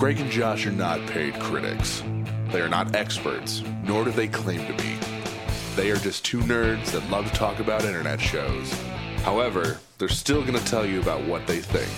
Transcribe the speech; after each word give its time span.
Greg 0.00 0.18
and 0.18 0.30
Josh 0.30 0.64
are 0.64 0.72
not 0.72 0.98
paid 1.08 1.34
critics. 1.34 2.02
They 2.48 2.62
are 2.62 2.70
not 2.70 2.96
experts, 2.96 3.62
nor 3.84 4.02
do 4.02 4.10
they 4.10 4.28
claim 4.28 4.66
to 4.66 4.82
be. 4.82 4.96
They 5.76 5.90
are 5.90 5.98
just 5.98 6.24
two 6.24 6.40
nerds 6.40 6.92
that 6.92 7.10
love 7.10 7.30
to 7.30 7.36
talk 7.36 7.58
about 7.58 7.84
internet 7.84 8.18
shows. 8.18 8.72
However, 9.24 9.78
they're 9.98 10.08
still 10.08 10.40
going 10.40 10.58
to 10.58 10.64
tell 10.64 10.86
you 10.86 11.02
about 11.02 11.26
what 11.26 11.46
they 11.46 11.60
think. 11.60 11.92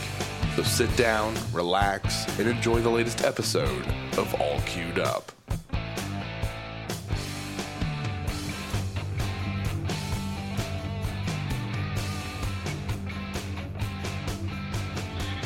So 0.57 0.65
sit 0.65 0.95
down, 0.97 1.37
relax, 1.53 2.27
and 2.41 2.49
enjoy 2.49 2.81
the 2.81 2.91
latest 2.91 3.23
episode 3.23 3.87
of 4.19 4.35
All 4.41 4.61
Queued 4.63 4.99
Up. 4.99 5.31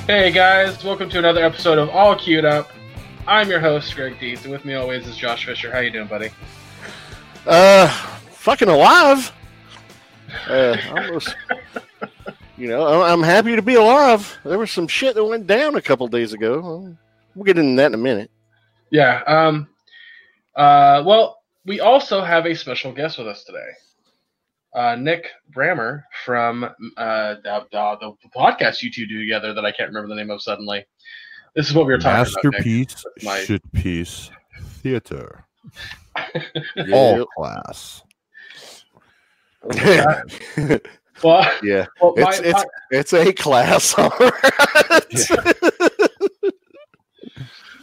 Hey 0.07 0.31
guys, 0.31 0.85
welcome 0.85 1.11
to 1.11 1.19
another 1.19 1.45
episode 1.45 1.79
of 1.79 1.89
All 1.89 2.15
Queued 2.15 2.45
Up. 2.45 2.71
I'm 3.27 3.51
your 3.51 3.59
host, 3.59 3.93
Greg 3.97 4.21
Dietz, 4.21 4.45
and 4.45 4.53
with 4.53 4.65
me 4.65 4.75
always 4.75 5.05
is 5.05 5.17
Josh 5.17 5.45
Fisher. 5.47 5.73
How 5.73 5.81
you 5.81 5.91
doing, 5.91 6.07
buddy? 6.07 6.31
Uh, 7.45 7.89
fucking 8.31 8.69
alive. 8.69 9.33
Uh, 10.49 10.77
almost. 10.91 11.35
you 12.57 12.69
know, 12.69 13.03
I'm 13.03 13.21
happy 13.21 13.57
to 13.57 13.63
be 13.63 13.75
alive. 13.75 14.39
There 14.45 14.61
was 14.61 14.71
some 14.71 14.87
shit 14.87 15.17
that 15.17 15.25
went 15.25 15.49
down 15.49 15.75
a 15.75 15.83
couple 15.83 16.07
days 16.07 16.33
ago. 16.33 16.97
We'll 17.35 17.45
get 17.45 17.59
into 17.59 17.75
that 17.83 17.87
in 17.87 17.95
a 17.95 17.99
minute. 17.99 18.31
Yeah. 18.91 19.25
Um. 19.27 19.67
Uh. 20.55 21.03
Well, 21.05 21.43
we 21.65 21.81
also 21.81 22.23
have 22.23 22.47
a 22.47 22.55
special 22.55 22.93
guest 22.93 23.19
with 23.19 23.27
us 23.27 23.43
today. 23.43 23.73
Uh, 24.77 24.95
Nick 24.95 25.31
Brammer 25.51 26.03
from 26.27 26.65
uh, 26.65 26.71
the, 27.43 27.67
the, 27.73 27.97
the 28.23 28.29
podcast 28.37 28.83
you 28.83 28.91
two 28.91 29.07
do 29.07 29.19
together 29.19 29.55
that 29.55 29.65
I 29.65 29.73
can't 29.73 29.89
remember 29.89 30.09
the 30.09 30.15
name 30.15 30.31
of 30.31 30.43
suddenly. 30.43 30.85
This 31.55 31.67
is 31.71 31.75
what 31.75 31.87
we 31.87 31.95
were 31.95 31.99
talking 31.99 32.31
about. 32.31 32.45
Masterpiece, 32.45 33.05
my- 33.23 33.41
shit 33.41 33.73
piece, 33.73 34.31
theater, 34.83 35.47
all 36.93 37.25
class. 37.39 38.03
yeah, 39.75 40.21
Well, 41.25 41.51
yeah. 41.63 41.87
well 41.99 42.13
my, 42.19 42.29
It's 42.29 42.41
it's 42.41 42.65
it's 42.91 43.13
a 43.15 43.33
class. 43.33 43.95
All 43.99 44.11
right. 44.19 45.29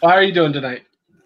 how 0.04 0.10
are 0.10 0.22
you 0.22 0.34
doing 0.34 0.54
tonight? 0.54 0.84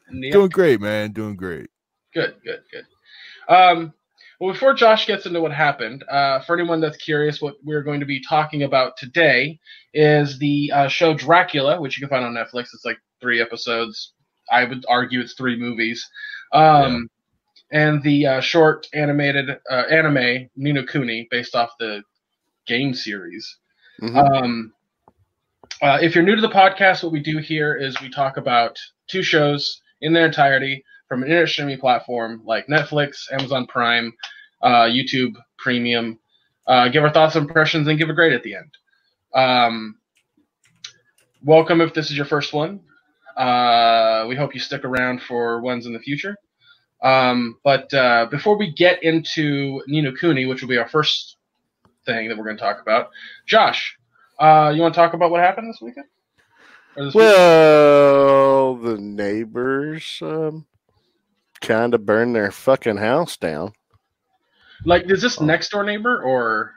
Neil? 0.09 0.31
Doing 0.31 0.49
great, 0.49 0.79
man. 0.79 1.11
Doing 1.11 1.35
great. 1.35 1.69
Good, 2.13 2.35
good, 2.45 2.61
good. 2.71 3.53
Um, 3.53 3.93
well, 4.39 4.53
before 4.53 4.73
Josh 4.73 5.07
gets 5.07 5.25
into 5.25 5.41
what 5.41 5.51
happened, 5.51 6.03
uh, 6.09 6.41
for 6.41 6.57
anyone 6.57 6.79
that's 6.81 6.97
curious, 6.97 7.41
what 7.41 7.55
we're 7.63 7.83
going 7.83 7.99
to 7.99 8.05
be 8.05 8.21
talking 8.21 8.63
about 8.63 8.97
today 8.97 9.59
is 9.93 10.37
the 10.39 10.71
uh, 10.73 10.87
show 10.87 11.13
Dracula, 11.13 11.79
which 11.81 11.97
you 11.97 12.07
can 12.07 12.09
find 12.09 12.25
on 12.25 12.33
Netflix. 12.33 12.73
It's 12.73 12.85
like 12.85 12.99
three 13.19 13.41
episodes. 13.41 14.13
I 14.51 14.63
would 14.65 14.85
argue 14.87 15.19
it's 15.19 15.33
three 15.33 15.57
movies. 15.57 16.07
Um, 16.53 17.09
And 17.71 18.01
the 18.01 18.25
uh, 18.25 18.39
short 18.39 18.87
animated 18.93 19.49
uh, 19.69 19.83
anime 19.91 20.49
Ni 20.55 20.71
no 20.71 20.83
Kuni, 20.85 21.27
based 21.29 21.53
off 21.53 21.71
the 21.79 22.01
game 22.65 22.93
series. 22.93 23.57
Mhm. 24.01 24.15
Um, 24.15 24.73
uh, 25.81 25.99
if 26.01 26.15
you're 26.15 26.23
new 26.23 26.35
to 26.35 26.41
the 26.41 26.47
podcast, 26.49 27.03
what 27.03 27.11
we 27.11 27.19
do 27.19 27.39
here 27.39 27.75
is 27.75 27.99
we 28.01 28.09
talk 28.09 28.37
about 28.37 28.79
two 29.07 29.21
shows 29.21 29.81
in 29.99 30.13
their 30.13 30.25
entirety 30.27 30.83
from 31.07 31.23
an 31.23 31.29
internet 31.29 31.49
streaming 31.49 31.79
platform 31.79 32.41
like 32.45 32.67
Netflix, 32.67 33.31
Amazon 33.31 33.65
Prime, 33.67 34.13
uh, 34.61 34.83
YouTube 34.83 35.35
Premium. 35.57 36.19
Uh, 36.65 36.89
give 36.89 37.03
our 37.03 37.11
thoughts 37.11 37.35
and 37.35 37.47
impressions 37.47 37.87
and 37.87 37.97
give 37.97 38.09
a 38.09 38.13
grade 38.13 38.33
at 38.33 38.43
the 38.43 38.55
end. 38.55 38.77
Um, 39.33 39.95
welcome 41.43 41.79
if 41.79 41.93
this 41.93 42.11
is 42.11 42.17
your 42.17 42.25
first 42.25 42.51
one. 42.51 42.81
Uh, 43.37 44.25
we 44.27 44.35
hope 44.35 44.53
you 44.53 44.59
stick 44.59 44.83
around 44.83 45.21
for 45.21 45.61
ones 45.61 45.85
in 45.85 45.93
the 45.93 45.99
future. 45.99 46.35
Um, 47.01 47.57
but 47.63 47.93
uh, 47.93 48.25
before 48.29 48.57
we 48.57 48.73
get 48.73 49.01
into 49.03 49.81
Ni 49.87 50.01
no 50.01 50.11
Kuni, 50.11 50.45
which 50.45 50.61
will 50.61 50.69
be 50.69 50.77
our 50.77 50.89
first 50.89 51.37
thing 52.05 52.27
that 52.27 52.37
we're 52.37 52.45
going 52.45 52.57
to 52.57 52.63
talk 52.63 52.81
about, 52.81 53.09
Josh, 53.45 53.95
uh, 54.39 54.73
you 54.75 54.81
want 54.81 54.93
to 54.93 54.99
talk 54.99 55.13
about 55.13 55.31
what 55.31 55.39
happened 55.39 55.69
this 55.69 55.79
weekend? 55.81 56.07
This? 56.95 57.13
Well, 57.13 58.75
the 58.75 58.97
neighbors 58.97 60.19
um, 60.23 60.65
kind 61.61 61.93
of 61.93 62.05
burn 62.05 62.33
their 62.33 62.51
fucking 62.51 62.97
house 62.97 63.37
down. 63.37 63.73
like, 64.85 65.09
is 65.09 65.21
this 65.21 65.39
oh. 65.41 65.45
next 65.45 65.69
door 65.69 65.83
neighbor 65.83 66.21
or? 66.21 66.73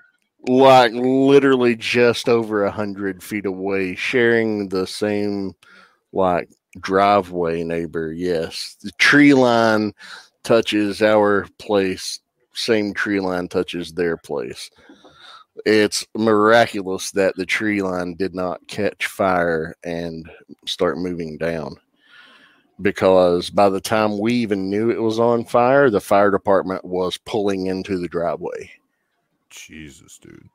like 0.48 0.92
literally 0.92 1.76
just 1.76 2.28
over 2.28 2.64
a 2.64 2.70
hundred 2.70 3.22
feet 3.22 3.46
away, 3.46 3.94
sharing 3.94 4.68
the 4.68 4.86
same 4.86 5.54
like 6.12 6.48
driveway 6.78 7.62
neighbor. 7.62 8.12
Yes, 8.12 8.76
the 8.82 8.91
tree 8.92 9.34
line 9.34 9.92
touches 10.42 11.02
our 11.02 11.47
place. 11.58 12.20
Same 12.54 12.94
tree 12.94 13.20
line 13.20 13.48
touches 13.48 13.92
their 13.92 14.16
place. 14.16 14.70
It's 15.66 16.06
miraculous 16.16 17.10
that 17.12 17.36
the 17.36 17.47
tree 17.47 17.82
line 17.82 18.14
did 18.14 18.34
not 18.34 18.66
catch 18.66 19.06
fire 19.06 19.74
and 19.84 20.28
start 20.66 20.98
moving 20.98 21.36
down. 21.36 21.76
Because 22.80 23.50
by 23.50 23.68
the 23.68 23.80
time 23.80 24.18
we 24.18 24.32
even 24.34 24.70
knew 24.70 24.91
it 24.91 25.02
was 25.02 25.18
on 25.18 25.44
fire, 25.44 25.91
the 25.91 26.00
fire 26.00 26.30
department 26.30 26.84
was 26.84 27.18
pulling 27.18 27.66
into 27.66 27.98
the 27.98 28.08
driveway. 28.08 28.70
Jesus, 29.50 30.18
dude. 30.18 30.48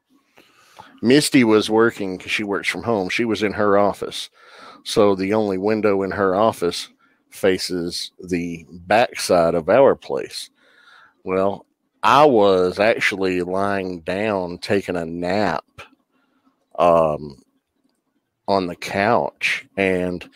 Misty 1.02 1.44
was 1.44 1.70
working 1.70 2.18
because 2.18 2.32
she 2.32 2.44
works 2.44 2.68
from 2.68 2.84
home. 2.84 3.10
She 3.10 3.26
was 3.26 3.44
in 3.44 3.54
her 3.54 3.78
office. 3.78 4.30
So 4.84 5.14
the 5.14 5.34
only 5.34 5.58
window 5.58 6.02
in 6.04 6.12
her 6.12 6.36
office 6.36 6.90
faces 7.30 8.12
the 8.24 8.66
backside 8.70 9.54
of 9.54 9.70
our 9.70 9.96
place. 9.96 10.50
Well, 11.24 11.66
I 12.02 12.26
was 12.26 12.80
actually 12.80 13.42
lying 13.42 14.02
down 14.02 14.60
taking 14.60 14.96
a 14.96 15.06
nap 15.06 15.66
um, 16.80 17.44
on 18.48 18.68
the 18.68 18.76
couch. 18.76 19.66
And, 19.76 20.28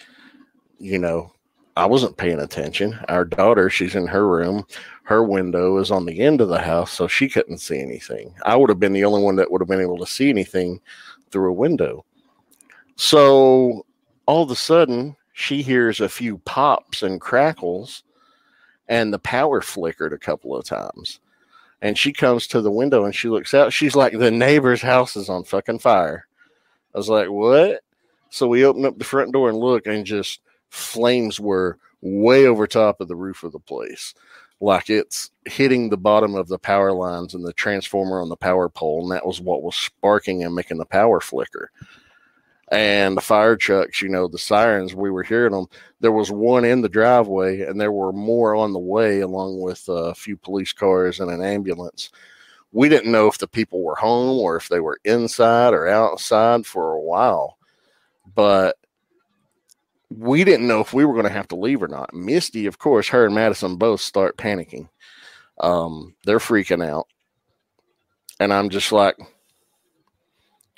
you 0.78 1.00
know, 1.00 1.32
I 1.80 1.86
wasn't 1.86 2.18
paying 2.18 2.40
attention. 2.40 3.00
Our 3.10 3.26
daughter, 3.26 3.70
she's 3.70 3.96
in 3.96 4.08
her 4.08 4.28
room 4.28 4.66
her 5.10 5.24
window 5.24 5.80
is 5.80 5.90
on 5.90 6.06
the 6.06 6.20
end 6.20 6.40
of 6.40 6.50
the 6.50 6.62
house, 6.62 6.92
so 6.92 7.08
she 7.08 7.28
couldn't 7.28 7.58
see 7.58 7.80
anything. 7.80 8.32
I 8.46 8.56
would 8.56 8.70
have 8.70 8.80
been 8.80 8.94
the 8.94 9.06
only 9.06 9.24
one 9.24 9.38
that 9.38 9.50
would 9.50 9.60
have 9.60 9.68
been 9.68 9.82
able 9.82 9.98
to 9.98 10.06
see 10.06 10.30
anything 10.30 10.80
through 11.32 11.50
a 11.50 11.54
window. 11.54 12.06
So 12.96 13.88
all 14.28 14.44
of 14.44 14.52
a 14.52 14.56
sudden, 14.56 15.16
she 15.34 15.64
hears 15.64 16.00
a 16.00 16.08
few 16.08 16.38
pops 16.38 17.02
and 17.02 17.20
crackles, 17.20 18.04
and 18.88 19.12
the 19.12 19.18
power 19.18 19.62
flickered 19.62 20.14
a 20.14 20.20
couple 20.20 20.56
of 20.56 20.64
times. 20.64 21.20
And 21.82 21.98
she 21.98 22.14
comes 22.14 22.46
to 22.48 22.62
the 22.62 22.70
window 22.70 23.04
and 23.04 23.16
she 23.16 23.30
looks 23.30 23.56
out. 23.56 23.74
She's 23.74 23.96
like, 23.96 24.16
The 24.16 24.30
neighbor's 24.30 24.84
house 24.84 25.16
is 25.16 25.28
on 25.28 25.44
fucking 25.44 25.80
fire. 25.80 26.28
I 26.94 27.00
was 27.00 27.10
like, 27.10 27.30
What? 27.30 27.82
So 28.30 28.48
we 28.48 28.64
open 28.64 28.86
up 28.86 29.00
the 29.00 29.06
front 29.06 29.34
door 29.34 29.50
and 29.50 29.58
look, 29.58 29.88
and 29.88 30.06
just 30.06 30.40
flames 30.70 31.40
were 31.40 31.78
way 32.02 32.46
over 32.46 32.66
top 32.68 33.02
of 33.02 33.08
the 33.08 33.16
roof 33.16 33.44
of 33.44 33.52
the 33.52 33.60
place 33.60 34.14
like 34.62 34.90
it's 34.90 35.32
hitting 35.46 35.90
the 35.90 35.98
bottom 35.98 36.36
of 36.36 36.48
the 36.48 36.60
power 36.60 36.92
lines 36.92 37.34
and 37.34 37.46
the 37.46 37.54
transformer 37.54 38.22
on 38.22 38.30
the 38.30 38.36
power 38.36 38.68
pole, 38.70 39.04
and 39.04 39.12
that 39.12 39.26
was 39.26 39.40
what 39.40 39.64
was 39.64 39.76
sparking 39.76 40.44
and 40.44 40.54
making 40.54 40.78
the 40.78 40.86
power 40.86 41.22
flicker. 41.22 41.72
And 42.72 43.18
the 43.18 43.22
fire 43.22 43.56
trucks, 43.56 44.02
you 44.02 44.10
know, 44.10 44.28
the 44.28 44.38
sirens, 44.38 44.94
we 44.94 45.10
were 45.10 45.24
hearing 45.24 45.54
them. 45.54 45.66
There 46.02 46.12
was 46.12 46.30
one 46.30 46.66
in 46.66 46.82
the 46.82 46.90
driveway, 46.90 47.62
and 47.62 47.80
there 47.80 47.92
were 47.92 48.12
more 48.12 48.54
on 48.54 48.74
the 48.74 48.80
way, 48.80 49.22
along 49.22 49.60
with 49.62 49.86
a 49.88 50.14
few 50.14 50.38
police 50.38 50.74
cars 50.74 51.20
and 51.20 51.32
an 51.32 51.42
ambulance. 51.42 52.12
We 52.72 52.90
didn't 52.90 53.12
know 53.12 53.28
if 53.28 53.40
the 53.40 53.48
people 53.48 53.82
were 53.82 53.96
home 53.96 54.40
or 54.40 54.56
if 54.56 54.68
they 54.68 54.80
were 54.82 55.00
inside 55.04 55.74
or 55.74 55.88
outside 55.88 56.68
for 56.68 56.94
a 56.94 57.02
while, 57.02 57.58
but 58.36 58.78
we 60.10 60.44
didn't 60.44 60.68
know 60.68 60.80
if 60.80 60.94
we 60.94 61.06
were 61.06 61.14
going 61.14 61.26
to 61.26 61.32
have 61.32 61.48
to 61.50 61.56
leave 61.56 61.84
or 61.84 61.88
not. 61.88 62.14
Misty, 62.14 62.66
of 62.66 62.80
course, 62.80 63.08
her 63.10 63.26
and 63.26 63.36
Madison 63.36 63.78
both 63.78 64.02
start 64.02 64.38
panicking. 64.38 64.90
Um, 65.60 66.16
they're 66.26 66.40
freaking 66.40 66.86
out. 66.86 67.08
And 68.40 68.54
I'm 68.54 68.70
just 68.70 68.92
like, 68.92 69.18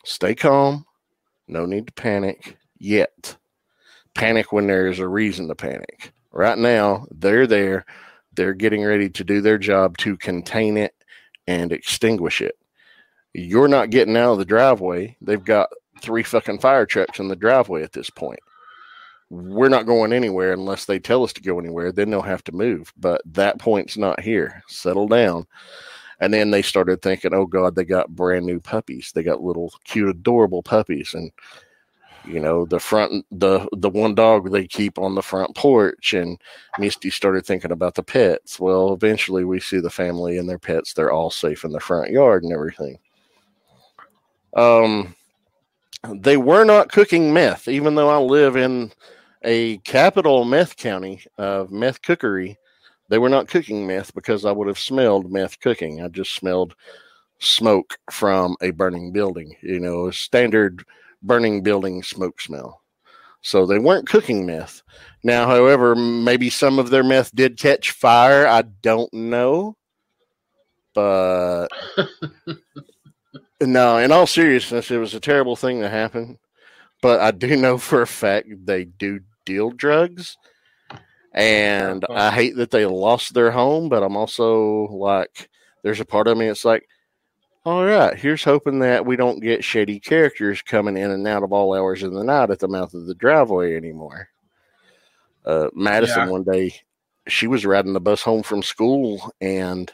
stay 0.04 0.36
calm. 0.36 0.86
No 1.48 1.66
need 1.66 1.88
to 1.88 1.94
panic 1.94 2.58
yet. 2.78 3.38
Panic 4.16 4.52
when 4.52 4.68
there's 4.68 5.00
a 5.00 5.08
reason 5.08 5.48
to 5.48 5.56
panic. 5.56 6.12
Right 6.32 6.58
now, 6.58 7.06
they're 7.12 7.48
there. 7.48 7.86
They're 8.36 8.54
getting 8.54 8.84
ready 8.84 9.10
to 9.10 9.24
do 9.24 9.42
their 9.42 9.58
job 9.58 9.98
to 10.00 10.18
contain 10.18 10.78
it 10.78 10.94
and 11.48 11.72
extinguish 11.72 12.42
it. 12.42 12.58
You're 13.34 13.68
not 13.68 13.92
getting 13.92 14.18
out 14.18 14.34
of 14.34 14.40
the 14.40 14.46
driveway. 14.46 15.16
They've 15.22 15.44
got 15.44 15.70
three 16.02 16.24
fucking 16.24 16.60
fire 16.60 16.86
trucks 16.86 17.20
in 17.20 17.28
the 17.28 17.36
driveway 17.36 17.84
at 17.84 17.94
this 17.94 18.10
point 18.10 18.40
we're 19.32 19.70
not 19.70 19.86
going 19.86 20.12
anywhere 20.12 20.52
unless 20.52 20.86
they 20.86 21.00
tell 21.00 21.24
us 21.24 21.32
to 21.32 21.42
go 21.42 21.58
anywhere. 21.58 21.94
Then 21.94 22.10
they'll 22.10 22.22
have 22.22 22.44
to 22.44 22.52
move. 22.52 22.92
But 22.98 23.22
that 23.26 23.60
point's 23.60 23.96
not 23.96 24.20
here. 24.20 24.62
Settle 24.68 25.08
down. 25.08 25.48
And 26.20 26.34
then 26.34 26.52
they 26.52 26.62
started 26.62 27.02
thinking, 27.02 27.34
oh 27.34 27.46
God, 27.46 27.74
they 27.74 27.86
got 27.86 28.14
brand 28.14 28.46
new 28.46 28.60
puppies. 28.60 29.12
They 29.16 29.24
got 29.24 29.42
little 29.42 29.74
cute, 29.86 30.10
adorable 30.10 30.62
puppies. 30.62 31.14
And 31.14 31.32
you 32.26 32.40
know 32.40 32.66
the 32.66 32.80
front 32.80 33.26
the 33.32 33.68
the 33.72 33.90
one 33.90 34.14
dog 34.14 34.52
they 34.52 34.68
keep 34.68 35.00
on 35.00 35.16
the 35.16 35.24
front 35.24 35.56
porch 35.56 36.14
and 36.14 36.40
misty 36.78 37.10
started 37.10 37.44
thinking 37.44 37.72
about 37.72 37.96
the 37.96 38.04
pets 38.04 38.60
well 38.60 38.94
eventually 38.94 39.44
we 39.44 39.60
see 39.60 39.80
the 39.80 39.90
family 39.90 40.38
and 40.38 40.48
their 40.48 40.60
pets 40.60 40.94
they're 40.94 41.12
all 41.12 41.32
safe 41.32 41.64
in 41.64 41.72
the 41.72 41.80
front 41.80 42.12
yard 42.12 42.44
and 42.44 42.54
everything 42.54 42.96
um 44.56 45.16
they 46.14 46.38
were 46.38 46.64
not 46.64 46.92
cooking 46.92 47.34
meth 47.34 47.68
even 47.68 47.96
though 47.96 48.10
i 48.10 48.18
live 48.18 48.56
in 48.56 48.92
a 49.44 49.78
capital 49.80 50.46
meth 50.46 50.76
county 50.78 51.24
of 51.38 51.72
meth 51.72 52.02
cookery 52.02 52.58
they 53.10 53.18
were 53.18 53.30
not 53.30 53.48
cooking 53.48 53.88
meth 53.88 54.14
because 54.14 54.46
i 54.46 54.52
would 54.52 54.68
have 54.68 54.80
smelled 54.80 55.32
meth 55.32 55.60
cooking 55.60 56.02
i 56.02 56.08
just 56.08 56.34
smelled 56.34 56.76
smoke 57.40 57.98
from 58.12 58.56
a 58.62 58.70
burning 58.72 59.12
building 59.12 59.56
you 59.62 59.80
know 59.80 60.08
a 60.08 60.14
standard 60.14 60.86
burning 61.22 61.62
building 61.64 62.04
smoke 62.04 62.42
smell. 62.42 62.82
So 63.42 63.66
they 63.66 63.80
weren't 63.80 64.08
cooking 64.08 64.46
meth. 64.46 64.84
Now, 65.24 65.48
however, 65.48 65.96
maybe 65.96 66.50
some 66.50 66.78
of 66.80 66.90
their 66.90 67.04
meth 67.04 67.34
did 67.34 67.58
catch 67.58 67.92
fire. 67.92 68.46
I 68.46 68.62
don't 68.62 69.12
know. 69.14 69.78
But 70.94 71.70
no, 73.62 73.98
in 73.98 74.12
all 74.12 74.28
seriousness, 74.28 74.92
it 74.92 74.98
was 74.98 75.14
a 75.14 75.20
terrible 75.20 75.56
thing 75.56 75.80
that 75.80 75.90
happened. 75.90 76.38
But 77.02 77.20
I 77.20 77.32
do 77.32 77.56
know 77.56 77.78
for 77.78 78.04
a 78.04 78.08
fact 78.08 78.48
they 78.66 78.86
do 78.86 79.22
deal 79.52 79.72
drugs. 79.72 80.38
And 81.34 82.06
I 82.10 82.32
hate 82.32 82.56
that 82.58 82.72
they 82.72 82.86
lost 82.86 83.34
their 83.34 83.52
home, 83.52 83.90
but 83.90 84.04
I'm 84.04 84.18
also 84.18 84.88
like, 84.88 85.50
there's 85.84 86.00
a 86.00 86.06
part 86.06 86.28
of 86.28 86.38
me, 86.38 86.48
it's 86.48 86.66
like, 86.66 86.88
all 87.64 87.86
right, 87.86 88.18
here's 88.18 88.44
hoping 88.44 88.80
that 88.80 89.06
we 89.06 89.16
don't 89.16 89.40
get 89.40 89.64
shady 89.64 90.00
characters 90.00 90.62
coming 90.62 90.98
in 90.98 91.12
and 91.12 91.28
out 91.28 91.44
of 91.44 91.54
all 91.54 91.76
hours 91.76 92.04
of 92.04 92.12
the 92.12 92.24
night 92.24 92.50
at 92.50 92.60
the 92.60 92.68
mouth 92.68 92.94
of 92.94 93.06
the 93.06 93.16
driveway 93.16 93.76
anymore. 93.76 94.30
Uh, 95.46 95.70
Madison, 95.74 96.26
yeah. 96.26 96.32
one 96.32 96.44
day, 96.44 96.74
she 97.28 97.48
was 97.48 97.66
riding 97.66 97.94
the 97.94 98.02
bus 98.02 98.22
home 98.22 98.44
from 98.44 98.64
school, 98.64 99.32
and 99.40 99.92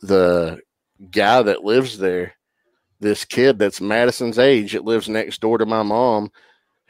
the 0.00 0.60
guy 1.10 1.42
that 1.42 1.64
lives 1.64 1.98
there, 1.98 2.34
this 3.00 3.24
kid 3.24 3.58
that's 3.58 3.80
Madison's 3.80 4.38
age, 4.38 4.72
that 4.72 4.84
lives 4.84 5.08
next 5.08 5.40
door 5.40 5.58
to 5.58 5.66
my 5.66 5.82
mom, 5.82 6.30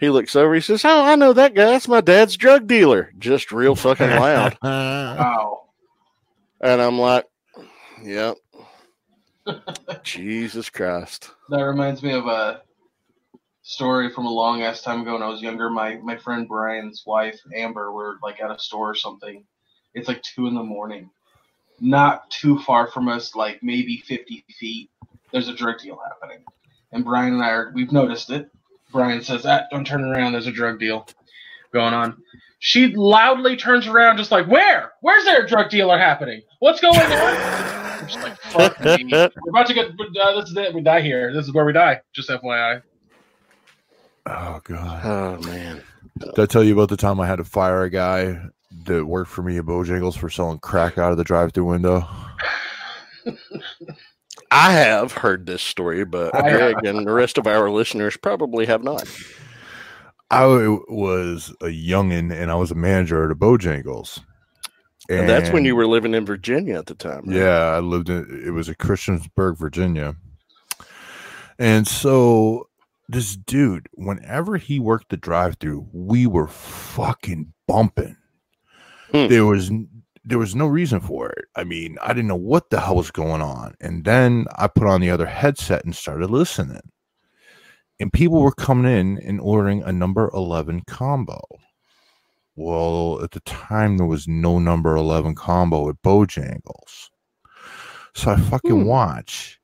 he 0.00 0.10
looks 0.10 0.34
over, 0.34 0.54
he 0.54 0.60
says, 0.60 0.84
Oh, 0.84 1.04
I 1.04 1.14
know 1.14 1.32
that 1.32 1.54
guy. 1.54 1.66
That's 1.66 1.88
my 1.88 2.00
dad's 2.00 2.36
drug 2.36 2.66
dealer. 2.66 3.12
Just 3.18 3.52
real 3.52 3.76
fucking 3.76 4.10
loud. 4.10 4.56
wow. 4.62 5.62
And 6.60 6.80
I'm 6.80 6.98
like, 6.98 7.26
Yep, 8.02 8.36
Jesus 10.02 10.70
Christ. 10.70 11.30
That 11.50 11.62
reminds 11.62 12.02
me 12.02 12.12
of 12.12 12.26
a 12.26 12.62
story 13.62 14.10
from 14.10 14.26
a 14.26 14.32
long 14.32 14.62
ass 14.62 14.82
time 14.82 15.02
ago 15.02 15.12
when 15.12 15.22
I 15.22 15.28
was 15.28 15.42
younger. 15.42 15.68
My 15.70 15.96
my 15.96 16.16
friend 16.16 16.48
Brian's 16.48 17.04
wife, 17.06 17.38
Amber, 17.54 17.92
were 17.92 18.16
like 18.22 18.40
at 18.40 18.50
a 18.50 18.58
store 18.58 18.90
or 18.90 18.94
something. 18.94 19.44
It's 19.94 20.08
like 20.08 20.22
two 20.22 20.46
in 20.46 20.54
the 20.54 20.62
morning. 20.62 21.10
Not 21.80 22.30
too 22.30 22.58
far 22.60 22.86
from 22.86 23.08
us, 23.08 23.34
like 23.34 23.62
maybe 23.62 23.98
fifty 24.06 24.44
feet, 24.58 24.90
there's 25.32 25.48
a 25.48 25.54
drug 25.54 25.78
deal 25.78 26.00
happening. 26.08 26.44
And 26.92 27.04
Brian 27.04 27.34
and 27.34 27.42
I 27.42 27.50
are 27.50 27.72
we've 27.74 27.92
noticed 27.92 28.30
it. 28.30 28.50
Brian 28.92 29.22
says, 29.22 29.46
ah, 29.46 29.62
don't 29.70 29.86
turn 29.86 30.04
around, 30.04 30.32
there's 30.32 30.46
a 30.46 30.52
drug 30.52 30.78
deal 30.78 31.06
going 31.72 31.94
on. 31.94 32.22
She 32.58 32.94
loudly 32.94 33.56
turns 33.56 33.86
around, 33.86 34.18
just 34.18 34.30
like, 34.30 34.46
Where? 34.46 34.92
Where's 35.00 35.24
there 35.24 35.44
a 35.44 35.48
drug 35.48 35.70
dealer 35.70 35.98
happening? 35.98 36.42
What's 36.58 36.80
going 36.80 36.98
on? 36.98 37.70
just 38.06 38.22
like, 38.22 38.36
fuck 38.38 38.80
me. 38.80 39.08
We're 39.10 39.30
about 39.48 39.66
to 39.66 39.74
get. 39.74 39.88
Uh, 39.88 40.40
this 40.40 40.50
is 40.50 40.56
it. 40.56 40.74
We 40.74 40.80
die 40.80 41.00
here. 41.00 41.32
This 41.32 41.46
is 41.46 41.52
where 41.52 41.64
we 41.64 41.72
die. 41.72 42.00
Just 42.12 42.28
FYI. 42.28 42.82
Oh 44.26 44.60
god. 44.64 45.00
Oh 45.04 45.38
man. 45.46 45.82
Did 46.18 46.38
I 46.38 46.46
tell 46.46 46.62
you 46.62 46.74
about 46.74 46.90
the 46.90 46.96
time 46.96 47.20
I 47.20 47.26
had 47.26 47.36
to 47.36 47.44
fire 47.44 47.82
a 47.82 47.90
guy 47.90 48.38
that 48.84 49.04
worked 49.04 49.30
for 49.30 49.42
me 49.42 49.56
at 49.58 49.64
Bojangles 49.64 50.16
for 50.18 50.28
selling 50.28 50.58
crack 50.58 50.98
out 50.98 51.12
of 51.12 51.18
the 51.18 51.24
drive-through 51.24 51.64
window? 51.64 52.06
I 54.50 54.72
have 54.72 55.12
heard 55.12 55.46
this 55.46 55.62
story, 55.62 56.04
but 56.04 56.32
Greg 56.32 56.84
and 56.84 57.06
the 57.06 57.12
rest 57.12 57.38
of 57.38 57.46
our 57.46 57.70
listeners 57.70 58.16
probably 58.16 58.66
have 58.66 58.82
not. 58.82 59.08
I 60.30 60.46
was 60.46 61.54
a 61.60 61.66
youngin 61.66 62.32
and 62.32 62.50
I 62.50 62.54
was 62.54 62.70
a 62.70 62.76
manager 62.76 63.24
at 63.24 63.30
a 63.30 63.34
Bojangles. 63.34 64.20
And, 65.08 65.20
and 65.20 65.28
that's 65.28 65.50
when 65.50 65.64
you 65.64 65.74
were 65.74 65.86
living 65.86 66.14
in 66.14 66.24
Virginia 66.24 66.78
at 66.78 66.86
the 66.86 66.94
time. 66.94 67.24
Right? 67.26 67.38
Yeah, 67.38 67.72
I 67.74 67.80
lived 67.80 68.08
in 68.08 68.44
it 68.46 68.50
was 68.50 68.68
a 68.68 68.76
Christiansburg, 68.76 69.58
Virginia. 69.58 70.14
And 71.58 71.86
so 71.86 72.68
this 73.08 73.36
dude, 73.36 73.88
whenever 73.94 74.56
he 74.56 74.78
worked 74.78 75.08
the 75.08 75.16
drive-through, 75.16 75.88
we 75.92 76.26
were 76.28 76.46
fucking 76.46 77.52
bumping. 77.66 78.16
Hmm. 79.10 79.26
There 79.26 79.46
was 79.46 79.72
there 80.24 80.38
was 80.38 80.54
no 80.54 80.66
reason 80.66 81.00
for 81.00 81.30
it. 81.30 81.46
I 81.56 81.64
mean, 81.64 81.96
I 82.02 82.08
didn't 82.08 82.28
know 82.28 82.36
what 82.36 82.70
the 82.70 82.80
hell 82.80 82.96
was 82.96 83.10
going 83.10 83.42
on. 83.42 83.74
And 83.80 84.04
then 84.04 84.46
I 84.56 84.68
put 84.68 84.86
on 84.86 85.00
the 85.00 85.10
other 85.10 85.26
headset 85.26 85.84
and 85.84 85.94
started 85.94 86.30
listening. 86.30 86.90
And 87.98 88.12
people 88.12 88.42
were 88.42 88.52
coming 88.52 88.90
in 88.90 89.18
and 89.18 89.40
ordering 89.40 89.82
a 89.82 89.92
number 89.92 90.30
11 90.32 90.82
combo. 90.86 91.40
Well, 92.56 93.22
at 93.22 93.30
the 93.30 93.40
time, 93.40 93.96
there 93.96 94.06
was 94.06 94.28
no 94.28 94.58
number 94.58 94.94
11 94.94 95.34
combo 95.34 95.88
at 95.88 96.02
Bojangles. 96.02 97.08
So 98.14 98.32
I 98.32 98.36
fucking 98.36 98.70
hmm. 98.82 98.84
watch, 98.84 99.60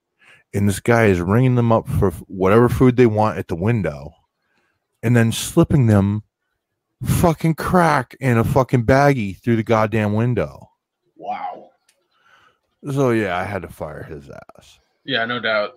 and 0.54 0.68
this 0.68 0.80
guy 0.80 1.06
is 1.06 1.20
ringing 1.20 1.56
them 1.56 1.72
up 1.72 1.88
for 1.88 2.10
whatever 2.28 2.68
food 2.68 2.96
they 2.96 3.06
want 3.06 3.38
at 3.38 3.48
the 3.48 3.56
window, 3.56 4.12
and 5.02 5.16
then 5.16 5.32
slipping 5.32 5.86
them 5.86 6.22
fucking 7.04 7.54
crack 7.54 8.16
in 8.20 8.38
a 8.38 8.44
fucking 8.44 8.84
baggie 8.84 9.38
through 9.38 9.56
the 9.56 9.62
goddamn 9.62 10.14
window. 10.14 10.70
Wow. 11.16 11.70
So 12.90 13.10
yeah, 13.10 13.36
I 13.36 13.44
had 13.44 13.62
to 13.62 13.68
fire 13.68 14.02
his 14.02 14.30
ass. 14.30 14.78
Yeah, 15.04 15.24
no 15.24 15.40
doubt. 15.40 15.74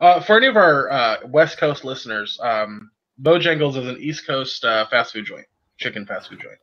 Uh, 0.00 0.20
for 0.20 0.36
any 0.36 0.46
of 0.46 0.56
our 0.56 0.90
uh, 0.90 1.16
West 1.26 1.58
Coast 1.58 1.84
listeners, 1.84 2.38
um, 2.42 2.90
Bojangles 3.22 3.76
is 3.76 3.86
an 3.86 3.96
East 3.98 4.26
Coast 4.26 4.64
uh, 4.64 4.86
fast 4.88 5.12
food 5.12 5.24
joint 5.24 5.46
chicken 5.78 6.06
fast 6.06 6.28
food 6.28 6.40
joint. 6.40 6.58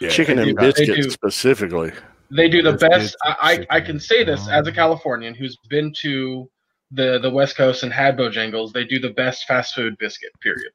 Yeah, 0.00 0.08
chicken 0.08 0.38
and 0.38 0.56
biscuits 0.56 1.06
do, 1.06 1.10
specifically. 1.10 1.92
They 2.30 2.48
do 2.48 2.62
the 2.62 2.72
best. 2.72 3.16
I, 3.24 3.66
I 3.70 3.80
can 3.80 4.00
say 4.00 4.24
this 4.24 4.48
as 4.48 4.66
a 4.66 4.72
Californian 4.72 5.34
who's 5.34 5.56
been 5.68 5.92
to 6.00 6.50
the 6.90 7.18
the 7.20 7.30
West 7.30 7.56
Coast 7.56 7.82
and 7.82 7.92
had 7.92 8.16
Bojangles. 8.16 8.72
They 8.72 8.84
do 8.84 8.98
the 8.98 9.10
best 9.10 9.46
fast 9.46 9.74
food 9.74 9.96
biscuit. 9.98 10.30
Period. 10.40 10.72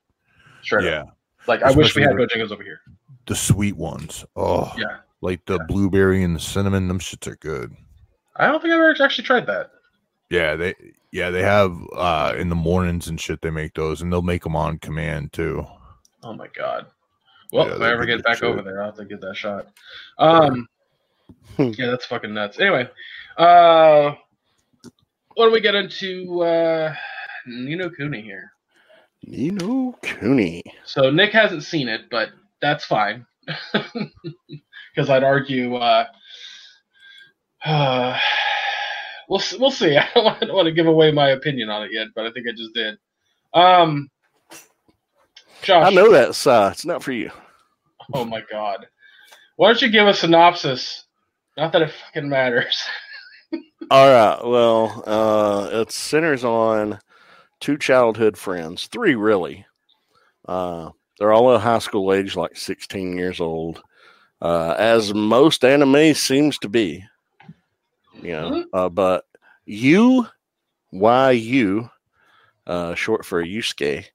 Straight 0.61 0.85
yeah. 0.85 1.01
Up. 1.01 1.16
Like 1.47 1.61
Especially 1.61 1.73
I 1.73 1.77
wish 1.77 1.95
we 1.95 2.01
had 2.01 2.11
Bojangles 2.11 2.51
over 2.51 2.63
here. 2.63 2.81
The 3.25 3.35
sweet 3.35 3.75
ones. 3.75 4.25
Oh 4.35 4.71
yeah. 4.77 4.97
Like 5.21 5.45
the 5.45 5.57
yeah. 5.57 5.65
blueberry 5.67 6.23
and 6.23 6.35
the 6.35 6.39
cinnamon. 6.39 6.87
Them 6.87 6.99
shits 6.99 7.27
are 7.27 7.37
good. 7.37 7.75
I 8.35 8.47
don't 8.47 8.61
think 8.61 8.73
I've 8.73 8.79
ever 8.79 8.95
actually 9.03 9.23
tried 9.25 9.47
that. 9.47 9.71
Yeah, 10.29 10.55
they 10.55 10.75
yeah 11.11 11.29
they 11.29 11.41
have 11.41 11.75
uh 11.95 12.35
in 12.37 12.49
the 12.49 12.55
mornings 12.55 13.07
and 13.07 13.19
shit. 13.19 13.41
They 13.41 13.49
make 13.49 13.73
those, 13.73 14.01
and 14.01 14.11
they'll 14.11 14.21
make 14.21 14.43
them 14.43 14.55
on 14.55 14.77
command 14.79 15.33
too. 15.33 15.65
Oh 16.23 16.33
my 16.33 16.47
god. 16.47 16.87
Well, 17.51 17.67
yeah, 17.67 17.75
if 17.75 17.81
I 17.81 17.91
ever 17.91 18.05
get 18.05 18.23
back 18.23 18.43
over 18.43 18.61
there, 18.61 18.81
I'll 18.81 18.87
have 18.87 18.97
to 18.97 19.05
get 19.05 19.21
that 19.21 19.35
shot. 19.35 19.67
Um, 20.17 20.67
yeah, 21.57 21.87
that's 21.87 22.05
fucking 22.05 22.33
nuts. 22.33 22.59
Anyway, 22.59 22.89
uh, 23.37 24.13
what 25.35 25.45
do 25.45 25.51
we 25.51 25.61
get 25.61 25.75
into 25.75 26.41
uh, 26.41 26.93
Ni 27.45 27.75
no 27.75 27.89
Kuni 27.89 28.21
here? 28.21 28.51
Ni 29.27 29.49
no 29.49 29.93
Kuni. 30.01 30.63
So 30.85 31.11
Nick 31.11 31.33
hasn't 31.33 31.63
seen 31.63 31.89
it, 31.89 32.09
but 32.09 32.29
that's 32.61 32.85
fine. 32.85 33.25
Because 34.95 35.11
I'd 35.11 35.23
argue, 35.23 35.75
uh, 35.75 36.07
uh, 37.63 38.17
we'll 39.29 39.41
we'll 39.59 39.69
see. 39.69 39.95
I 39.97 40.09
don't, 40.15 40.25
want, 40.25 40.37
I 40.41 40.45
don't 40.47 40.55
want 40.55 40.65
to 40.65 40.71
give 40.71 40.87
away 40.87 41.11
my 41.11 41.29
opinion 41.29 41.69
on 41.69 41.83
it 41.83 41.91
yet, 41.91 42.07
but 42.15 42.25
I 42.25 42.31
think 42.31 42.47
I 42.47 42.51
just 42.51 42.73
did. 42.73 42.97
Um, 43.53 44.09
Josh. 45.61 45.85
I 45.85 45.93
know 45.93 46.11
that, 46.11 46.33
sir. 46.33 46.71
It's 46.71 46.83
not 46.83 47.03
for 47.03 47.11
you. 47.11 47.29
Oh 48.11 48.25
my 48.25 48.41
god. 48.51 48.87
Why 49.57 49.67
don't 49.67 49.81
you 49.83 49.89
give 49.89 50.07
a 50.07 50.15
synopsis? 50.15 51.05
Not 51.57 51.73
that 51.73 51.83
it 51.83 51.91
fucking 51.91 52.27
matters. 52.27 52.83
All 53.91 54.09
right. 54.09 54.43
Well, 54.43 55.03
uh, 55.05 55.81
it 55.81 55.91
centers 55.91 56.43
on 56.43 56.99
two 57.59 57.77
childhood 57.77 58.37
friends, 58.37 58.87
three 58.87 59.15
really. 59.15 59.65
Uh, 60.47 60.91
they're 61.19 61.33
all 61.33 61.53
at 61.53 61.61
high 61.61 61.79
school 61.79 62.13
age, 62.13 62.35
like 62.35 62.55
16 62.55 63.17
years 63.17 63.39
old, 63.39 63.81
uh, 64.41 64.75
as 64.77 65.13
most 65.13 65.65
anime 65.65 66.13
seems 66.13 66.57
to 66.59 66.69
be. 66.69 67.03
You 68.21 68.31
know, 68.31 68.51
mm-hmm. 68.51 68.75
uh, 68.75 68.89
but 68.89 69.25
you, 69.65 70.27
Y 70.91 71.31
U, 71.31 71.89
uh, 72.65 72.95
short 72.95 73.25
for 73.25 73.43
Yusuke, 73.43 74.05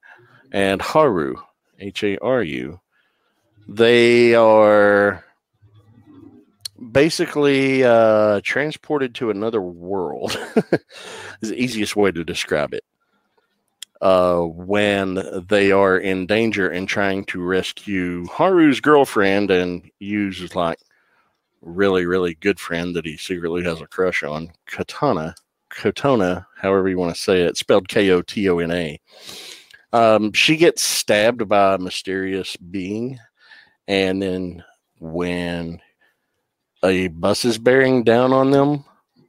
and 0.51 0.83
Haru, 0.83 1.37
H 1.79 2.03
A 2.05 2.19
R 2.19 2.43
U, 2.43 2.81
they 3.69 4.35
are 4.35 5.25
basically 6.91 7.85
uh, 7.85 8.41
transported 8.43 9.15
to 9.17 9.31
another 9.31 9.61
world. 9.61 10.37
is 11.41 11.51
the 11.51 11.63
easiest 11.63 11.97
way 11.97 12.11
to 12.11 12.25
describe 12.25 12.75
it. 12.75 12.85
Uh, 14.03 14.41
when 14.41 15.45
they 15.49 15.71
are 15.71 15.97
in 15.97 16.27
danger 16.27 16.69
and 16.69 16.89
trying 16.89 17.25
to 17.25 17.41
rescue 17.41 18.27
Haru's 18.27 18.81
girlfriend 18.81 19.53
and 19.53 19.89
use 20.01 20.55
like 20.57 20.79
really, 21.61 22.05
really 22.05 22.35
good 22.35 22.59
friend 22.59 22.97
that 22.97 23.07
he 23.07 23.17
secretly 23.17 23.63
has 23.63 23.81
a 23.81 23.87
crush 23.87 24.25
on, 24.25 24.51
Katana, 24.67 25.37
Kotona, 25.71 26.45
however 26.61 26.89
you 26.89 26.99
want 26.99 27.15
to 27.15 27.21
say 27.21 27.43
it, 27.43 27.57
spelled 27.57 27.89
K 27.89 28.11
O 28.11 28.23
T 28.23 28.51
O 28.51 28.59
N 28.59 28.73
A. 28.73 29.01
Um, 29.93 30.33
she 30.33 30.57
gets 30.57 30.83
stabbed 30.83 31.49
by 31.49 31.75
a 31.75 31.79
mysterious 31.79 32.57
being, 32.57 33.21
and 33.87 34.21
then 34.21 34.65
when 34.99 35.81
a 36.83 37.07
bus 37.07 37.45
is 37.45 37.57
bearing 37.57 38.03
down 38.03 38.33
on 38.33 38.51
them, 38.51 38.85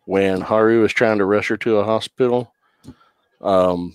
when 0.05 0.41
Haru 0.41 0.83
is 0.83 0.93
trying 0.93 1.19
to 1.19 1.25
rush 1.25 1.49
her 1.49 1.57
to 1.57 1.77
a 1.77 1.83
hospital, 1.83 2.51
um, 3.41 3.93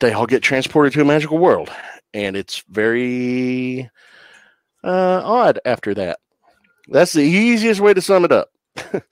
they 0.00 0.12
all 0.12 0.26
get 0.26 0.42
transported 0.42 0.92
to 0.94 1.00
a 1.00 1.04
magical 1.04 1.38
world, 1.38 1.70
and 2.14 2.36
it's 2.36 2.62
very 2.68 3.90
uh, 4.84 5.20
odd 5.24 5.60
after 5.64 5.94
that. 5.94 6.18
That's 6.88 7.12
the 7.12 7.22
easiest 7.22 7.80
way 7.80 7.94
to 7.94 8.00
sum 8.00 8.24
it 8.24 8.32
up. 8.32 8.50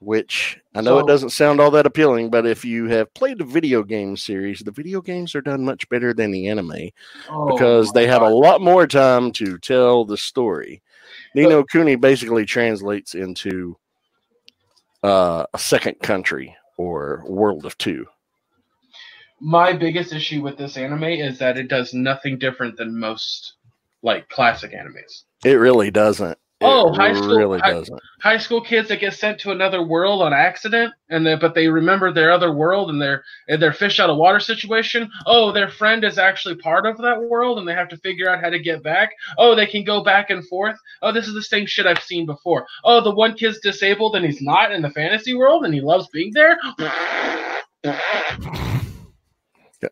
Which 0.00 0.60
I 0.74 0.82
know 0.82 0.98
So- 0.98 0.98
it 0.98 1.06
doesn't 1.06 1.30
sound 1.30 1.60
all 1.60 1.70
that 1.72 1.86
appealing, 1.86 2.28
but 2.30 2.46
if 2.46 2.62
you 2.64 2.86
have 2.88 3.12
played 3.14 3.38
the 3.38 3.44
video 3.44 3.82
game 3.82 4.16
series, 4.18 4.60
the 4.60 4.70
video 4.70 5.00
games 5.00 5.34
are 5.34 5.40
done 5.40 5.64
much 5.64 5.88
better 5.88 6.12
than 6.12 6.30
the 6.30 6.48
anime 6.48 6.90
Oh, 7.30 7.46
because 7.52 7.90
they 7.92 8.06
have 8.06 8.20
a 8.20 8.28
lot 8.28 8.60
more 8.60 8.86
time 8.86 9.32
to 9.32 9.56
tell 9.58 10.04
the 10.04 10.18
story. 10.18 10.82
Ni 11.34 11.46
no 11.46 11.64
Kuni 11.64 11.96
basically 11.96 12.44
translates 12.44 13.14
into 13.14 13.76
uh, 15.02 15.46
a 15.54 15.58
second 15.58 16.00
country 16.00 16.54
or 16.76 17.22
world 17.26 17.64
of 17.64 17.78
two. 17.78 18.06
My 19.44 19.74
biggest 19.74 20.12
issue 20.14 20.40
with 20.42 20.56
this 20.56 20.78
anime 20.78 21.04
is 21.04 21.38
that 21.38 21.58
it 21.58 21.68
does 21.68 21.92
nothing 21.92 22.38
different 22.38 22.78
than 22.78 22.98
most 22.98 23.54
like 24.02 24.26
classic 24.30 24.72
animes. 24.72 25.24
It 25.44 25.54
really 25.56 25.90
doesn't. 25.90 26.32
It 26.32 26.38
Oh, 26.66 26.92
high 26.94 27.12
school- 27.12 27.36
really 27.36 27.58
high- 27.58 27.72
doesn't. 27.72 28.00
High 28.22 28.38
school 28.38 28.62
kids 28.62 28.88
that 28.88 29.00
get 29.00 29.12
sent 29.12 29.38
to 29.40 29.50
another 29.50 29.82
world 29.82 30.22
on 30.22 30.32
accident, 30.32 30.94
and 31.10 31.26
then 31.26 31.38
but 31.40 31.54
they 31.54 31.68
remember 31.68 32.10
their 32.10 32.32
other 32.32 32.52
world 32.52 32.88
and 32.88 33.02
their 33.02 33.22
and 33.48 33.60
their 33.60 33.74
fish 33.74 34.00
out 34.00 34.08
of 34.08 34.16
water 34.16 34.40
situation. 34.40 35.10
Oh, 35.26 35.52
their 35.52 35.68
friend 35.68 36.04
is 36.04 36.16
actually 36.16 36.54
part 36.56 36.86
of 36.86 36.96
that 36.98 37.20
world, 37.20 37.58
and 37.58 37.68
they 37.68 37.74
have 37.74 37.88
to 37.90 37.98
figure 37.98 38.30
out 38.30 38.40
how 38.40 38.48
to 38.48 38.58
get 38.58 38.82
back. 38.82 39.10
Oh, 39.36 39.54
they 39.54 39.66
can 39.66 39.84
go 39.84 40.02
back 40.02 40.30
and 40.30 40.46
forth. 40.48 40.76
Oh, 41.02 41.12
this 41.12 41.28
is 41.28 41.34
the 41.34 41.42
same 41.42 41.66
shit 41.66 41.86
I've 41.86 42.02
seen 42.02 42.24
before. 42.24 42.66
Oh, 42.82 43.02
the 43.02 43.14
one 43.14 43.34
kid's 43.34 43.58
disabled 43.60 44.16
and 44.16 44.24
he's 44.24 44.40
not 44.40 44.72
in 44.72 44.80
the 44.80 44.90
fantasy 44.90 45.34
world, 45.34 45.66
and 45.66 45.74
he 45.74 45.82
loves 45.82 46.08
being 46.08 46.32
there. 46.32 46.56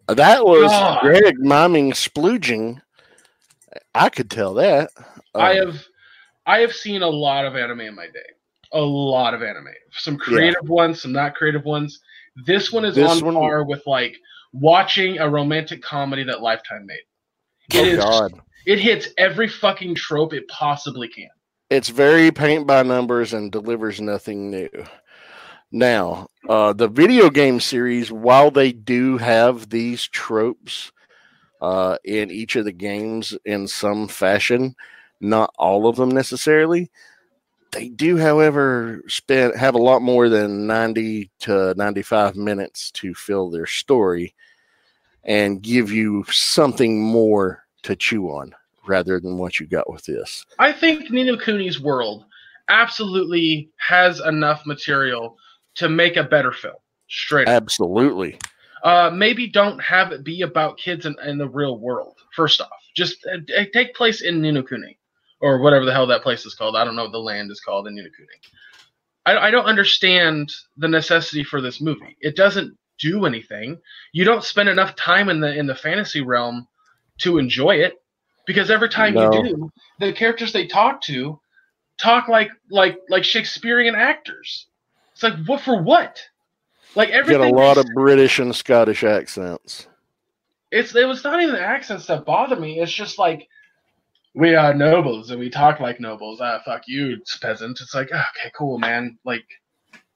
That 0.08 0.44
was 0.44 0.70
God. 0.70 1.00
Greg 1.00 1.38
miming 1.38 1.92
splooging. 1.92 2.80
I 3.94 4.08
could 4.08 4.30
tell 4.30 4.54
that. 4.54 4.90
I 5.34 5.58
Um, 5.58 5.66
have 5.68 5.84
I 6.46 6.58
have 6.60 6.72
seen 6.72 7.02
a 7.02 7.08
lot 7.08 7.44
of 7.46 7.56
anime 7.56 7.80
in 7.82 7.94
my 7.94 8.06
day. 8.06 8.18
A 8.72 8.80
lot 8.80 9.34
of 9.34 9.42
anime. 9.42 9.68
Some 9.92 10.16
creative 10.16 10.68
ones, 10.68 11.02
some 11.02 11.12
not 11.12 11.34
creative 11.34 11.64
ones. 11.64 12.00
This 12.46 12.72
one 12.72 12.84
is 12.84 12.94
This 12.94 13.10
on 13.10 13.24
one- 13.24 13.34
par 13.34 13.64
with 13.64 13.82
like 13.86 14.16
watching 14.52 15.18
a 15.18 15.28
romantic 15.28 15.82
comedy 15.82 16.24
that 16.24 16.40
Lifetime 16.42 16.86
made. 16.86 17.00
It 17.74 17.80
oh 17.80 17.84
is 17.84 17.98
God. 17.98 18.40
it 18.66 18.78
hits 18.78 19.08
every 19.18 19.48
fucking 19.48 19.94
trope 19.94 20.32
it 20.34 20.46
possibly 20.48 21.08
can. 21.08 21.28
It's 21.70 21.88
very 21.88 22.30
paint 22.30 22.66
by 22.66 22.82
numbers 22.82 23.32
and 23.32 23.50
delivers 23.52 24.00
nothing 24.00 24.50
new. 24.50 24.68
Now, 25.72 26.28
uh, 26.48 26.74
the 26.74 26.88
video 26.88 27.30
game 27.30 27.58
series, 27.58 28.12
while 28.12 28.50
they 28.50 28.72
do 28.72 29.16
have 29.16 29.70
these 29.70 30.06
tropes 30.06 30.92
uh, 31.62 31.96
in 32.04 32.30
each 32.30 32.56
of 32.56 32.66
the 32.66 32.72
games 32.72 33.34
in 33.46 33.66
some 33.66 34.06
fashion, 34.06 34.76
not 35.20 35.54
all 35.58 35.86
of 35.88 35.96
them 35.96 36.10
necessarily. 36.10 36.90
They 37.70 37.88
do, 37.88 38.18
however, 38.18 39.02
spend 39.08 39.56
have 39.56 39.74
a 39.74 39.78
lot 39.78 40.02
more 40.02 40.28
than 40.28 40.66
ninety 40.66 41.30
to 41.40 41.72
ninety-five 41.74 42.36
minutes 42.36 42.90
to 42.92 43.14
fill 43.14 43.48
their 43.48 43.66
story 43.66 44.34
and 45.24 45.62
give 45.62 45.90
you 45.90 46.24
something 46.30 47.00
more 47.00 47.64
to 47.84 47.96
chew 47.96 48.26
on 48.26 48.54
rather 48.86 49.18
than 49.20 49.38
what 49.38 49.58
you 49.58 49.66
got 49.66 49.90
with 49.90 50.04
this. 50.04 50.44
I 50.58 50.72
think 50.72 51.10
Ni 51.10 51.24
no 51.24 51.38
Kuni's 51.38 51.80
world 51.80 52.26
absolutely 52.68 53.70
has 53.78 54.20
enough 54.20 54.66
material 54.66 55.38
to 55.76 55.88
make 55.88 56.16
a 56.16 56.24
better 56.24 56.52
film. 56.52 56.74
Straight 57.08 57.48
up. 57.48 57.62
Absolutely. 57.62 58.38
uh, 58.84 59.10
maybe 59.12 59.46
don't 59.48 59.78
have 59.80 60.12
it 60.12 60.24
be 60.24 60.42
about 60.42 60.78
kids 60.78 61.06
in, 61.06 61.14
in 61.24 61.38
the 61.38 61.48
real 61.48 61.78
world. 61.78 62.16
First 62.34 62.60
off, 62.60 62.70
just 62.94 63.16
uh, 63.26 63.38
uh, 63.58 63.64
take 63.72 63.94
place 63.94 64.22
in 64.22 64.40
Ni 64.40 64.50
no 64.50 64.62
Kuni 64.62 64.98
or 65.40 65.58
whatever 65.60 65.84
the 65.84 65.92
hell 65.92 66.06
that 66.06 66.22
place 66.22 66.46
is 66.46 66.54
called. 66.54 66.76
I 66.76 66.84
don't 66.84 66.96
know 66.96 67.02
what 67.04 67.12
the 67.12 67.18
land 67.18 67.50
is 67.50 67.60
called 67.60 67.86
in 67.86 67.94
Ni 67.94 68.02
no 68.02 68.08
Kuni. 68.16 68.28
I, 69.26 69.48
I 69.48 69.50
don't 69.50 69.66
understand 69.66 70.50
the 70.76 70.88
necessity 70.88 71.44
for 71.44 71.60
this 71.60 71.80
movie. 71.80 72.16
It 72.20 72.34
doesn't 72.34 72.76
do 72.98 73.24
anything. 73.26 73.78
You 74.12 74.24
don't 74.24 74.42
spend 74.44 74.68
enough 74.68 74.96
time 74.96 75.28
in 75.28 75.40
the 75.40 75.54
in 75.56 75.66
the 75.66 75.74
fantasy 75.74 76.20
realm 76.22 76.66
to 77.18 77.38
enjoy 77.38 77.76
it 77.76 77.94
because 78.46 78.70
every 78.70 78.88
time 78.88 79.14
No. 79.14 79.30
you 79.32 79.42
do, 79.44 79.70
the 80.00 80.12
characters 80.12 80.52
they 80.52 80.66
talk 80.66 81.02
to 81.02 81.38
talk 82.00 82.28
like 82.28 82.50
like 82.70 82.98
like 83.10 83.22
Shakespearean 83.24 83.94
actors. 83.94 84.66
It's 85.22 85.38
like 85.38 85.46
what 85.46 85.60
for 85.60 85.80
what? 85.80 86.20
Like 86.96 87.10
everything 87.10 87.42
Get 87.42 87.52
a 87.52 87.54
lot 87.54 87.78
of 87.78 87.86
British 87.94 88.38
and 88.38 88.54
Scottish 88.54 89.04
accents. 89.04 89.86
it's 90.70 90.94
it 90.96 91.06
was 91.06 91.22
not 91.22 91.40
even 91.40 91.54
the 91.54 91.60
accents 91.60 92.06
that 92.06 92.26
bother 92.26 92.56
me. 92.56 92.80
It's 92.80 92.92
just 92.92 93.18
like 93.18 93.48
we 94.34 94.54
are 94.54 94.74
nobles 94.74 95.30
and 95.30 95.38
we 95.38 95.48
talk 95.48 95.78
like 95.78 96.00
nobles. 96.00 96.40
Ah, 96.42 96.60
fuck 96.64 96.82
you, 96.86 97.18
peasant. 97.40 97.80
It's 97.80 97.94
like 97.94 98.08
ah, 98.12 98.26
okay, 98.36 98.50
cool, 98.56 98.78
man. 98.78 99.16
Like 99.24 99.44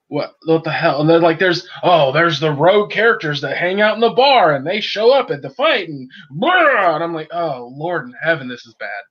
what 0.08 0.34
what 0.44 0.64
the 0.64 0.72
hell? 0.72 1.00
And 1.00 1.08
then 1.08 1.22
like 1.22 1.38
there's 1.38 1.68
oh 1.84 2.10
there's 2.10 2.40
the 2.40 2.52
rogue 2.52 2.90
characters 2.90 3.40
that 3.42 3.56
hang 3.56 3.80
out 3.80 3.94
in 3.94 4.00
the 4.00 4.10
bar 4.10 4.56
and 4.56 4.66
they 4.66 4.80
show 4.80 5.12
up 5.12 5.30
at 5.30 5.40
the 5.40 5.50
fight 5.50 5.88
and 5.88 6.10
blah, 6.30 6.96
and 6.96 7.04
I'm 7.04 7.14
like 7.14 7.28
oh 7.32 7.72
lord 7.76 8.06
in 8.06 8.14
heaven 8.20 8.48
this 8.48 8.66
is 8.66 8.74
bad. 8.74 9.04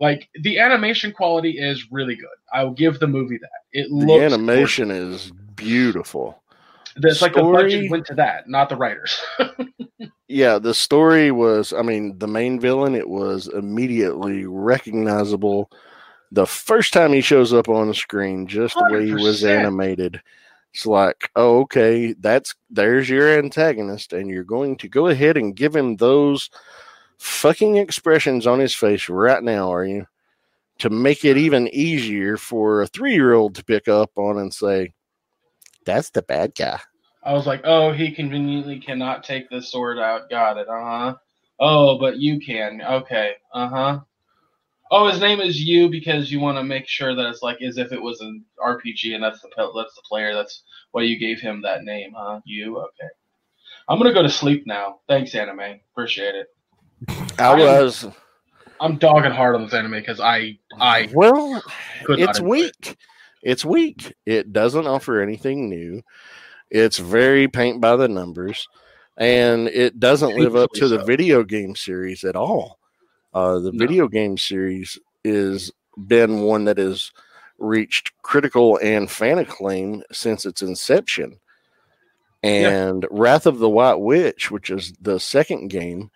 Like 0.00 0.28
the 0.42 0.58
animation 0.58 1.12
quality 1.12 1.58
is 1.58 1.90
really 1.90 2.16
good. 2.16 2.26
I 2.52 2.64
will 2.64 2.72
give 2.72 2.98
the 3.00 3.06
movie 3.06 3.38
that. 3.38 3.50
It 3.72 3.90
looks 3.90 4.06
The 4.06 4.12
looks 4.12 4.34
animation 4.34 4.90
is 4.90 5.32
beautiful. 5.54 6.42
gorgeous. 6.94 7.12
It's 7.12 7.22
like 7.22 7.34
the 7.34 7.42
budget 7.42 7.90
went 7.90 8.06
to 8.06 8.14
that, 8.14 8.48
not 8.48 8.68
the 8.68 8.76
writers. 8.76 9.18
Yeah, 10.34 10.58
the 10.58 10.74
story 10.74 11.30
was, 11.30 11.72
I 11.72 11.82
mean, 11.82 12.18
the 12.18 12.26
main 12.26 12.58
villain, 12.58 12.96
it 12.96 13.08
was 13.08 13.46
immediately 13.46 14.46
recognizable 14.46 15.70
the 16.32 16.46
first 16.46 16.92
time 16.92 17.12
he 17.12 17.20
shows 17.20 17.52
up 17.52 17.68
on 17.68 17.86
the 17.86 17.94
screen, 17.94 18.48
just 18.48 18.74
the 18.74 18.88
way 18.90 19.06
he 19.06 19.12
was 19.12 19.44
animated. 19.44 20.20
It's 20.72 20.86
like, 20.86 21.30
oh, 21.36 21.60
okay, 21.60 22.14
that's 22.14 22.54
there's 22.68 23.08
your 23.08 23.38
antagonist, 23.38 24.12
and 24.12 24.28
you're 24.28 24.42
going 24.42 24.76
to 24.78 24.88
go 24.88 25.06
ahead 25.06 25.36
and 25.36 25.54
give 25.54 25.76
him 25.76 25.94
those 25.96 26.50
fucking 27.18 27.76
expressions 27.76 28.46
on 28.46 28.58
his 28.58 28.74
face 28.74 29.08
right 29.08 29.42
now, 29.42 29.72
are 29.72 29.84
you? 29.84 30.06
To 30.78 30.90
make 30.90 31.24
it 31.24 31.36
even 31.36 31.68
easier 31.68 32.36
for 32.36 32.82
a 32.82 32.86
three 32.86 33.14
year 33.14 33.34
old 33.34 33.54
to 33.54 33.64
pick 33.64 33.88
up 33.88 34.10
on 34.16 34.38
and 34.38 34.52
say, 34.52 34.92
that's 35.84 36.10
the 36.10 36.22
bad 36.22 36.54
guy. 36.54 36.80
I 37.22 37.32
was 37.32 37.46
like, 37.46 37.62
oh, 37.64 37.92
he 37.92 38.10
conveniently 38.10 38.80
cannot 38.80 39.24
take 39.24 39.48
the 39.48 39.62
sword 39.62 39.98
out. 39.98 40.28
Got 40.28 40.58
it. 40.58 40.68
Uh 40.68 40.84
huh. 40.84 41.14
Oh, 41.60 41.98
but 41.98 42.18
you 42.18 42.38
can. 42.40 42.82
Okay. 42.82 43.32
Uh 43.52 43.68
huh. 43.68 44.00
Oh, 44.90 45.08
his 45.08 45.20
name 45.20 45.40
is 45.40 45.60
you 45.60 45.88
because 45.88 46.30
you 46.30 46.40
want 46.40 46.58
to 46.58 46.64
make 46.64 46.86
sure 46.86 47.14
that 47.14 47.26
it's 47.26 47.42
like 47.42 47.62
as 47.62 47.78
if 47.78 47.92
it 47.92 48.02
was 48.02 48.20
an 48.20 48.44
RPG 48.62 49.14
and 49.14 49.24
that's 49.24 49.40
the 49.40 49.48
that's 49.56 49.94
the 49.94 50.02
player. 50.06 50.34
That's 50.34 50.62
why 50.92 51.02
you 51.02 51.18
gave 51.18 51.40
him 51.40 51.62
that 51.62 51.84
name, 51.84 52.12
huh? 52.16 52.40
You. 52.44 52.78
Okay. 52.78 53.08
I'm 53.88 53.98
gonna 53.98 54.12
go 54.12 54.22
to 54.22 54.28
sleep 54.28 54.66
now. 54.66 55.00
Thanks, 55.08 55.34
anime. 55.34 55.80
Appreciate 55.92 56.34
it. 56.34 56.48
I 57.38 57.54
was. 57.54 58.06
I'm 58.80 58.96
dogging 58.98 59.30
hard 59.32 59.54
on 59.54 59.64
this 59.64 59.74
anime 59.74 59.92
because 59.92 60.20
I 60.20 60.58
I 60.78 61.08
Well, 61.14 61.62
it's 62.08 62.38
enjoy 62.38 62.46
it. 62.46 62.48
weak. 62.48 62.96
It's 63.42 63.64
weak. 63.64 64.14
It 64.26 64.52
doesn't 64.52 64.86
offer 64.86 65.20
anything 65.20 65.68
new. 65.68 66.02
It's 66.70 66.98
very 66.98 67.46
paint 67.46 67.80
by 67.80 67.96
the 67.96 68.08
numbers, 68.08 68.68
and 69.16 69.68
it 69.68 70.00
doesn't 70.00 70.36
live 70.36 70.56
up 70.56 70.72
to 70.72 70.80
Painfully 70.80 70.98
the 70.98 71.04
video 71.04 71.44
game 71.44 71.76
series 71.76 72.24
at 72.24 72.36
all. 72.36 72.78
Uh, 73.32 73.58
the 73.58 73.72
No. 73.72 73.78
video 73.78 74.08
game 74.08 74.38
series 74.38 74.98
is 75.24 75.72
been 75.96 76.42
one 76.42 76.64
that 76.64 76.78
has 76.78 77.12
reached 77.58 78.12
critical 78.22 78.78
and 78.82 79.10
fan 79.10 79.38
acclaim 79.38 80.02
since 80.10 80.44
its 80.44 80.62
inception. 80.62 81.38
Yeah. 82.42 82.68
And 82.70 83.06
Wrath 83.10 83.46
of 83.46 83.58
the 83.58 83.68
White 83.70 84.00
Witch, 84.00 84.50
which 84.50 84.70
is 84.70 84.92
the 85.00 85.18
second 85.20 85.68
game, 85.68 86.10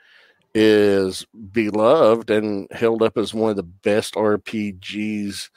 is 0.61 1.25
beloved 1.53 2.31
and 2.31 2.67
held 2.73 3.01
up 3.01 3.17
as 3.17 3.33
one 3.33 3.51
of 3.51 3.57
the 3.57 3.63
best 3.63 4.15
RPGs 4.15 5.51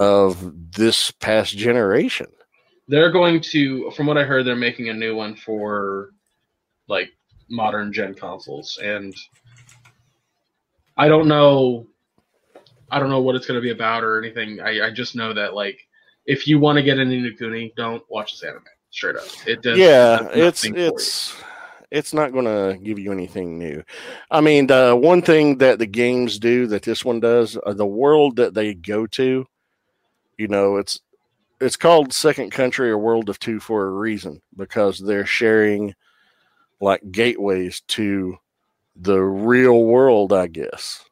of 0.00 0.72
this 0.72 1.10
past 1.10 1.54
generation. 1.54 2.28
They're 2.88 3.12
going 3.12 3.42
to, 3.42 3.90
from 3.90 4.06
what 4.06 4.16
I 4.16 4.24
heard, 4.24 4.46
they're 4.46 4.56
making 4.56 4.88
a 4.88 4.94
new 4.94 5.14
one 5.14 5.36
for 5.36 6.10
like 6.88 7.10
modern 7.50 7.92
gen 7.92 8.14
consoles, 8.14 8.78
and 8.82 9.14
I 10.96 11.08
don't 11.08 11.28
know. 11.28 11.86
I 12.90 12.98
don't 12.98 13.10
know 13.10 13.20
what 13.20 13.34
it's 13.34 13.46
going 13.46 13.58
to 13.58 13.62
be 13.62 13.72
about 13.72 14.04
or 14.04 14.22
anything. 14.22 14.60
I, 14.60 14.86
I 14.86 14.90
just 14.90 15.16
know 15.16 15.34
that 15.34 15.54
like 15.54 15.78
if 16.24 16.46
you 16.46 16.58
want 16.58 16.76
to 16.76 16.82
get 16.82 16.98
into 16.98 17.16
Nikuni, 17.16 17.74
don't 17.74 18.02
watch 18.08 18.32
this 18.32 18.42
anime. 18.42 18.62
Straight 18.90 19.16
up, 19.16 19.24
it 19.46 19.60
does. 19.60 19.78
yeah, 19.78 20.28
it's 20.32 20.64
it's 20.64 21.36
it's 21.90 22.14
not 22.14 22.32
going 22.32 22.44
to 22.44 22.78
give 22.82 22.98
you 22.98 23.12
anything 23.12 23.58
new. 23.58 23.82
I 24.30 24.40
mean, 24.40 24.66
the 24.66 24.98
one 25.00 25.22
thing 25.22 25.58
that 25.58 25.78
the 25.78 25.86
games 25.86 26.38
do 26.38 26.66
that 26.68 26.82
this 26.82 27.04
one 27.04 27.20
does, 27.20 27.56
uh, 27.64 27.72
the 27.72 27.86
world 27.86 28.36
that 28.36 28.54
they 28.54 28.74
go 28.74 29.06
to, 29.08 29.46
you 30.36 30.48
know, 30.48 30.76
it's 30.76 31.00
it's 31.60 31.76
called 31.76 32.12
Second 32.12 32.50
Country 32.50 32.90
or 32.90 32.98
World 32.98 33.28
of 33.28 33.38
Two 33.38 33.60
for 33.60 33.86
a 33.86 33.90
reason 33.90 34.42
because 34.56 34.98
they're 34.98 35.26
sharing 35.26 35.94
like 36.80 37.00
gateways 37.10 37.80
to 37.88 38.36
the 38.96 39.20
real 39.20 39.84
world, 39.84 40.32
I 40.32 40.48
guess. 40.48 41.04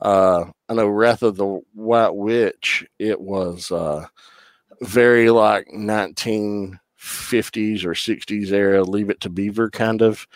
Uh, 0.00 0.46
I 0.68 0.74
know 0.74 0.86
Wrath 0.88 1.22
of 1.22 1.36
the 1.36 1.60
White 1.74 2.14
Witch, 2.14 2.86
it 2.98 3.20
was 3.20 3.70
uh, 3.70 4.06
very 4.80 5.30
like 5.30 5.66
1950s 7.00 7.84
or 7.84 7.92
60s 7.94 8.52
era, 8.52 8.82
Leave 8.82 9.10
It 9.10 9.20
to 9.20 9.30
Beaver 9.30 9.70
kind 9.70 10.02
of 10.02 10.26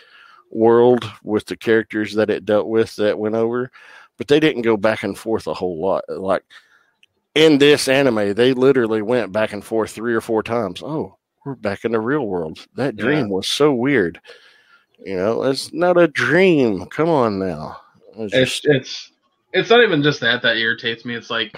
world 0.51 1.09
with 1.23 1.45
the 1.45 1.57
characters 1.57 2.13
that 2.15 2.29
it 2.29 2.45
dealt 2.45 2.67
with 2.67 2.95
that 2.97 3.19
went 3.19 3.35
over. 3.35 3.71
But 4.17 4.27
they 4.27 4.39
didn't 4.39 4.61
go 4.61 4.77
back 4.77 5.03
and 5.03 5.17
forth 5.17 5.47
a 5.47 5.53
whole 5.53 5.79
lot. 5.79 6.03
Like 6.07 6.43
in 7.33 7.57
this 7.57 7.87
anime, 7.87 8.33
they 8.33 8.53
literally 8.53 9.01
went 9.01 9.31
back 9.31 9.51
and 9.53 9.63
forth 9.63 9.91
three 9.91 10.13
or 10.13 10.21
four 10.21 10.41
times. 10.41 10.81
Oh, 10.81 11.17
we're 11.45 11.55
back 11.55 11.83
in 11.85 11.91
the 11.91 11.99
real 11.99 12.25
world. 12.25 12.65
That 12.75 12.95
dream 12.95 13.29
was 13.29 13.47
so 13.47 13.73
weird. 13.73 14.19
You 15.05 15.17
know, 15.17 15.43
it's 15.43 15.73
not 15.73 15.97
a 15.97 16.07
dream. 16.07 16.85
Come 16.85 17.09
on 17.09 17.37
now. 17.39 17.81
It's 18.17 18.33
It's 18.33 18.59
just- 18.61 18.65
it's 18.65 19.11
it's 19.53 19.69
not 19.69 19.83
even 19.83 20.01
just 20.03 20.19
that 20.21 20.41
that 20.41 20.57
irritates 20.57 21.05
me. 21.05 21.15
It's 21.15 21.29
like 21.29 21.57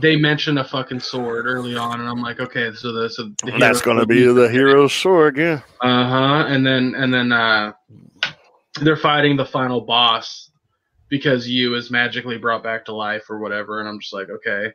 they 0.00 0.16
mention 0.16 0.58
a 0.58 0.64
fucking 0.64 1.00
sword 1.00 1.46
early 1.46 1.76
on, 1.76 2.00
and 2.00 2.08
I'm 2.08 2.22
like, 2.22 2.40
okay, 2.40 2.72
so 2.74 2.92
the 2.92 3.08
so 3.08 3.30
the 3.44 3.56
that's 3.58 3.80
going 3.80 3.98
to 3.98 4.06
be 4.06 4.24
the 4.24 4.48
hero's 4.48 4.92
sword, 4.92 5.36
yeah. 5.36 5.60
Uh 5.80 6.08
huh. 6.08 6.44
And 6.48 6.66
then 6.66 6.94
and 6.96 7.12
then 7.12 7.32
uh, 7.32 7.72
they're 8.80 8.96
fighting 8.96 9.36
the 9.36 9.46
final 9.46 9.80
boss 9.80 10.50
because 11.08 11.48
you 11.48 11.74
is 11.74 11.90
magically 11.90 12.38
brought 12.38 12.62
back 12.62 12.84
to 12.86 12.94
life 12.94 13.30
or 13.30 13.38
whatever, 13.38 13.80
and 13.80 13.88
I'm 13.88 14.00
just 14.00 14.12
like, 14.12 14.28
okay. 14.30 14.72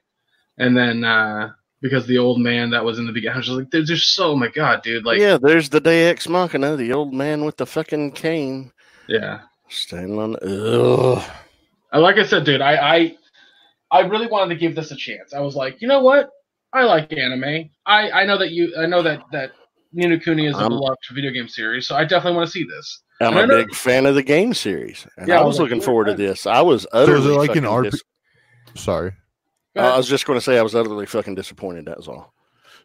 And 0.58 0.76
then 0.78 1.04
uh, 1.04 1.52
because 1.82 2.06
the 2.08 2.18
old 2.18 2.40
man 2.40 2.70
that 2.72 2.84
was 2.84 3.00
in 3.00 3.06
the 3.06 3.12
beginning, 3.12 3.36
I 3.36 3.38
was 3.38 3.48
just 3.48 3.58
like, 3.58 3.72
there's 3.72 3.88
just 3.88 4.16
so, 4.16 4.32
oh 4.32 4.36
my 4.36 4.50
god, 4.50 4.84
dude, 4.84 5.06
like, 5.06 5.20
yeah, 5.20 5.38
there's 5.38 5.70
the 5.70 5.80
Day 5.80 6.08
Ex 6.10 6.28
Machina, 6.28 6.76
the 6.76 6.94
old 6.94 7.14
man 7.14 7.46
with 7.46 7.58
the 7.58 7.66
fucking 7.66 8.14
cane 8.14 8.72
yeah. 9.08 9.42
standing 9.70 10.18
on. 10.18 10.36
Ugh. 10.42 11.24
Like 11.94 12.18
I 12.18 12.26
said, 12.26 12.44
dude, 12.44 12.62
I, 12.62 12.96
I 12.96 13.18
I 13.94 14.00
really 14.02 14.28
wanted 14.28 14.54
to 14.56 14.60
give 14.60 14.76
this 14.76 14.92
a 14.92 14.96
chance. 14.96 15.34
I 15.34 15.40
was 15.40 15.56
like, 15.56 15.82
you 15.82 15.88
know 15.88 16.02
what? 16.02 16.30
I 16.74 16.84
like 16.84 17.14
anime. 17.14 17.70
I 17.86 18.10
I 18.12 18.26
know 18.26 18.38
that 18.40 18.52
you 18.52 18.74
I 18.78 18.86
know 18.88 19.02
that 19.04 19.22
that 19.32 19.52
Ni 19.94 20.08
no 20.08 20.18
Kuni 20.18 20.48
is 20.48 20.56
a 20.56 20.60
I'm- 20.60 20.70
beloved 20.70 20.98
video 21.14 21.32
game 21.32 21.48
series, 21.48 21.88
so 21.88 21.96
I 21.96 22.04
definitely 22.04 22.38
want 22.38 22.48
to 22.48 22.52
see 22.52 22.64
this. 22.66 23.04
I'm 23.22 23.38
I 23.38 23.42
a 23.44 23.48
know- 23.48 23.58
big 23.64 23.74
fan 23.76 24.06
of 24.08 24.16
the 24.16 24.24
game 24.24 24.54
series, 24.56 25.06
and 25.18 25.28
Yeah, 25.28 25.36
I 25.38 25.42
I 25.42 25.44
was 25.46 25.54
was 25.54 25.60
like, 25.60 25.70
looking 25.70 25.82
forward 25.84 26.06
to 26.08 26.16
this. 26.16 26.48
I 26.48 26.62
was 26.62 26.88
utterly 26.92 27.20
is 27.20 27.26
it 27.28 27.38
like 27.38 27.56
an 27.56 27.64
fucking 27.66 27.84
RP? 27.86 27.92
dis- 27.92 28.04
Sorry. 28.76 29.12
Uh. 29.78 29.82
I 29.94 29.98
was 29.98 30.08
just 30.10 30.26
going 30.26 30.38
to 30.38 30.42
say 30.44 30.58
I 30.58 30.64
was 30.64 30.74
utterly 30.76 31.06
fucking 31.06 31.36
disappointed. 31.36 31.86
That's 31.86 32.08
all. 32.08 32.34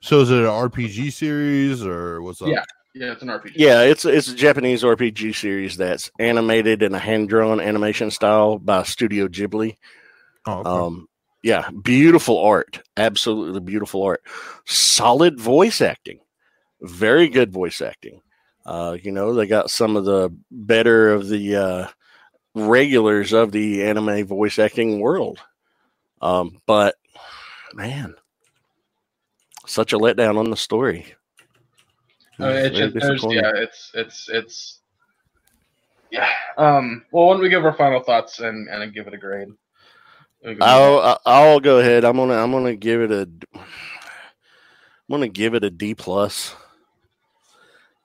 So 0.00 0.20
is 0.20 0.30
it 0.30 0.38
an 0.38 0.44
RPG 0.44 1.12
series 1.12 1.84
or 1.84 2.20
what's 2.22 2.40
up? 2.42 2.48
Yeah. 2.48 2.62
yeah, 2.94 3.12
it's 3.12 3.22
an 3.22 3.28
RPG. 3.28 3.52
Yeah, 3.56 3.82
it's 3.82 4.04
it's 4.04 4.28
a 4.28 4.34
Japanese 4.36 4.82
RPG 4.84 5.34
series 5.34 5.76
that's 5.78 6.10
animated 6.18 6.82
in 6.82 6.94
a 6.94 6.98
hand 6.98 7.30
drawn 7.30 7.58
animation 7.60 8.10
style 8.10 8.58
by 8.58 8.82
Studio 8.82 9.28
Ghibli. 9.28 9.76
Oh, 10.48 10.60
okay. 10.60 10.70
Um, 10.70 11.08
yeah, 11.42 11.68
beautiful 11.82 12.38
art, 12.38 12.80
absolutely 12.96 13.60
beautiful 13.60 14.02
art. 14.02 14.22
Solid 14.64 15.38
voice 15.38 15.82
acting, 15.82 16.20
very 16.80 17.28
good 17.28 17.52
voice 17.52 17.82
acting. 17.82 18.22
Uh, 18.64 18.96
you 19.02 19.12
know, 19.12 19.34
they 19.34 19.46
got 19.46 19.70
some 19.70 19.94
of 19.94 20.04
the 20.06 20.34
better 20.50 21.12
of 21.12 21.28
the 21.28 21.56
uh, 21.56 21.88
regulars 22.54 23.32
of 23.34 23.52
the 23.52 23.84
anime 23.84 24.26
voice 24.26 24.58
acting 24.58 25.00
world. 25.00 25.38
Um, 26.22 26.60
but 26.66 26.94
man, 27.74 28.14
such 29.66 29.92
a 29.92 29.98
letdown 29.98 30.38
on 30.38 30.50
the 30.50 30.56
story. 30.56 31.14
Uh, 32.40 32.46
it's 32.48 32.78
Very 32.78 32.90
just, 32.92 33.06
there's, 33.06 33.24
yeah, 33.28 33.52
it's 33.54 33.90
it's 33.94 34.28
it's 34.30 34.80
yeah. 36.10 36.30
Um. 36.56 37.04
Well, 37.12 37.28
when 37.28 37.40
we 37.40 37.50
give 37.50 37.64
our 37.66 37.74
final 37.74 38.00
thoughts 38.00 38.38
and 38.40 38.68
and 38.68 38.94
give 38.94 39.06
it 39.06 39.14
a 39.14 39.18
grade. 39.18 39.48
We'll 39.48 39.54
give 39.54 39.54
it 39.54 39.54
a- 39.54 39.56
I'll 40.60 41.18
I'll- 41.26 41.60
go 41.60 41.78
ahead. 41.78 42.04
I'm 42.04 42.16
gonna 42.16 42.34
I'm 42.34 42.52
gonna 42.52 42.76
give 42.76 43.00
it 43.00 43.10
a 43.10 43.28
I'm 43.54 43.64
gonna 45.10 45.28
give 45.28 45.54
it 45.54 45.64
a 45.64 45.70
D 45.70 45.94
plus. 45.94 46.54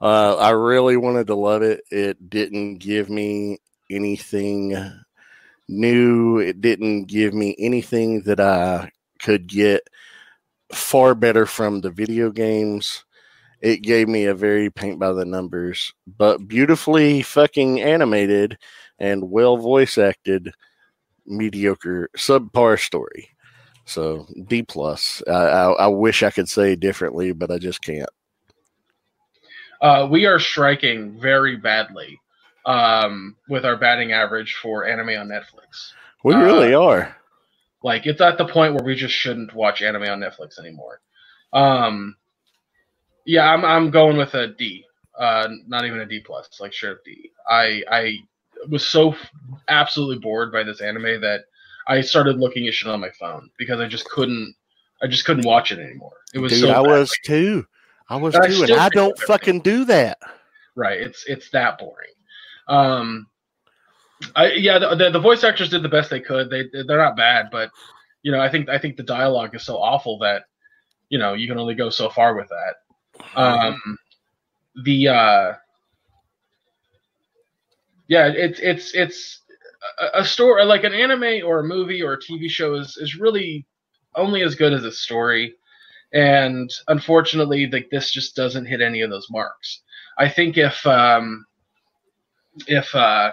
Uh, 0.00 0.36
I 0.36 0.50
really 0.50 0.96
wanted 0.96 1.28
to 1.28 1.34
love 1.34 1.62
it. 1.62 1.82
It 1.90 2.28
didn't 2.28 2.76
give 2.78 3.08
me 3.08 3.58
anything 3.90 4.76
new. 5.68 6.38
It 6.38 6.60
didn't 6.60 7.04
give 7.04 7.32
me 7.32 7.54
anything 7.58 8.22
that 8.22 8.40
I 8.40 8.90
could 9.18 9.46
get 9.46 9.88
far 10.72 11.14
better 11.14 11.46
from 11.46 11.80
the 11.80 11.90
video 11.90 12.30
games. 12.30 13.04
It 13.62 13.78
gave 13.82 14.08
me 14.08 14.26
a 14.26 14.34
very 14.34 14.68
paint 14.68 14.98
by 14.98 15.12
the 15.12 15.24
numbers, 15.24 15.94
but 16.18 16.46
beautifully 16.48 17.22
fucking 17.22 17.80
animated 17.80 18.58
and 18.98 19.30
well 19.30 19.56
voice 19.56 19.96
acted 19.96 20.52
mediocre 21.26 22.08
subpar 22.16 22.78
story. 22.80 23.30
So 23.86 24.26
D 24.46 24.62
plus. 24.62 25.22
I, 25.26 25.32
I, 25.32 25.72
I 25.72 25.86
wish 25.88 26.22
I 26.22 26.30
could 26.30 26.48
say 26.48 26.74
differently, 26.76 27.32
but 27.32 27.50
I 27.50 27.58
just 27.58 27.82
can't. 27.82 28.08
Uh, 29.80 30.08
we 30.10 30.24
are 30.24 30.38
striking 30.38 31.18
very 31.20 31.56
badly 31.56 32.18
um, 32.64 33.36
with 33.48 33.66
our 33.66 33.76
batting 33.76 34.12
average 34.12 34.54
for 34.62 34.86
anime 34.86 35.10
on 35.10 35.28
Netflix. 35.28 35.92
We 36.22 36.34
Uh, 36.34 36.38
really 36.40 36.74
are. 36.74 37.14
Like 37.82 38.06
it's 38.06 38.22
at 38.22 38.38
the 38.38 38.46
point 38.46 38.72
where 38.74 38.84
we 38.84 38.94
just 38.94 39.14
shouldn't 39.14 39.52
watch 39.54 39.82
anime 39.82 40.04
on 40.04 40.20
Netflix 40.20 40.58
anymore. 40.58 41.02
Um, 41.52 42.16
yeah, 43.26 43.52
I'm 43.52 43.62
I'm 43.64 43.90
going 43.90 44.16
with 44.16 44.32
a 44.34 44.48
D. 44.48 44.86
Uh, 45.18 45.48
not 45.66 45.84
even 45.84 46.00
a 46.00 46.06
D 46.06 46.20
plus, 46.20 46.48
like 46.60 46.72
sure 46.72 47.00
D. 47.04 47.30
I 47.46 47.82
I 47.90 48.16
was 48.70 48.86
so 48.86 49.12
f- 49.12 49.30
absolutely 49.68 50.18
bored 50.18 50.52
by 50.52 50.62
this 50.62 50.80
anime 50.80 51.20
that 51.20 51.44
I 51.88 52.00
started 52.00 52.38
looking 52.38 52.66
at 52.66 52.74
shit 52.74 52.88
on 52.88 53.00
my 53.00 53.10
phone 53.10 53.50
because 53.58 53.80
I 53.80 53.86
just 53.86 54.08
couldn't 54.08 54.54
I 55.02 55.06
just 55.06 55.24
couldn't 55.24 55.44
watch 55.44 55.70
it 55.72 55.78
anymore. 55.78 56.12
It 56.32 56.38
was 56.38 56.52
Dude, 56.52 56.62
so 56.62 56.70
I 56.70 56.82
bad. 56.82 56.88
was 56.88 57.12
too. 57.24 57.66
I 58.08 58.16
was 58.16 58.34
I 58.34 58.46
too, 58.48 58.62
and 58.62 58.72
I 58.72 58.88
don't 58.88 59.18
fucking 59.20 59.60
do 59.60 59.84
that. 59.86 60.18
right 60.76 61.00
it's 61.00 61.24
it's 61.26 61.50
that 61.50 61.78
boring 61.78 62.10
um 62.68 63.26
i 64.34 64.50
yeah 64.52 64.78
the, 64.78 64.94
the, 64.96 65.10
the 65.10 65.20
voice 65.20 65.44
actors 65.44 65.68
did 65.68 65.82
the 65.82 65.88
best 65.88 66.10
they 66.10 66.18
could 66.20 66.50
they 66.50 66.64
they're 66.86 66.98
not 66.98 67.16
bad 67.16 67.46
but 67.52 67.70
you 68.22 68.32
know 68.32 68.40
i 68.40 68.48
think 68.50 68.68
i 68.68 68.78
think 68.78 68.96
the 68.96 69.02
dialogue 69.02 69.54
is 69.54 69.62
so 69.62 69.76
awful 69.76 70.18
that 70.18 70.42
you 71.10 71.18
know 71.18 71.34
you 71.34 71.46
can 71.46 71.58
only 71.58 71.74
go 71.74 71.90
so 71.90 72.08
far 72.08 72.34
with 72.34 72.48
that 72.48 72.74
um 73.40 73.98
the 74.84 75.06
uh 75.08 75.52
yeah 78.08 78.26
it's 78.26 78.60
it's 78.60 78.94
it's 78.94 79.40
a, 80.00 80.20
a 80.20 80.24
story 80.24 80.64
like 80.64 80.84
an 80.84 80.94
anime 80.94 81.44
or 81.44 81.60
a 81.60 81.64
movie 81.64 82.02
or 82.02 82.14
a 82.14 82.18
tv 82.18 82.48
show 82.48 82.74
is 82.74 82.96
is 82.96 83.16
really 83.16 83.66
only 84.16 84.42
as 84.42 84.54
good 84.54 84.72
as 84.72 84.84
its 84.84 84.98
story. 84.98 85.54
And 86.12 86.70
unfortunately 86.88 87.68
like 87.70 87.88
this 87.90 88.12
just 88.12 88.36
doesn't 88.36 88.66
hit 88.66 88.80
any 88.80 89.02
of 89.02 89.10
those 89.10 89.28
marks. 89.30 89.82
I 90.18 90.28
think 90.28 90.56
if 90.56 90.86
um, 90.86 91.44
if 92.68 92.94
uh, 92.94 93.32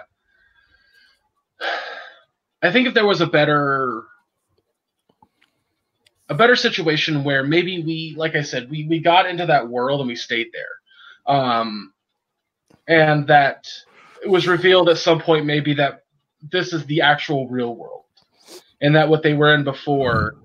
I 2.62 2.72
think 2.72 2.88
if 2.88 2.94
there 2.94 3.06
was 3.06 3.20
a 3.20 3.26
better 3.26 4.02
a 6.28 6.34
better 6.34 6.56
situation 6.56 7.22
where 7.24 7.44
maybe 7.44 7.82
we, 7.84 8.14
like 8.16 8.34
I 8.34 8.42
said, 8.42 8.68
we 8.68 8.86
we 8.88 8.98
got 8.98 9.26
into 9.26 9.46
that 9.46 9.68
world 9.68 10.00
and 10.00 10.08
we 10.08 10.16
stayed 10.16 10.48
there, 10.52 11.36
um, 11.36 11.92
and 12.88 13.28
that 13.28 13.68
it 14.24 14.28
was 14.30 14.46
revealed 14.46 14.88
at 14.88 14.98
some 14.98 15.20
point 15.20 15.46
maybe 15.46 15.74
that 15.74 16.04
this 16.50 16.72
is 16.72 16.84
the 16.86 17.00
actual 17.00 17.48
real 17.48 17.74
world, 17.76 18.04
and 18.80 18.94
that 18.96 19.08
what 19.08 19.22
they 19.22 19.34
were 19.34 19.54
in 19.54 19.64
before 19.64 20.36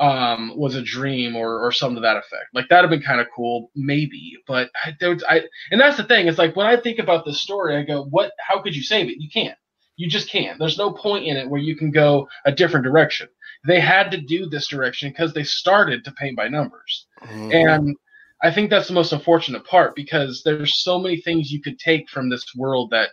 um, 0.00 0.52
was 0.56 0.74
a 0.74 0.82
dream 0.82 1.36
or, 1.36 1.60
or 1.60 1.70
something 1.70 1.96
to 1.96 2.00
that 2.00 2.16
effect. 2.16 2.46
Like 2.54 2.68
that'd 2.68 2.90
have 2.90 2.98
been 2.98 3.06
kind 3.06 3.20
of 3.20 3.26
cool, 3.34 3.70
maybe. 3.74 4.36
But 4.46 4.70
I, 4.84 5.08
was, 5.08 5.22
I, 5.28 5.42
and 5.70 5.80
that's 5.80 5.96
the 5.96 6.04
thing. 6.04 6.26
It's 6.26 6.38
like 6.38 6.56
when 6.56 6.66
I 6.66 6.76
think 6.76 6.98
about 6.98 7.24
this 7.24 7.40
story, 7.40 7.76
I 7.76 7.82
go, 7.82 8.04
"What? 8.04 8.32
How 8.38 8.60
could 8.60 8.74
you 8.74 8.82
save 8.82 9.08
it? 9.08 9.20
You 9.20 9.28
can't. 9.30 9.56
You 9.96 10.08
just 10.08 10.30
can't. 10.30 10.58
There's 10.58 10.78
no 10.78 10.92
point 10.92 11.26
in 11.26 11.36
it 11.36 11.48
where 11.48 11.60
you 11.60 11.76
can 11.76 11.90
go 11.90 12.26
a 12.46 12.52
different 12.52 12.84
direction. 12.84 13.28
They 13.66 13.78
had 13.78 14.10
to 14.10 14.20
do 14.20 14.46
this 14.46 14.66
direction 14.66 15.10
because 15.10 15.32
they 15.32 15.44
started 15.44 16.04
to 16.04 16.12
paint 16.12 16.36
by 16.36 16.48
numbers, 16.48 17.06
Mhm. 17.22 17.54
and 17.54 17.96
I 18.42 18.50
think 18.50 18.70
that's 18.70 18.88
the 18.88 18.94
most 18.94 19.12
unfortunate 19.12 19.64
part 19.64 19.94
because 19.94 20.42
there's 20.44 20.82
so 20.82 20.98
many 20.98 21.18
things 21.18 21.52
you 21.52 21.62
could 21.62 21.78
take 21.78 22.08
from 22.08 22.28
this 22.28 22.44
world 22.56 22.90
that 22.90 23.10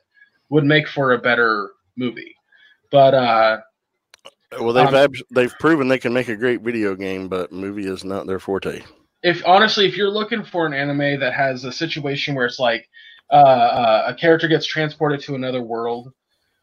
would 0.49 0.63
make 0.65 0.87
for 0.87 1.13
a 1.13 1.17
better 1.19 1.69
movie. 1.97 2.35
But 2.91 3.13
uh, 3.13 3.57
Well, 4.59 4.73
they've 4.73 4.87
Um, 4.87 4.95
abs- 4.95 5.23
they've 5.31 5.53
proven 5.59 5.87
they 5.87 5.99
can 5.99 6.13
make 6.13 6.27
a 6.29 6.35
great 6.35 6.61
video 6.61 6.95
game, 6.95 7.27
but 7.27 7.51
movie 7.51 7.85
is 7.87 8.03
not 8.03 8.25
their 8.27 8.39
forte. 8.39 8.81
if 9.21 9.41
honestly, 9.45 9.85
if 9.87 9.95
you're 9.97 10.09
looking 10.09 10.43
for 10.43 10.65
an 10.65 10.73
anime 10.73 11.19
that 11.19 11.33
has 11.33 11.65
a 11.65 11.71
situation 11.71 12.35
where 12.35 12.45
it's 12.45 12.59
like 12.59 12.87
uh, 13.31 13.35
uh, 13.35 14.03
a 14.07 14.13
character 14.15 14.47
gets 14.47 14.65
transported 14.65 15.19
to 15.21 15.35
another 15.35 15.61
world, 15.61 16.11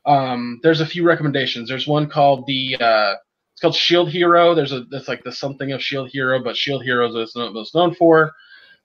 um, 0.04 0.58
there's 0.62 0.80
a 0.80 0.86
few 0.86 1.04
recommendations. 1.06 1.68
There's 1.68 1.86
one 1.86 2.08
called 2.08 2.44
the 2.46 2.76
uh, 2.80 3.14
it's 3.52 3.60
called 3.60 3.74
Shield 3.76 4.08
Hero. 4.10 4.54
There's 4.54 4.72
a 4.72 4.84
it's 4.90 5.06
like 5.08 5.22
the 5.22 5.32
something 5.32 5.70
of 5.72 5.82
Shield 5.82 6.10
Hero, 6.10 6.42
but 6.42 6.56
Shield 6.56 6.82
Hero 6.82 7.06
is 7.08 7.14
what 7.14 7.22
it's 7.22 7.36
most 7.36 7.74
known 7.74 7.94
for. 7.94 8.32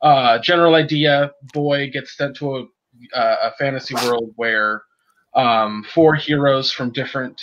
Uh, 0.02 0.38
general 0.40 0.76
idea: 0.76 1.32
boy 1.54 1.90
gets 1.90 2.16
sent 2.18 2.36
to 2.38 2.58
a, 2.58 2.62
uh, 3.18 3.36
a 3.44 3.52
fantasy 3.58 3.96
world 3.96 4.32
where 4.36 4.84
um, 5.34 5.86
four 5.94 6.16
heroes 6.16 6.72
from 6.72 6.92
different 6.92 7.42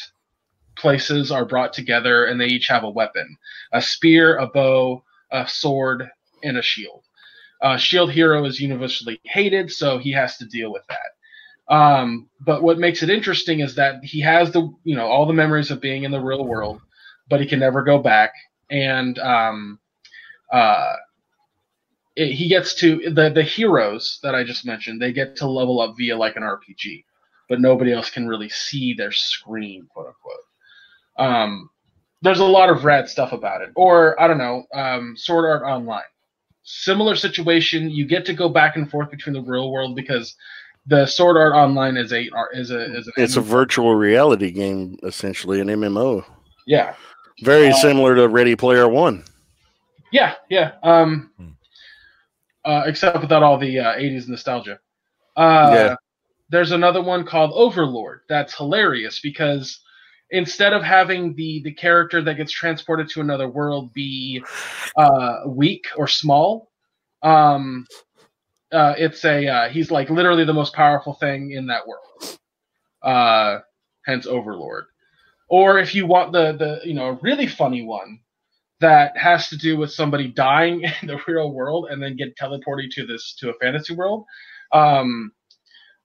places 0.76 1.30
are 1.30 1.44
brought 1.44 1.72
together, 1.72 2.26
and 2.26 2.40
they 2.40 2.46
each 2.46 2.68
have 2.68 2.84
a 2.84 2.90
weapon: 2.90 3.36
a 3.72 3.82
spear, 3.82 4.38
a 4.38 4.46
bow, 4.46 5.02
a 5.30 5.46
sword, 5.48 6.08
and 6.42 6.56
a 6.56 6.62
shield. 6.62 7.02
Uh, 7.60 7.76
shield 7.76 8.12
Hero 8.12 8.44
is 8.44 8.60
universally 8.60 9.20
hated, 9.24 9.70
so 9.70 9.98
he 9.98 10.12
has 10.12 10.36
to 10.38 10.46
deal 10.46 10.72
with 10.72 10.84
that. 10.88 11.74
Um, 11.74 12.28
but 12.40 12.62
what 12.62 12.78
makes 12.78 13.02
it 13.02 13.10
interesting 13.10 13.60
is 13.60 13.74
that 13.74 14.02
he 14.02 14.20
has 14.20 14.52
the 14.52 14.72
you 14.84 14.96
know 14.96 15.06
all 15.06 15.26
the 15.26 15.32
memories 15.32 15.70
of 15.70 15.80
being 15.80 16.04
in 16.04 16.10
the 16.10 16.20
real 16.20 16.44
world, 16.44 16.80
but 17.28 17.40
he 17.40 17.46
can 17.46 17.58
never 17.58 17.82
go 17.82 17.98
back, 17.98 18.32
and 18.70 19.18
um, 19.18 19.78
uh, 20.52 20.94
it, 22.16 22.32
he 22.32 22.48
gets 22.48 22.74
to 22.76 23.10
the 23.10 23.30
the 23.30 23.42
heroes 23.42 24.18
that 24.22 24.34
I 24.34 24.44
just 24.44 24.64
mentioned. 24.64 25.02
They 25.02 25.12
get 25.12 25.36
to 25.36 25.46
level 25.48 25.80
up 25.80 25.96
via 25.98 26.16
like 26.16 26.36
an 26.36 26.42
RPG, 26.42 27.04
but 27.48 27.60
nobody 27.60 27.92
else 27.92 28.10
can 28.10 28.28
really 28.28 28.48
see 28.48 28.94
their 28.94 29.12
screen, 29.12 29.86
quote 29.92 30.08
unquote. 30.08 30.44
Um, 31.18 31.70
there's 32.22 32.40
a 32.40 32.44
lot 32.44 32.68
of 32.70 32.84
rad 32.84 33.08
stuff 33.08 33.32
about 33.32 33.62
it. 33.62 33.70
Or 33.76 34.20
I 34.20 34.26
don't 34.26 34.38
know, 34.38 34.64
um, 34.74 35.14
Sword 35.16 35.44
Art 35.46 35.62
Online. 35.62 36.02
Similar 36.62 37.16
situation. 37.16 37.90
You 37.90 38.06
get 38.06 38.26
to 38.26 38.34
go 38.34 38.48
back 38.48 38.76
and 38.76 38.90
forth 38.90 39.10
between 39.10 39.34
the 39.34 39.42
real 39.42 39.70
world 39.72 39.96
because 39.96 40.34
the 40.86 41.06
Sword 41.06 41.36
Art 41.36 41.54
Online 41.54 41.96
is 41.96 42.12
a 42.12 42.28
is 42.52 42.70
a 42.70 42.96
is 42.96 43.06
an 43.06 43.12
It's 43.16 43.36
a 43.36 43.40
virtual 43.40 43.94
reality 43.94 44.50
game, 44.50 44.98
essentially 45.02 45.60
an 45.60 45.68
MMO. 45.70 46.24
yeah 46.66 46.94
Very 47.42 47.70
Uh, 47.70 47.72
similar 47.72 48.14
to 48.16 48.28
Ready 48.28 48.56
Player 48.56 48.88
One. 48.88 49.24
yeah 50.12 50.34
yeah. 50.50 50.72
Um, 50.82 51.30
Hmm. 51.36 51.50
uh, 52.64 52.82
except 52.86 53.20
without 53.20 53.42
all 53.42 53.58
the 53.58 53.78
uh, 53.78 53.94
'80s 53.96 54.28
nostalgia. 54.28 54.78
Uh, 55.36 55.70
Yeah. 55.72 55.96
There's 56.50 56.72
another 56.72 57.02
one 57.02 57.26
called 57.26 57.52
Overlord 57.54 58.20
that's 58.28 58.56
hilarious 58.56 59.20
because 59.20 59.80
instead 60.30 60.72
of 60.72 60.82
having 60.82 61.34
the 61.34 61.62
the 61.64 61.72
character 61.72 62.22
that 62.22 62.36
gets 62.36 62.52
transported 62.52 63.08
to 63.10 63.20
another 63.20 63.48
world 63.48 63.92
be 63.92 64.42
uh, 64.96 65.40
weak 65.46 65.86
or 65.96 66.06
small, 66.06 66.70
um, 67.22 67.86
uh, 68.72 68.94
it's 68.98 69.24
a 69.24 69.46
uh, 69.46 69.68
he's 69.68 69.90
like 69.90 70.10
literally 70.10 70.44
the 70.44 70.52
most 70.52 70.74
powerful 70.74 71.14
thing 71.14 71.52
in 71.52 71.66
that 71.66 71.82
world. 71.86 72.38
Uh, 73.02 73.60
hence 74.06 74.26
Overlord. 74.26 74.84
Or 75.48 75.78
if 75.78 75.94
you 75.94 76.06
want 76.06 76.32
the 76.32 76.52
the 76.52 76.80
you 76.86 76.94
know 76.94 77.18
really 77.22 77.46
funny 77.46 77.82
one 77.82 78.20
that 78.80 79.16
has 79.16 79.48
to 79.48 79.56
do 79.56 79.76
with 79.76 79.90
somebody 79.92 80.28
dying 80.28 80.82
in 81.02 81.08
the 81.08 81.20
real 81.26 81.52
world 81.52 81.88
and 81.90 82.02
then 82.02 82.16
get 82.16 82.36
teleported 82.36 82.90
to 82.92 83.06
this 83.06 83.34
to 83.40 83.50
a 83.50 83.54
fantasy 83.54 83.94
world. 83.94 84.24
Um, 84.72 85.32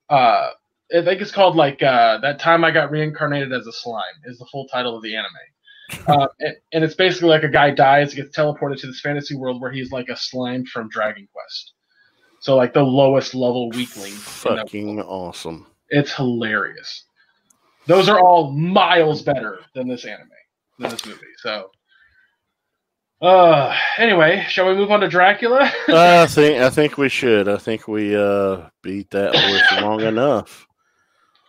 uh, 0.09 0.49
I 0.95 1.03
think 1.03 1.21
it's 1.21 1.31
called 1.31 1.55
like 1.55 1.81
uh, 1.81 2.19
that 2.19 2.39
time 2.39 2.63
I 2.63 2.71
got 2.71 2.91
reincarnated 2.91 3.51
as 3.51 3.65
a 3.67 3.73
slime 3.73 4.03
is 4.25 4.37
the 4.37 4.45
full 4.51 4.67
title 4.67 4.95
of 4.95 5.03
the 5.03 5.15
anime. 5.15 6.07
uh, 6.07 6.27
and, 6.39 6.55
and 6.73 6.83
it's 6.83 6.95
basically 6.95 7.29
like 7.29 7.43
a 7.43 7.49
guy 7.49 7.71
dies, 7.71 8.13
gets 8.13 8.35
teleported 8.35 8.79
to 8.81 8.87
this 8.87 9.01
fantasy 9.01 9.35
world 9.35 9.61
where 9.61 9.71
he's 9.71 9.91
like 9.91 10.09
a 10.09 10.17
slime 10.17 10.65
from 10.65 10.89
Dragon 10.89 11.27
Quest. 11.33 11.73
So 12.39 12.55
like 12.55 12.73
the 12.73 12.83
lowest 12.83 13.33
level 13.33 13.69
weakling. 13.71 14.11
Fucking 14.11 15.01
awesome. 15.01 15.65
it's 15.89 16.13
hilarious. 16.13 17.05
Those 17.85 18.09
are 18.09 18.19
all 18.19 18.51
miles 18.51 19.21
better 19.21 19.59
than 19.75 19.87
this 19.87 20.05
anime, 20.05 20.29
than 20.79 20.91
this 20.91 21.05
movie. 21.05 21.19
So, 21.41 21.69
uh, 23.23 23.73
anyway, 23.97 24.45
shall 24.49 24.67
we 24.67 24.75
move 24.75 24.91
on 24.91 24.99
to 24.99 25.07
Dracula? 25.07 25.71
I 25.87 26.27
think 26.27 26.61
I 26.61 26.69
think 26.69 26.97
we 26.97 27.07
should. 27.07 27.47
I 27.47 27.57
think 27.57 27.87
we 27.87 28.15
uh 28.15 28.69
beat 28.81 29.09
that 29.11 29.33
horse 29.33 29.81
long 29.81 30.01
enough. 30.01 30.67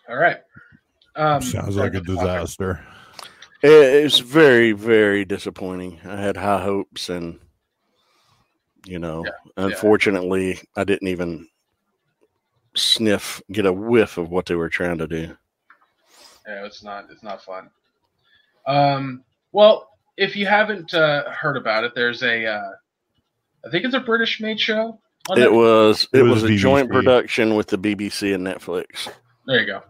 all 0.08 0.16
right. 0.16 0.38
Um, 1.16 1.42
Sounds 1.42 1.76
like 1.76 1.94
a 1.94 2.00
disaster. 2.00 2.84
It, 3.62 3.70
it's 3.70 4.20
very 4.20 4.72
very 4.72 5.24
disappointing. 5.24 6.00
I 6.04 6.16
had 6.16 6.36
high 6.36 6.62
hopes, 6.62 7.08
and 7.08 7.40
you 8.86 9.00
know, 9.00 9.24
unfortunately, 9.56 10.60
I 10.76 10.84
didn't 10.84 11.08
even 11.08 11.48
sniff, 12.76 13.42
get 13.50 13.66
a 13.66 13.72
whiff 13.72 14.16
of 14.16 14.30
what 14.30 14.46
they 14.46 14.54
were 14.54 14.68
trying 14.68 14.98
to 14.98 15.06
do. 15.06 15.36
Yeah, 16.46 16.66
it's 16.66 16.84
not. 16.84 17.06
It's 17.10 17.22
not 17.22 17.42
fun. 17.42 17.70
Um, 18.66 19.24
well, 19.52 19.93
if 20.16 20.36
you 20.36 20.46
haven't 20.46 20.94
uh, 20.94 21.30
heard 21.30 21.56
about 21.56 21.84
it, 21.84 21.92
there's 21.94 22.22
a. 22.22 22.46
Uh, 22.46 22.70
I 23.66 23.70
think 23.70 23.84
it's 23.84 23.94
a 23.94 24.00
British-made 24.00 24.60
show. 24.60 25.00
on 25.30 25.38
It 25.38 25.48
Netflix. 25.48 25.52
was 25.52 26.08
it, 26.12 26.18
It 26.18 26.22
was, 26.22 26.42
was 26.42 26.50
a 26.50 26.56
joint 26.56 26.90
production 26.90 27.54
with 27.56 27.68
the 27.68 27.78
BBC 27.78 28.34
and 28.34 28.46
Netflix. 28.46 29.08
There 29.46 29.60
you 29.60 29.66
go. 29.66 29.82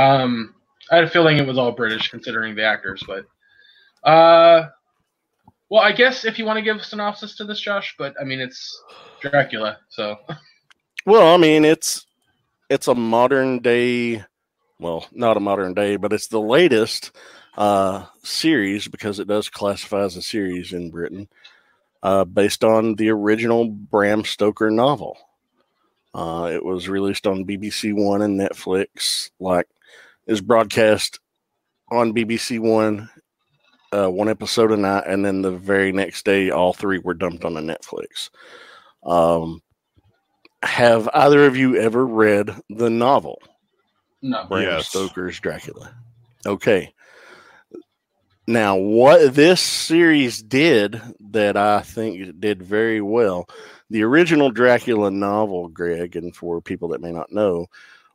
Um, 0.00 0.54
I 0.90 0.96
had 0.96 1.04
a 1.04 1.10
feeling 1.10 1.36
it 1.38 1.46
was 1.46 1.58
all 1.58 1.72
British, 1.72 2.08
considering 2.10 2.54
the 2.54 2.64
actors, 2.64 3.02
but 3.06 3.24
uh, 4.08 4.68
well, 5.68 5.82
I 5.82 5.92
guess 5.92 6.24
if 6.24 6.38
you 6.38 6.44
want 6.44 6.56
to 6.56 6.62
give 6.62 6.76
a 6.76 6.82
synopsis 6.82 7.36
to 7.36 7.44
this, 7.44 7.60
Josh, 7.60 7.94
but 7.98 8.14
I 8.20 8.24
mean 8.24 8.40
it's 8.40 8.82
Dracula, 9.20 9.78
so 9.88 10.16
Well, 11.06 11.34
I 11.34 11.36
mean, 11.36 11.64
it's 11.64 12.06
it's 12.70 12.88
a 12.88 12.94
modern 12.94 13.58
day, 13.60 14.24
well, 14.78 15.06
not 15.12 15.36
a 15.36 15.40
modern 15.40 15.74
day, 15.74 15.96
but 15.96 16.12
it's 16.12 16.28
the 16.28 16.40
latest 16.40 17.12
uh, 17.56 18.06
series 18.22 18.88
because 18.88 19.18
it 19.18 19.28
does 19.28 19.48
classify 19.48 20.02
as 20.02 20.16
a 20.16 20.22
series 20.22 20.72
in 20.72 20.90
Britain, 20.90 21.28
uh, 22.02 22.24
based 22.24 22.64
on 22.64 22.94
the 22.94 23.10
original 23.10 23.68
Bram 23.68 24.24
Stoker 24.24 24.70
novel. 24.70 25.18
Uh, 26.14 26.50
it 26.52 26.64
was 26.64 26.88
released 26.88 27.26
on 27.26 27.44
BBC 27.46 27.92
One 27.94 28.22
and 28.22 28.38
Netflix. 28.38 29.30
Like, 29.38 29.68
is 30.26 30.40
broadcast 30.40 31.20
on 31.90 32.14
BBC 32.14 32.58
One, 32.58 33.08
uh, 33.92 34.08
one 34.08 34.28
episode 34.28 34.72
a 34.72 34.76
night, 34.76 35.04
and 35.06 35.24
then 35.24 35.42
the 35.42 35.52
very 35.52 35.92
next 35.92 36.24
day, 36.24 36.50
all 36.50 36.72
three 36.72 36.98
were 36.98 37.14
dumped 37.14 37.44
on 37.44 37.54
the 37.54 37.60
Netflix. 37.60 38.30
Um, 39.04 39.62
have 40.62 41.08
either 41.14 41.46
of 41.46 41.56
you 41.56 41.76
ever 41.76 42.04
read 42.06 42.50
the 42.68 42.90
novel 42.90 43.40
no. 44.22 44.44
Bram 44.46 44.62
Yes. 44.64 44.88
Stoker's 44.88 45.40
Dracula? 45.40 45.94
Okay. 46.46 46.92
Now, 48.50 48.74
what 48.74 49.34
this 49.36 49.60
series 49.60 50.42
did 50.42 51.00
that 51.20 51.56
I 51.56 51.82
think 51.82 52.40
did 52.40 52.60
very 52.60 53.00
well, 53.00 53.48
the 53.90 54.02
original 54.02 54.50
Dracula 54.50 55.12
novel, 55.12 55.68
Greg, 55.68 56.16
and 56.16 56.34
for 56.34 56.60
people 56.60 56.88
that 56.88 57.00
may 57.00 57.12
not 57.12 57.30
know, 57.30 57.68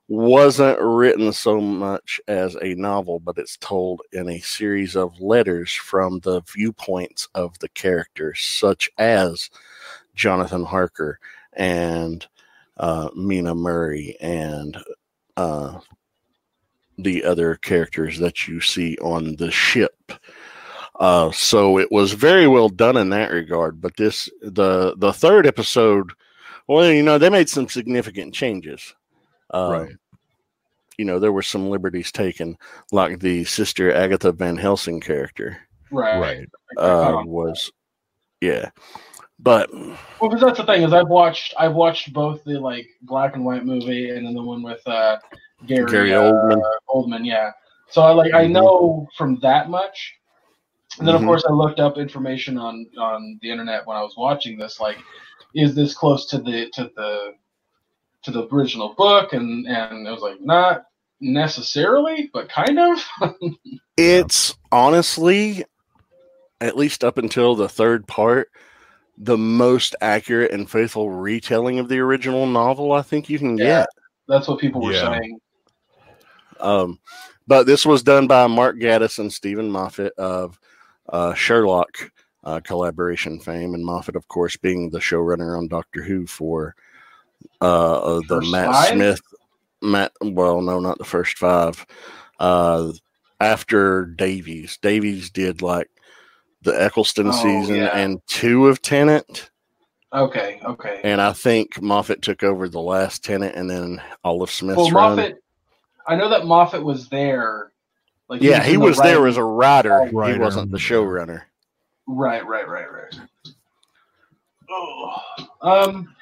wasn't 0.09 0.77
written 0.81 1.31
so 1.31 1.61
much 1.61 2.19
as 2.27 2.57
a 2.61 2.75
novel, 2.75 3.21
but 3.21 3.37
it's 3.37 3.55
told 3.55 4.01
in 4.11 4.27
a 4.27 4.41
series 4.41 4.97
of 4.97 5.21
letters 5.21 5.71
from 5.71 6.19
the 6.19 6.41
viewpoints 6.53 7.29
of 7.33 7.57
the 7.59 7.69
characters, 7.69 8.41
such 8.41 8.89
as 8.97 9.49
Jonathan 10.15 10.65
Harker 10.65 11.17
and 11.53 12.27
uh, 12.75 13.07
Mina 13.15 13.55
Murray 13.55 14.17
and 14.19 14.77
uh, 15.37 15.79
the 16.97 17.23
other 17.23 17.55
characters 17.55 18.19
that 18.19 18.47
you 18.47 18.61
see 18.61 18.97
on 18.97 19.35
the 19.35 19.51
ship. 19.51 20.11
Uh, 20.99 21.29
so 21.31 21.77
it 21.77 21.91
was 21.91 22.13
very 22.13 22.47
well 22.47 22.69
done 22.69 22.95
in 22.97 23.09
that 23.09 23.31
regard. 23.31 23.81
But 23.81 23.95
this 23.97 24.29
the 24.41 24.95
the 24.97 25.11
third 25.13 25.45
episode, 25.45 26.11
well, 26.67 26.89
you 26.91 27.03
know, 27.03 27.17
they 27.17 27.29
made 27.29 27.49
some 27.49 27.67
significant 27.67 28.33
changes. 28.33 28.95
Um, 29.51 29.71
Right. 29.71 29.91
You 30.97 31.03
know, 31.03 31.19
there 31.19 31.33
were 31.33 31.41
some 31.41 31.69
liberties 31.69 32.09
taken, 32.13 32.57
like 32.93 33.19
the 33.19 33.43
sister 33.43 33.93
Agatha 33.93 34.31
Van 34.31 34.55
Helsing 34.55 35.01
character 35.01 35.57
Right. 35.91 36.17
Right. 36.19 36.47
uh, 36.77 37.21
was, 37.25 37.69
yeah. 38.39 38.69
But 39.37 39.69
Well, 39.73 39.97
because 40.21 40.39
that's 40.39 40.57
the 40.57 40.65
thing 40.65 40.83
is 40.83 40.93
I've 40.93 41.09
watched 41.09 41.53
I've 41.59 41.73
watched 41.73 42.13
both 42.13 42.41
the 42.45 42.57
like 42.59 42.87
black 43.01 43.35
and 43.35 43.43
white 43.43 43.65
movie 43.65 44.11
and 44.11 44.25
then 44.25 44.33
the 44.33 44.41
one 44.41 44.63
with 44.63 44.81
uh, 44.87 45.17
Gary, 45.65 45.91
Gary 45.91 46.13
uh, 46.15 46.21
Oldman. 46.21 46.61
Oldman, 46.89 47.25
yeah. 47.25 47.51
So 47.89 48.01
I 48.01 48.11
like 48.11 48.33
I 48.33 48.45
Mhm. 48.45 48.51
know 48.53 49.07
from 49.17 49.37
that 49.41 49.69
much. 49.69 50.15
And 50.99 51.07
then 51.07 51.15
Mhm. 51.15 51.19
of 51.19 51.25
course 51.25 51.45
I 51.47 51.51
looked 51.51 51.79
up 51.79 51.97
information 51.97 52.57
on 52.57 52.85
on 52.97 53.39
the 53.41 53.49
internet 53.51 53.85
when 53.85 53.97
I 53.97 54.01
was 54.01 54.15
watching 54.17 54.57
this. 54.57 54.79
Like, 54.79 54.97
is 55.53 55.75
this 55.75 55.93
close 55.93 56.27
to 56.27 56.37
the 56.37 56.69
to 56.73 56.89
the 56.95 57.33
to 58.23 58.31
the 58.31 58.47
original 58.47 58.93
book? 58.95 59.33
And 59.33 59.67
and 59.67 60.07
it 60.07 60.11
was 60.11 60.21
like 60.21 60.41
not. 60.41 60.83
necessarily, 61.21 62.29
but 62.33 62.49
kind 62.49 62.77
of. 62.77 62.99
It's 63.97 64.57
honestly, 64.73 65.63
at 66.59 66.75
least 66.75 67.05
up 67.05 67.17
until 67.17 67.55
the 67.55 67.69
third 67.69 68.05
part, 68.05 68.49
the 69.17 69.37
most 69.37 69.95
accurate 70.01 70.51
and 70.51 70.69
faithful 70.69 71.09
retelling 71.09 71.79
of 71.79 71.87
the 71.87 71.99
original 71.99 72.45
novel 72.45 72.91
I 72.91 73.01
think 73.01 73.29
you 73.29 73.39
can 73.39 73.57
Yeah. 73.57 73.65
get. 73.79 73.87
That's 74.27 74.49
what 74.49 74.59
people 74.59 74.81
were 74.81 74.91
Yeah. 74.91 75.13
saying. 75.13 75.39
Um, 76.59 76.99
but 77.47 77.65
this 77.65 77.85
was 77.85 78.03
done 78.03 78.27
by 78.27 78.45
Mark 78.47 78.75
Gatiss 78.77 79.17
and 79.19 79.31
Steven 79.31 79.71
Moffat 79.71 80.11
of 80.17 80.59
Sherlock 81.35 82.11
uh, 82.43 82.59
collaboration 82.61 83.39
fame, 83.39 83.73
and 83.73 83.83
Moffat, 83.85 84.15
of 84.15 84.27
course, 84.27 84.55
being 84.57 84.89
the 84.89 84.99
showrunner 84.99 85.57
on 85.57 85.67
Doctor 85.67 86.03
Who 86.03 86.27
for 86.27 86.75
uh, 87.61 88.01
uh, 88.17 88.21
the 88.27 88.39
First 88.41 88.51
Matt 88.51 88.71
five? 88.71 88.87
Smith. 88.89 89.21
Matt, 89.81 90.11
well, 90.21 90.61
no, 90.61 90.79
not 90.79 90.97
the 90.97 91.05
first 91.05 91.37
five. 91.37 91.85
Uh, 92.39 92.91
after 93.39 94.05
Davies, 94.05 94.77
Davies 94.81 95.29
did 95.29 95.61
like 95.61 95.89
the 96.61 96.71
Eccleston 96.71 97.27
Oh, 97.27 97.31
season 97.31 97.75
yeah. 97.75 97.95
and 97.97 98.19
two 98.27 98.67
of 98.67 98.81
Tennant, 98.81 99.51
Okay, 100.13 100.59
okay. 100.63 101.01
and 101.03 101.21
I 101.21 101.33
think 101.33 101.81
Moffat 101.81 102.21
took 102.21 102.41
over 102.43 102.69
the 102.69 102.79
last 102.81 103.23
Tennant, 103.23 103.55
and 103.55 103.69
then 103.69 104.01
Olive 104.23 104.49
Smith's 104.49 104.77
well, 104.77 104.91
run. 104.91 105.15
Moffat. 105.17 105.35
I 106.07 106.15
know 106.15 106.29
that 106.29 106.45
Moffat 106.45 106.83
was 106.83 107.09
there. 107.09 107.71
Like 108.27 108.41
yeah, 108.41 108.63
he 108.63 108.73
in 108.73 108.79
the 108.79 108.85
was 108.85 108.97
there 108.97 109.27
as 109.27 109.37
a 109.37 109.43
writer. 109.43 110.07
He 110.07 110.37
wasn't 110.39 110.71
the 110.71 110.77
showrunner. 110.77 111.43
Right, 112.07 112.45
right, 112.45 112.67
right, 112.67 112.91
right. 112.91 113.19
Oh, 114.69 115.15
um, 115.61 116.15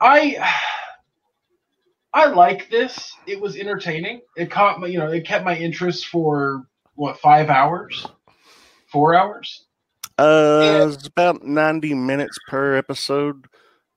I 0.00 0.36
I 2.14 2.26
like 2.26 2.70
this. 2.70 3.14
It 3.26 3.40
was 3.40 3.56
entertaining. 3.56 4.22
It 4.36 4.50
caught 4.50 4.80
my, 4.80 4.86
you 4.86 4.98
know, 4.98 5.10
it 5.10 5.26
kept 5.26 5.44
my 5.44 5.56
interest 5.56 6.06
for 6.06 6.66
what 6.94 7.18
five 7.20 7.50
hours, 7.50 8.06
four 8.86 9.14
hours. 9.14 9.66
Uh, 10.18 10.60
Yeah. 10.62 10.88
it's 10.88 11.06
about 11.06 11.44
ninety 11.44 11.94
minutes 11.94 12.38
per 12.48 12.74
episode, 12.76 13.46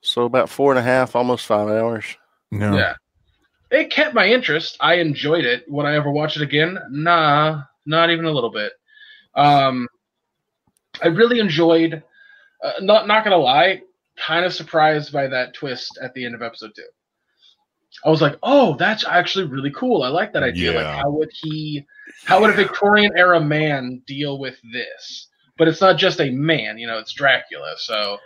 so 0.02 0.24
about 0.26 0.50
four 0.50 0.72
and 0.72 0.80
a 0.80 0.84
half, 0.84 1.16
almost 1.16 1.46
five 1.46 1.70
hours. 1.70 2.06
No. 2.52 2.76
Yeah, 2.76 2.96
it 3.72 3.90
kept 3.90 4.14
my 4.14 4.28
interest. 4.28 4.78
I 4.80 4.96
enjoyed 4.96 5.46
it. 5.46 5.64
Would 5.70 5.86
I 5.86 5.96
ever 5.96 6.12
watch 6.12 6.36
it 6.36 6.44
again? 6.44 6.78
Nah, 6.92 7.64
not 7.86 8.10
even 8.10 8.26
a 8.26 8.32
little 8.32 8.52
bit. 8.52 8.74
Um, 9.36 9.88
I 11.02 11.08
really 11.08 11.40
enjoyed. 11.40 12.04
Uh, 12.64 12.74
not 12.82 13.08
not 13.08 13.24
gonna 13.24 13.38
lie, 13.38 13.82
kind 14.18 14.46
of 14.46 14.54
surprised 14.54 15.12
by 15.12 15.28
that 15.28 15.54
twist 15.54 15.98
at 16.02 16.14
the 16.14 16.26
end 16.26 16.36
of 16.36 16.42
episode 16.42 16.72
two. 16.76 16.84
I 18.06 18.10
was 18.10 18.22
like, 18.22 18.38
oh, 18.44 18.76
that's 18.78 19.06
actually 19.06 19.46
really 19.46 19.72
cool. 19.72 20.04
I 20.04 20.10
like 20.10 20.34
that 20.34 20.44
idea. 20.44 20.74
Like, 20.74 20.86
how 21.02 21.10
would 21.10 21.30
he? 21.34 21.86
How 22.24 22.42
would 22.42 22.52
a 22.52 22.54
Victorian 22.54 23.12
era 23.18 23.40
man 23.40 24.02
deal 24.06 24.38
with 24.38 24.58
this? 24.74 25.28
But 25.58 25.68
it's 25.68 25.82
not 25.82 25.98
just 25.98 26.20
a 26.20 26.30
man, 26.30 26.78
you 26.78 26.88
know. 26.88 26.98
It's 27.00 27.14
Dracula. 27.14 27.76
So, 27.78 28.18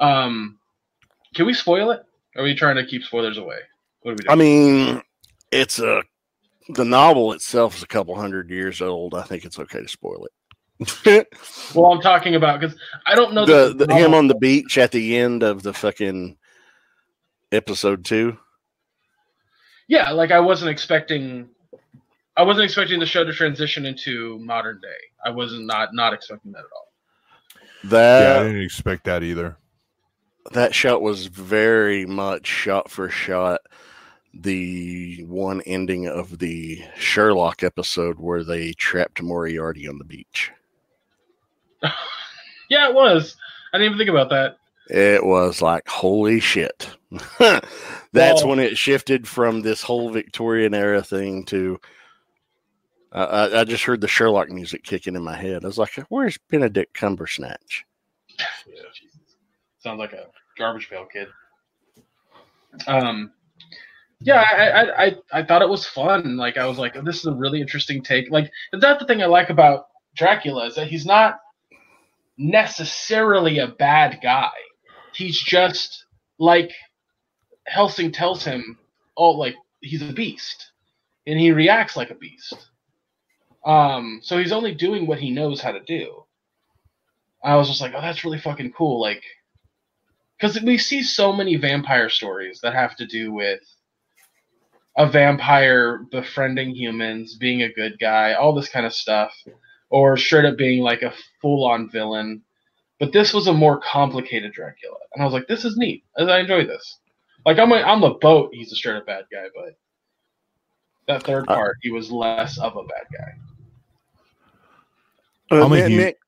um, 0.00 0.58
can 1.34 1.46
we 1.46 1.54
spoil 1.54 1.90
it? 1.90 2.02
Or 2.34 2.42
are 2.42 2.44
we 2.44 2.54
trying 2.54 2.76
to 2.76 2.86
keep 2.86 3.02
spoilers 3.02 3.38
away? 3.38 3.58
What 4.02 4.12
are 4.12 4.14
we 4.14 4.16
doing? 4.16 4.30
I 4.30 4.34
mean, 4.34 5.02
it's 5.50 5.78
a 5.78 6.02
the 6.68 6.84
novel 6.84 7.32
itself 7.32 7.76
is 7.76 7.82
a 7.82 7.86
couple 7.88 8.14
hundred 8.14 8.50
years 8.50 8.80
old. 8.80 9.14
I 9.14 9.22
think 9.22 9.44
it's 9.44 9.58
okay 9.58 9.80
to 9.80 9.88
spoil 9.88 10.26
it. 10.26 10.32
well, 11.74 11.92
I'm 11.92 12.00
talking 12.00 12.34
about 12.34 12.60
because 12.60 12.76
I 13.06 13.14
don't 13.14 13.34
know 13.34 13.46
the, 13.46 13.74
that 13.74 13.88
the 13.88 13.94
him 13.94 14.14
on 14.14 14.26
the 14.26 14.34
beach 14.34 14.78
at 14.78 14.90
the 14.90 15.16
end 15.16 15.42
of 15.42 15.62
the 15.62 15.72
fucking 15.72 16.36
episode 17.52 18.04
two. 18.04 18.36
Yeah, 19.86 20.10
like 20.10 20.30
I 20.30 20.40
wasn't 20.40 20.70
expecting. 20.70 21.48
I 22.36 22.42
wasn't 22.42 22.64
expecting 22.64 22.98
the 22.98 23.06
show 23.06 23.24
to 23.24 23.32
transition 23.32 23.84
into 23.84 24.38
modern 24.40 24.80
day. 24.80 24.88
I 25.24 25.30
wasn't 25.30 25.66
not 25.66 25.90
not 25.92 26.14
expecting 26.14 26.52
that 26.52 26.60
at 26.60 26.64
all. 26.74 26.88
That 27.84 28.22
yeah, 28.22 28.40
I 28.40 28.46
didn't 28.46 28.62
expect 28.62 29.04
that 29.04 29.22
either. 29.22 29.56
that 30.52 30.74
shot 30.74 31.02
was 31.02 31.26
very 31.26 32.06
much 32.06 32.46
shot 32.46 32.90
for 32.90 33.08
shot 33.08 33.60
the 34.34 35.24
one 35.28 35.60
ending 35.62 36.08
of 36.08 36.38
the 36.38 36.82
Sherlock 36.96 37.62
episode 37.62 38.18
where 38.18 38.42
they 38.44 38.72
trapped 38.72 39.20
Moriarty 39.22 39.86
on 39.88 39.98
the 39.98 40.04
beach. 40.04 40.50
Yeah, 42.70 42.88
it 42.88 42.94
was. 42.94 43.36
I 43.74 43.76
didn't 43.76 43.94
even 43.94 43.98
think 43.98 44.08
about 44.08 44.30
that. 44.30 44.56
It 44.88 45.22
was 45.22 45.60
like 45.60 45.86
holy 45.86 46.40
shit. 46.40 46.88
That's 47.38 47.66
Well- 48.14 48.48
when 48.48 48.60
it 48.60 48.78
shifted 48.78 49.28
from 49.28 49.60
this 49.60 49.82
whole 49.82 50.08
Victorian 50.10 50.72
era 50.72 51.02
thing 51.02 51.44
to. 51.46 51.78
I 53.12 53.24
I, 53.24 53.60
I 53.60 53.64
just 53.64 53.84
heard 53.84 54.00
the 54.00 54.08
Sherlock 54.08 54.48
music 54.48 54.84
kicking 54.84 55.16
in 55.16 55.22
my 55.22 55.36
head. 55.36 55.64
I 55.64 55.66
was 55.66 55.76
like, 55.76 55.92
"Where's 56.08 56.38
Benedict 56.48 56.94
Cumbersnatch?" 56.94 57.84
Sounds 59.80 59.98
like 59.98 60.14
a 60.14 60.28
garbage 60.56 60.88
pail 60.88 61.04
kid. 61.04 61.28
Um, 62.86 63.32
yeah, 64.24 64.40
I, 64.40 65.06
I 65.06 65.16
I 65.32 65.42
thought 65.42 65.62
it 65.62 65.68
was 65.68 65.86
fun. 65.86 66.36
Like 66.36 66.56
I 66.56 66.66
was 66.66 66.78
like, 66.78 66.94
this 67.04 67.18
is 67.18 67.26
a 67.26 67.34
really 67.34 67.60
interesting 67.60 68.02
take. 68.02 68.30
Like 68.30 68.50
that's 68.72 69.00
the 69.00 69.06
thing 69.06 69.22
I 69.22 69.26
like 69.26 69.50
about 69.50 69.86
Dracula 70.16 70.66
is 70.66 70.74
that 70.76 70.88
he's 70.88 71.06
not 71.06 71.40
necessarily 72.38 73.58
a 73.58 73.68
bad 73.68 74.20
guy. 74.22 74.50
He's 75.14 75.40
just 75.40 76.06
like 76.38 76.72
Helsing 77.66 78.12
tells 78.12 78.44
him, 78.44 78.78
oh, 79.16 79.30
like 79.30 79.54
he's 79.80 80.02
a 80.02 80.12
beast, 80.12 80.72
and 81.26 81.38
he 81.38 81.52
reacts 81.52 81.96
like 81.96 82.10
a 82.10 82.14
beast. 82.16 82.54
Um, 83.64 84.20
so 84.22 84.38
he's 84.38 84.52
only 84.52 84.74
doing 84.74 85.06
what 85.06 85.20
he 85.20 85.30
knows 85.30 85.60
how 85.60 85.72
to 85.72 85.80
do. 85.80 86.24
I 87.44 87.56
was 87.56 87.68
just 87.68 87.80
like, 87.80 87.92
oh, 87.94 88.00
that's 88.00 88.24
really 88.24 88.38
fucking 88.38 88.72
cool. 88.72 89.00
Like, 89.00 89.22
because 90.38 90.60
we 90.62 90.78
see 90.78 91.02
so 91.02 91.32
many 91.32 91.56
vampire 91.56 92.08
stories 92.08 92.60
that 92.62 92.74
have 92.74 92.96
to 92.96 93.06
do 93.06 93.32
with 93.32 93.60
a 94.96 95.06
vampire 95.08 95.98
befriending 96.10 96.74
humans, 96.74 97.36
being 97.36 97.62
a 97.62 97.72
good 97.72 97.98
guy, 97.98 98.34
all 98.34 98.54
this 98.54 98.68
kind 98.68 98.84
of 98.86 98.92
stuff, 98.94 99.34
or 99.90 100.16
straight 100.16 100.44
up 100.44 100.56
being 100.56 100.82
like 100.82 101.02
a 101.02 101.12
full 101.40 101.64
on 101.66 101.88
villain. 101.90 102.42
But 103.00 103.12
this 103.12 103.32
was 103.34 103.46
a 103.48 103.52
more 103.52 103.80
complicated 103.80 104.52
Dracula, 104.52 104.96
and 105.14 105.22
I 105.22 105.24
was 105.24 105.32
like, 105.34 105.48
this 105.48 105.64
is 105.64 105.76
neat. 105.76 106.04
I 106.18 106.38
enjoy 106.38 106.66
this. 106.66 106.98
Like 107.44 107.58
on 107.58 107.68
my 107.68 107.82
on 107.82 108.00
the 108.00 108.10
boat, 108.20 108.50
he's 108.52 108.70
a 108.72 108.76
straight 108.76 108.96
up 108.96 109.06
bad 109.06 109.24
guy, 109.32 109.46
but 109.54 109.74
that 111.08 111.24
third 111.24 111.44
Uh, 111.48 111.54
part, 111.56 111.76
he 111.82 111.90
was 111.90 112.12
less 112.12 112.58
of 112.58 112.76
a 112.76 112.84
bad 112.84 113.06
guy. 113.12 113.32
Uh, 115.50 115.64
I'm 115.64 115.72
a 115.72 115.76
Nick- 115.76 115.88
huge- 115.88 115.98
Nick, 116.00 116.18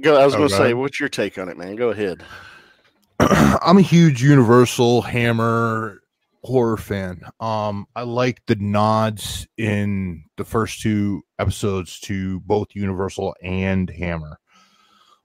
go. 0.00 0.16
I 0.20 0.24
was 0.24 0.34
Oh, 0.34 0.38
going 0.38 0.48
to 0.48 0.54
say, 0.56 0.62
ahead. 0.64 0.76
what's 0.76 0.98
your 0.98 1.08
take 1.08 1.36
on 1.38 1.48
it, 1.48 1.58
man? 1.58 1.76
Go 1.76 1.90
ahead. 1.90 2.24
I'm 3.20 3.76
a 3.78 3.82
huge 3.82 4.22
Universal 4.22 5.02
Hammer 5.02 6.00
horror 6.44 6.76
fan. 6.76 7.22
Um, 7.40 7.86
I 7.96 8.02
like 8.02 8.42
the 8.46 8.56
nods 8.56 9.48
in 9.56 10.24
the 10.36 10.44
first 10.44 10.80
two 10.80 11.22
episodes 11.38 11.98
to 12.00 12.40
both 12.40 12.68
Universal 12.74 13.34
and 13.42 13.88
Hammer. 13.90 14.38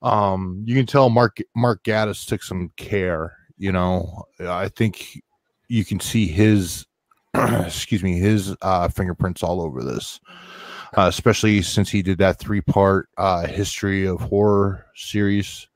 Um, 0.02 0.64
you 0.66 0.76
can 0.76 0.86
tell 0.86 1.10
Mark 1.10 1.38
Mark 1.56 1.84
Gatiss 1.84 2.26
took 2.26 2.42
some 2.42 2.72
care. 2.78 3.36
You 3.58 3.74
know, 3.74 4.24
I 4.40 4.70
think 4.70 5.22
you 5.68 5.84
can 5.84 6.00
see 6.00 6.26
his, 6.26 6.86
excuse 7.34 8.02
me, 8.02 8.18
his 8.18 8.56
uh, 8.62 8.88
fingerprints 8.88 9.44
all 9.44 9.62
over 9.62 9.84
this. 9.84 10.20
Uh, 10.98 11.06
especially 11.08 11.62
since 11.62 11.88
he 11.88 12.02
did 12.02 12.18
that 12.18 12.40
three 12.40 12.62
part 12.62 13.10
uh, 13.18 13.46
history 13.46 14.08
of 14.08 14.20
horror 14.22 14.86
series. 14.96 15.68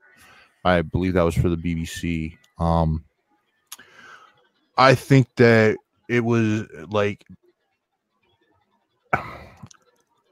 I 0.64 0.82
believe 0.82 1.12
that 1.12 1.22
was 1.22 1.36
for 1.36 1.48
the 1.48 1.56
BBC. 1.56 2.36
Um, 2.58 3.04
I 4.76 4.94
think 4.94 5.28
that 5.36 5.76
it 6.08 6.20
was 6.24 6.64
like 6.88 7.24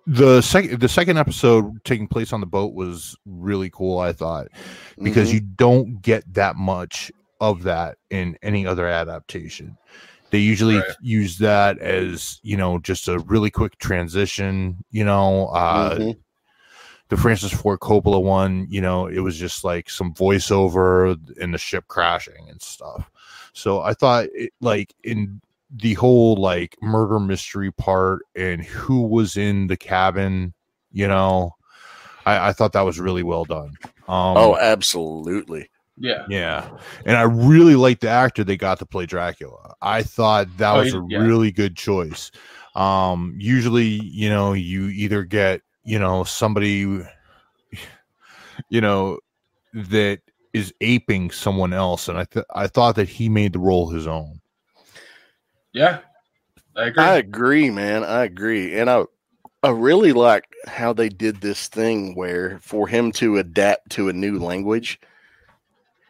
the 0.07 0.41
second 0.41 0.81
the 0.81 0.89
second 0.89 1.17
episode 1.17 1.85
taking 1.85 2.09
place 2.09 2.33
on 2.33 2.41
the 2.41 2.47
boat 2.47 2.75
was 2.75 3.17
really 3.25 3.71
cool. 3.71 3.99
I 4.01 4.13
thought 4.13 4.49
because 5.01 5.31
Mhm. 5.31 5.35
you 5.35 5.41
don't 5.41 6.03
get 6.03 6.25
that 6.35 6.57
much 6.57 7.13
of 7.41 7.63
that 7.63 7.99
in 8.11 8.37
any 8.43 8.67
other 8.67 8.87
adaptation. 8.87 9.77
They 10.31 10.39
usually 10.39 10.79
Right. 10.79 10.97
use 11.03 11.39
that 11.39 11.79
as 11.79 12.41
you 12.43 12.57
know 12.57 12.79
just 12.81 13.07
a 13.07 13.21
really 13.21 13.51
quick 13.51 13.79
transition. 13.79 14.85
You 14.91 15.05
know, 15.05 15.47
uh, 15.49 15.99
Mhm. 15.99 16.17
the 17.09 17.17
Francis 17.17 17.53
Ford 17.53 17.79
Coppola 17.81 18.21
one, 18.23 18.67
you 18.71 18.81
know, 18.81 19.07
it 19.07 19.21
was 19.21 19.37
just 19.39 19.63
like 19.63 19.89
some 19.89 20.15
voiceover 20.15 21.17
and 21.41 21.55
the 21.55 21.59
ship 21.59 21.87
crashing 21.87 22.49
and 22.49 22.61
stuff. 22.61 23.09
So 23.53 23.81
I 23.83 23.95
thought, 23.95 24.27
it, 24.33 24.53
like, 24.61 24.95
in 25.05 25.41
the 25.75 25.95
whole 25.95 26.37
like 26.37 26.77
murder 26.83 27.19
mystery 27.19 27.73
part 27.73 28.23
and 28.37 28.63
who 28.63 29.03
was 29.03 29.37
in 29.37 29.67
the 29.69 29.77
cabin, 29.77 30.53
you 30.93 31.09
know, 31.09 31.53
I, 32.27 32.49
I 32.49 32.53
thought 32.53 32.73
that 32.73 32.83
was 32.83 33.01
really 33.01 33.23
well 33.23 33.45
done. 33.45 33.79
Um, 34.09 34.37
oh, 34.37 34.57
absolutely. 34.59 35.71
Yeah. 35.97 36.25
yeah, 36.29 36.69
and 37.05 37.17
I 37.17 37.23
really 37.23 37.75
liked 37.77 38.01
the 38.01 38.09
actor 38.09 38.45
they 38.45 38.57
got 38.57 38.79
to 38.79 38.87
play 38.87 39.07
Dracula. 39.07 39.75
I 39.83 40.03
thought 40.03 40.49
that 40.57 40.73
Oh, 40.73 40.79
was 40.79 40.95
a 40.95 41.01
yeah. 41.09 41.19
really 41.19 41.53
good 41.53 41.77
choice. 41.77 42.31
Um, 42.75 43.35
usually, 43.39 43.85
you 43.85 44.29
know, 44.31 44.53
you 44.55 44.87
either 44.89 45.25
get, 45.25 45.61
you 45.85 45.99
know, 45.99 46.25
somebody, 46.25 46.81
you 48.69 48.81
know, 48.81 49.19
that 49.75 50.21
is 50.53 50.73
aping 50.81 51.31
someone 51.31 51.73
else, 51.73 52.09
and 52.09 52.19
I 52.19 52.25
th- 52.25 52.47
I 52.55 52.67
thought 52.67 52.97
that 52.97 53.09
he 53.09 53.29
made 53.29 53.53
the 53.53 53.59
role 53.59 53.89
his 53.89 54.07
own. 54.07 54.41
Yeah, 55.73 56.01
I 56.77 56.87
agree. 56.87 57.05
I 57.05 57.17
agree, 57.17 57.71
man. 57.71 58.05
I 58.05 58.25
agree, 58.25 58.79
and 58.79 58.91
I 58.91 59.05
I 59.63 59.71
really 59.71 60.13
like 60.13 60.45
how 60.67 60.93
they 60.93 61.09
did 61.09 61.41
this 61.41 61.69
thing 61.69 62.15
where 62.15 62.59
for 62.61 62.89
him 62.89 63.13
to 63.13 63.39
adapt 63.39 63.91
to 63.91 64.09
a 64.09 64.13
new 64.13 64.39
language, 64.39 65.01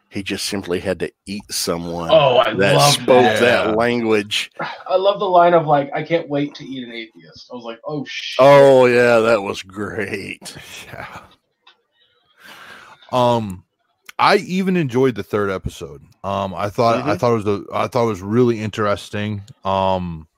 he 0.08 0.22
just 0.22 0.46
simply 0.46 0.80
had 0.80 0.98
to 1.00 1.12
eat 1.26 1.44
someone 1.50 2.10
oh, 2.10 2.38
I 2.38 2.54
that 2.54 2.76
love 2.76 2.92
spoke 2.94 3.06
that. 3.06 3.40
that. 3.40 3.76
Language. 3.76 4.50
I 4.86 4.96
love 4.96 5.20
the 5.20 5.28
line 5.28 5.54
of 5.54 5.66
like, 5.66 5.90
"I 5.94 6.02
can't 6.02 6.28
wait 6.28 6.54
to 6.56 6.64
eat 6.64 6.86
an 6.86 6.92
atheist." 6.92 7.48
I 7.52 7.54
was 7.54 7.64
like, 7.64 7.80
"Oh 7.86 8.04
shit!" 8.06 8.44
Oh 8.44 8.86
yeah, 8.86 9.20
that 9.20 9.42
was 9.42 9.62
great. 9.62 10.56
Yeah. 10.86 11.20
Um, 13.12 13.64
I 14.22 14.36
even 14.36 14.76
enjoyed 14.76 15.16
the 15.16 15.24
third 15.24 15.50
episode. 15.50 16.02
Um, 16.22 16.54
I 16.54 16.70
thought 16.70 17.04
I 17.04 17.14
Mhm. 17.14 17.18
thought 17.18 17.32
it 17.32 17.44
was 17.44 17.46
a, 17.46 17.64
I 17.74 17.88
thought 17.88 18.04
it 18.04 18.08
was 18.08 18.22
really 18.22 18.60
interesting. 18.60 19.42
Um, 19.64 20.28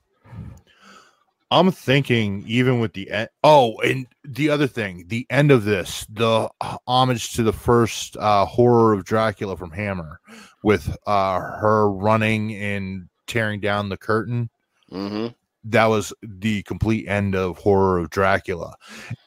I'm 1.50 1.70
thinking 1.70 2.42
even 2.46 2.80
with 2.80 2.94
the 2.94 3.10
end. 3.10 3.28
Oh, 3.44 3.76
and 3.80 4.06
the 4.24 4.48
other 4.50 4.66
thing, 4.66 5.04
the 5.08 5.26
end 5.30 5.50
of 5.50 5.64
this, 5.64 6.06
the 6.10 6.48
homage 6.86 7.34
to 7.34 7.42
the 7.42 7.52
first 7.52 8.16
uh, 8.16 8.46
horror 8.46 8.94
of 8.94 9.04
Dracula 9.04 9.56
from 9.56 9.72
Hammer, 9.72 10.20
with 10.62 10.96
uh, 11.06 11.38
her 11.40 11.90
running 11.90 12.54
and 12.54 13.08
tearing 13.26 13.60
down 13.60 13.90
the 13.90 13.98
curtain 13.98 14.50
hmm 14.90 15.28
that 15.64 15.86
was 15.86 16.12
the 16.22 16.62
complete 16.64 17.08
end 17.08 17.34
of 17.34 17.56
horror 17.58 17.98
of 17.98 18.10
dracula 18.10 18.74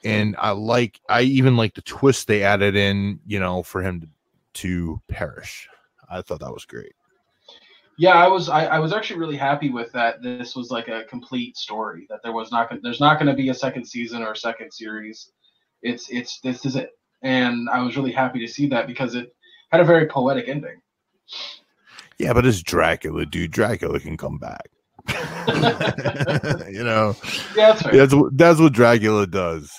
and 0.04 0.36
i 0.40 0.52
like 0.52 1.00
i 1.10 1.22
even 1.22 1.58
like 1.58 1.74
the 1.74 1.82
twist 1.82 2.28
they 2.28 2.44
added 2.44 2.76
in 2.76 3.20
you 3.26 3.40
know 3.40 3.64
for 3.64 3.82
him 3.82 4.02
to, 4.02 4.08
to 4.62 5.02
perish 5.08 5.68
i 6.10 6.22
thought 6.22 6.40
that 6.42 6.54
was 6.54 6.66
great 6.66 6.94
Yeah, 8.00 8.14
I 8.26 8.28
was 8.36 8.48
I, 8.48 8.62
I 8.78 8.80
was 8.80 8.94
actually 8.94 9.20
really 9.24 9.38
happy 9.50 9.70
with 9.78 9.90
that. 9.94 10.22
This 10.22 10.56
was 10.56 10.70
like 10.70 10.88
a 10.88 11.00
complete 11.14 11.58
story. 11.58 12.06
That 12.10 12.20
there 12.24 12.32
was 12.40 12.52
not 12.52 12.66
there's 12.84 13.00
not 13.00 13.18
going 13.20 13.32
to 13.34 13.34
be 13.44 13.50
a 13.50 13.56
second 13.66 13.86
season 13.94 14.22
or 14.22 14.32
a 14.34 14.36
second 14.48 14.70
series. 14.72 15.32
It's 15.82 16.06
it's 16.18 16.40
this 16.42 16.64
is 16.68 16.76
it, 16.76 16.92
and 17.24 17.68
I 17.78 17.80
was 17.86 17.98
really 17.98 18.12
happy 18.24 18.40
to 18.46 18.48
see 18.56 18.68
that 18.70 18.86
because 18.86 19.16
it 19.16 19.28
had 19.72 19.82
a 19.82 19.90
very 19.94 20.06
poetic 20.06 20.48
ending. 20.48 20.78
yeah 22.20 22.34
but 22.34 22.46
it's 22.46 22.62
dracula 22.62 23.26
dude 23.26 23.52
dracula 23.52 24.00
can 24.00 24.16
come 24.18 24.38
back 24.38 24.68
you 26.78 26.84
know 26.84 27.16
Yeah, 27.56 27.74
that's 27.74 27.82
fair. 27.82 27.96
that's 27.98 28.14
what 28.14 28.38
that's 28.38 28.60
what 28.60 28.74
dracula 28.74 29.26
does 29.28 29.72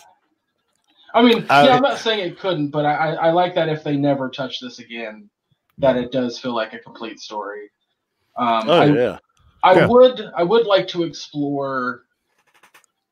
I 1.15 1.23
mean, 1.23 1.47
I- 1.49 1.67
yeah, 1.67 1.77
I'm 1.77 1.83
not 1.83 1.99
saying 1.99 2.21
it 2.21 2.39
couldn't, 2.39 2.69
but 2.71 2.85
I, 2.85 3.15
I 3.15 3.31
like 3.31 3.55
that 3.55 3.69
if 3.69 3.83
they 3.83 3.97
never 3.97 4.29
touch 4.29 4.61
this 4.61 4.79
again, 4.79 5.29
that 5.79 5.97
it 5.97 6.13
does 6.13 6.39
feel 6.39 6.55
like 6.55 6.75
a 6.75 6.79
complete 6.79 7.21
story. 7.21 7.71
Um, 8.37 8.69
Oh 8.69 8.81
I, 8.81 8.87
yeah. 8.95 9.19
I 9.63 9.75
Yeah. 9.77 9.87
would 9.87 10.21
I 10.37 10.43
would 10.43 10.67
like 10.67 10.89
to 10.89 11.03
explore 11.05 12.03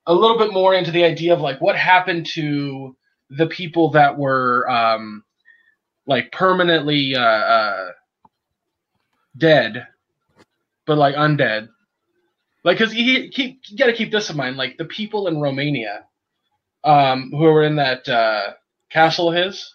a 0.07 0.15
little 0.15 0.39
bit 0.39 0.53
more 0.53 0.75
into 0.75 0.91
the 0.93 1.05
idea 1.05 1.33
of 1.35 1.41
like 1.41 1.61
what 1.61 1.77
happened 1.77 2.27
to 2.27 2.97
the 3.31 3.47
people 3.47 3.91
that 3.91 4.17
were 4.17 4.69
um, 4.71 5.25
like 6.07 6.31
permanently 6.31 7.17
uh, 7.17 7.21
uh, 7.21 7.89
dead, 9.37 9.87
but 10.87 10.99
like 10.99 11.17
undead. 11.17 11.69
Like, 12.65 12.79
cause 12.79 12.95
you 12.95 13.29
keep 13.31 13.61
you 13.69 13.77
got 13.77 13.87
to 13.87 13.93
keep 13.93 14.13
this 14.13 14.31
in 14.31 14.37
mind. 14.37 14.57
Like 14.57 14.77
the 14.77 14.85
people 14.85 15.29
in 15.29 15.41
Romania, 15.41 16.05
um, 16.87 17.31
who 17.33 17.39
were 17.39 17.65
in 17.65 17.77
that 17.77 18.09
uh, 18.09 18.53
castle 18.91 19.29
of 19.29 19.35
his, 19.35 19.75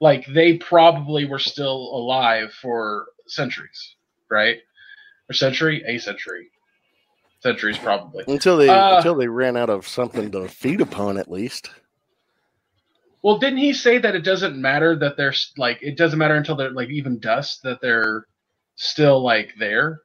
like 0.00 0.26
they 0.26 0.58
probably 0.58 1.24
were 1.24 1.38
still 1.38 1.90
alive 1.94 2.52
for 2.52 3.06
centuries, 3.26 3.96
right? 4.30 4.58
Or 5.30 5.32
century, 5.32 5.82
a 5.86 5.98
century, 5.98 6.50
centuries 7.40 7.78
probably. 7.78 8.24
Until 8.28 8.58
they 8.58 8.68
Uh, 8.68 8.96
until 8.96 9.14
they 9.14 9.28
ran 9.28 9.56
out 9.56 9.70
of 9.70 9.88
something 9.88 10.30
to 10.32 10.46
feed 10.46 10.80
upon, 10.82 11.16
at 11.16 11.30
least. 11.30 11.70
Well, 13.22 13.38
didn't 13.38 13.60
he 13.60 13.72
say 13.72 13.98
that 13.98 14.14
it 14.14 14.24
doesn't 14.24 14.60
matter 14.60 14.94
that 14.96 15.16
they're 15.16 15.34
like 15.56 15.78
it 15.80 15.96
doesn't 15.96 16.18
matter 16.18 16.34
until 16.34 16.56
they're 16.56 16.70
like 16.70 16.90
even 16.90 17.18
dust 17.18 17.62
that 17.62 17.80
they're 17.80 18.26
still 18.74 19.22
like 19.22 19.54
there, 19.58 20.00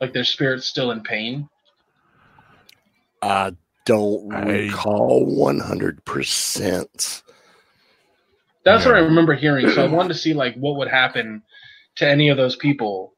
like 0.00 0.12
their 0.12 0.24
spirit's 0.24 0.66
still 0.66 0.92
in 0.92 1.02
pain. 1.02 1.48
I 3.22 3.52
don't 3.88 4.32
I- 4.34 4.42
recall 4.66 5.24
one 5.26 5.58
hundred 5.58 6.04
percent. 6.04 7.22
That's 8.64 8.84
what 8.84 8.94
I 8.94 8.98
remember 8.98 9.34
hearing. 9.34 9.70
So 9.70 9.82
I 9.84 9.86
wanted 9.92 10.08
to 10.08 10.14
see 10.18 10.34
like 10.34 10.54
what 10.56 10.76
would 10.76 10.88
happen 10.88 11.42
to 11.96 12.08
any 12.08 12.28
of 12.28 12.36
those 12.36 12.54
people, 12.56 13.14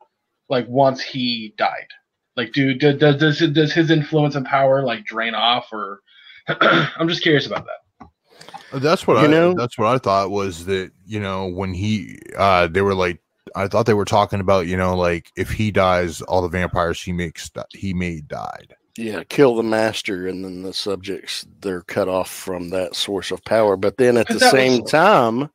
like 0.48 0.66
once 0.68 1.00
he 1.02 1.54
died. 1.58 1.88
Like, 2.36 2.52
do 2.52 2.74
do- 2.74 2.96
does 2.96 3.16
does 3.16 3.38
does 3.52 3.72
his 3.72 3.90
influence 3.90 4.36
and 4.36 4.46
power 4.46 4.82
like 4.84 5.04
drain 5.04 5.34
off, 5.34 5.66
or 5.72 6.00
I'm 6.48 7.08
just 7.08 7.22
curious 7.22 7.46
about 7.46 7.66
that. 7.66 8.80
That's 8.80 9.06
what 9.06 9.14
You 9.18 9.24
I 9.24 9.26
know- 9.26 9.54
that's 9.54 9.76
what 9.76 9.88
I 9.88 9.98
thought 9.98 10.30
was 10.30 10.64
that, 10.66 10.92
you 11.04 11.18
know, 11.18 11.48
when 11.48 11.74
he 11.74 12.18
uh 12.38 12.68
they 12.68 12.82
were 12.82 12.94
like 12.94 13.20
I 13.56 13.66
thought 13.66 13.86
they 13.86 13.94
were 13.94 14.04
talking 14.04 14.38
about, 14.38 14.68
you 14.68 14.76
know, 14.76 14.96
like 14.96 15.32
if 15.36 15.50
he 15.50 15.72
dies, 15.72 16.22
all 16.22 16.40
the 16.42 16.48
vampires 16.48 17.02
he 17.02 17.12
makes 17.12 17.50
he 17.72 17.92
made 17.92 18.28
died. 18.28 18.76
Yeah, 18.96 19.22
kill 19.24 19.54
the 19.54 19.62
master, 19.62 20.26
and 20.26 20.44
then 20.44 20.62
the 20.62 20.74
subjects 20.74 21.46
they're 21.60 21.82
cut 21.82 22.08
off 22.08 22.28
from 22.28 22.70
that 22.70 22.96
source 22.96 23.30
of 23.30 23.44
power. 23.44 23.76
But 23.76 23.96
then 23.96 24.16
at 24.16 24.28
the 24.28 24.40
same 24.40 24.82
was- 24.82 24.90
time, 24.90 25.50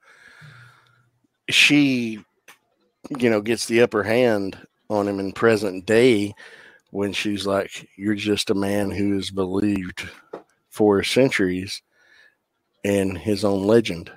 she, 1.49 2.23
you 3.17 3.29
know, 3.29 3.41
gets 3.41 3.65
the 3.65 3.81
upper 3.81 4.03
hand 4.03 4.57
on 4.89 5.07
him 5.07 5.19
in 5.19 5.31
present 5.31 5.85
day 5.85 6.33
when 6.91 7.11
she's 7.11 7.45
like, 7.45 7.87
"You're 7.97 8.15
just 8.15 8.49
a 8.49 8.55
man 8.55 8.89
who 8.91 9.17
is 9.17 9.31
believed 9.31 10.09
for 10.69 11.03
centuries 11.03 11.81
in 12.83 13.15
his 13.15 13.43
own 13.43 13.63
legend." 13.63 14.11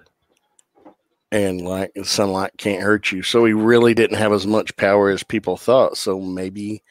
And 1.31 1.61
like 1.61 1.91
sunlight 2.05 2.53
can't 2.57 2.83
hurt 2.83 3.13
you. 3.13 3.23
So 3.23 3.45
he 3.45 3.53
really 3.53 3.93
didn't 3.93 4.17
have 4.17 4.33
as 4.33 4.47
much 4.47 4.75
power 4.77 5.11
as 5.11 5.23
people 5.23 5.59
thought. 5.59 5.99
So 5.99 6.19
maybe 6.21 6.83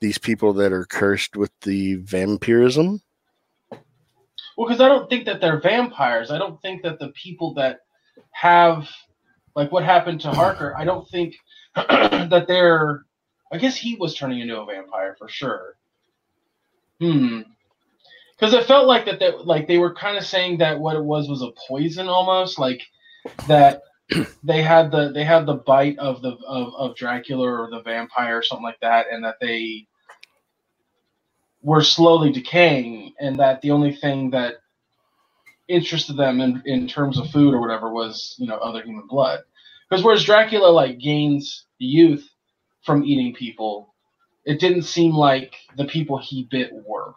these 0.00 0.18
people 0.18 0.52
that 0.54 0.72
are 0.72 0.84
cursed 0.84 1.36
with 1.36 1.52
the 1.60 1.96
vampirism. 1.96 3.02
Well, 4.56 4.68
because 4.68 4.80
I 4.80 4.88
don't 4.88 5.08
think 5.08 5.26
that 5.26 5.40
they're 5.40 5.60
vampires. 5.60 6.30
I 6.30 6.38
don't 6.38 6.60
think 6.60 6.82
that 6.82 6.98
the 6.98 7.08
people 7.08 7.54
that 7.54 7.80
have, 8.32 8.88
like, 9.54 9.72
what 9.72 9.84
happened 9.84 10.20
to 10.22 10.30
Harker. 10.30 10.74
I 10.76 10.84
don't 10.84 11.08
think 11.08 11.36
that 11.74 12.44
they're. 12.46 13.04
I 13.52 13.58
guess 13.58 13.76
he 13.76 13.96
was 13.96 14.14
turning 14.14 14.40
into 14.40 14.60
a 14.60 14.66
vampire 14.66 15.16
for 15.18 15.28
sure. 15.28 15.76
Hmm. 17.00 17.40
Because 18.38 18.54
it 18.54 18.66
felt 18.66 18.86
like 18.86 19.06
that. 19.06 19.18
They, 19.18 19.32
like 19.32 19.66
they 19.66 19.78
were 19.78 19.94
kind 19.94 20.16
of 20.16 20.24
saying 20.24 20.58
that 20.58 20.78
what 20.78 20.96
it 20.96 21.04
was 21.04 21.28
was 21.28 21.42
a 21.42 21.52
poison 21.68 22.08
almost, 22.08 22.58
like 22.58 22.82
that. 23.48 23.82
They 24.42 24.60
had 24.60 24.90
the 24.90 25.12
they 25.12 25.22
had 25.22 25.46
the 25.46 25.54
bite 25.54 25.96
of 25.98 26.20
the 26.20 26.36
of, 26.44 26.74
of 26.74 26.96
Dracula 26.96 27.46
or 27.48 27.70
the 27.70 27.80
vampire 27.80 28.38
or 28.38 28.42
something 28.42 28.64
like 28.64 28.80
that, 28.80 29.06
and 29.12 29.24
that 29.24 29.36
they 29.40 29.86
were 31.62 31.82
slowly 31.82 32.32
decaying, 32.32 33.14
and 33.20 33.36
that 33.36 33.60
the 33.62 33.70
only 33.70 33.94
thing 33.94 34.30
that 34.30 34.54
interested 35.68 36.16
them 36.16 36.40
in, 36.40 36.62
in 36.66 36.88
terms 36.88 37.18
of 37.18 37.30
food 37.30 37.54
or 37.54 37.60
whatever 37.60 37.92
was 37.92 38.34
you 38.38 38.46
know 38.46 38.56
other 38.56 38.82
human 38.82 39.06
blood. 39.06 39.40
Because 39.88 40.04
whereas 40.04 40.24
Dracula 40.24 40.68
like 40.68 40.98
gains 40.98 41.66
youth 41.78 42.28
from 42.84 43.04
eating 43.04 43.34
people, 43.34 43.94
it 44.44 44.60
didn't 44.60 44.82
seem 44.82 45.12
like 45.14 45.54
the 45.76 45.86
people 45.86 46.18
he 46.18 46.48
bit 46.50 46.70
were. 46.72 47.14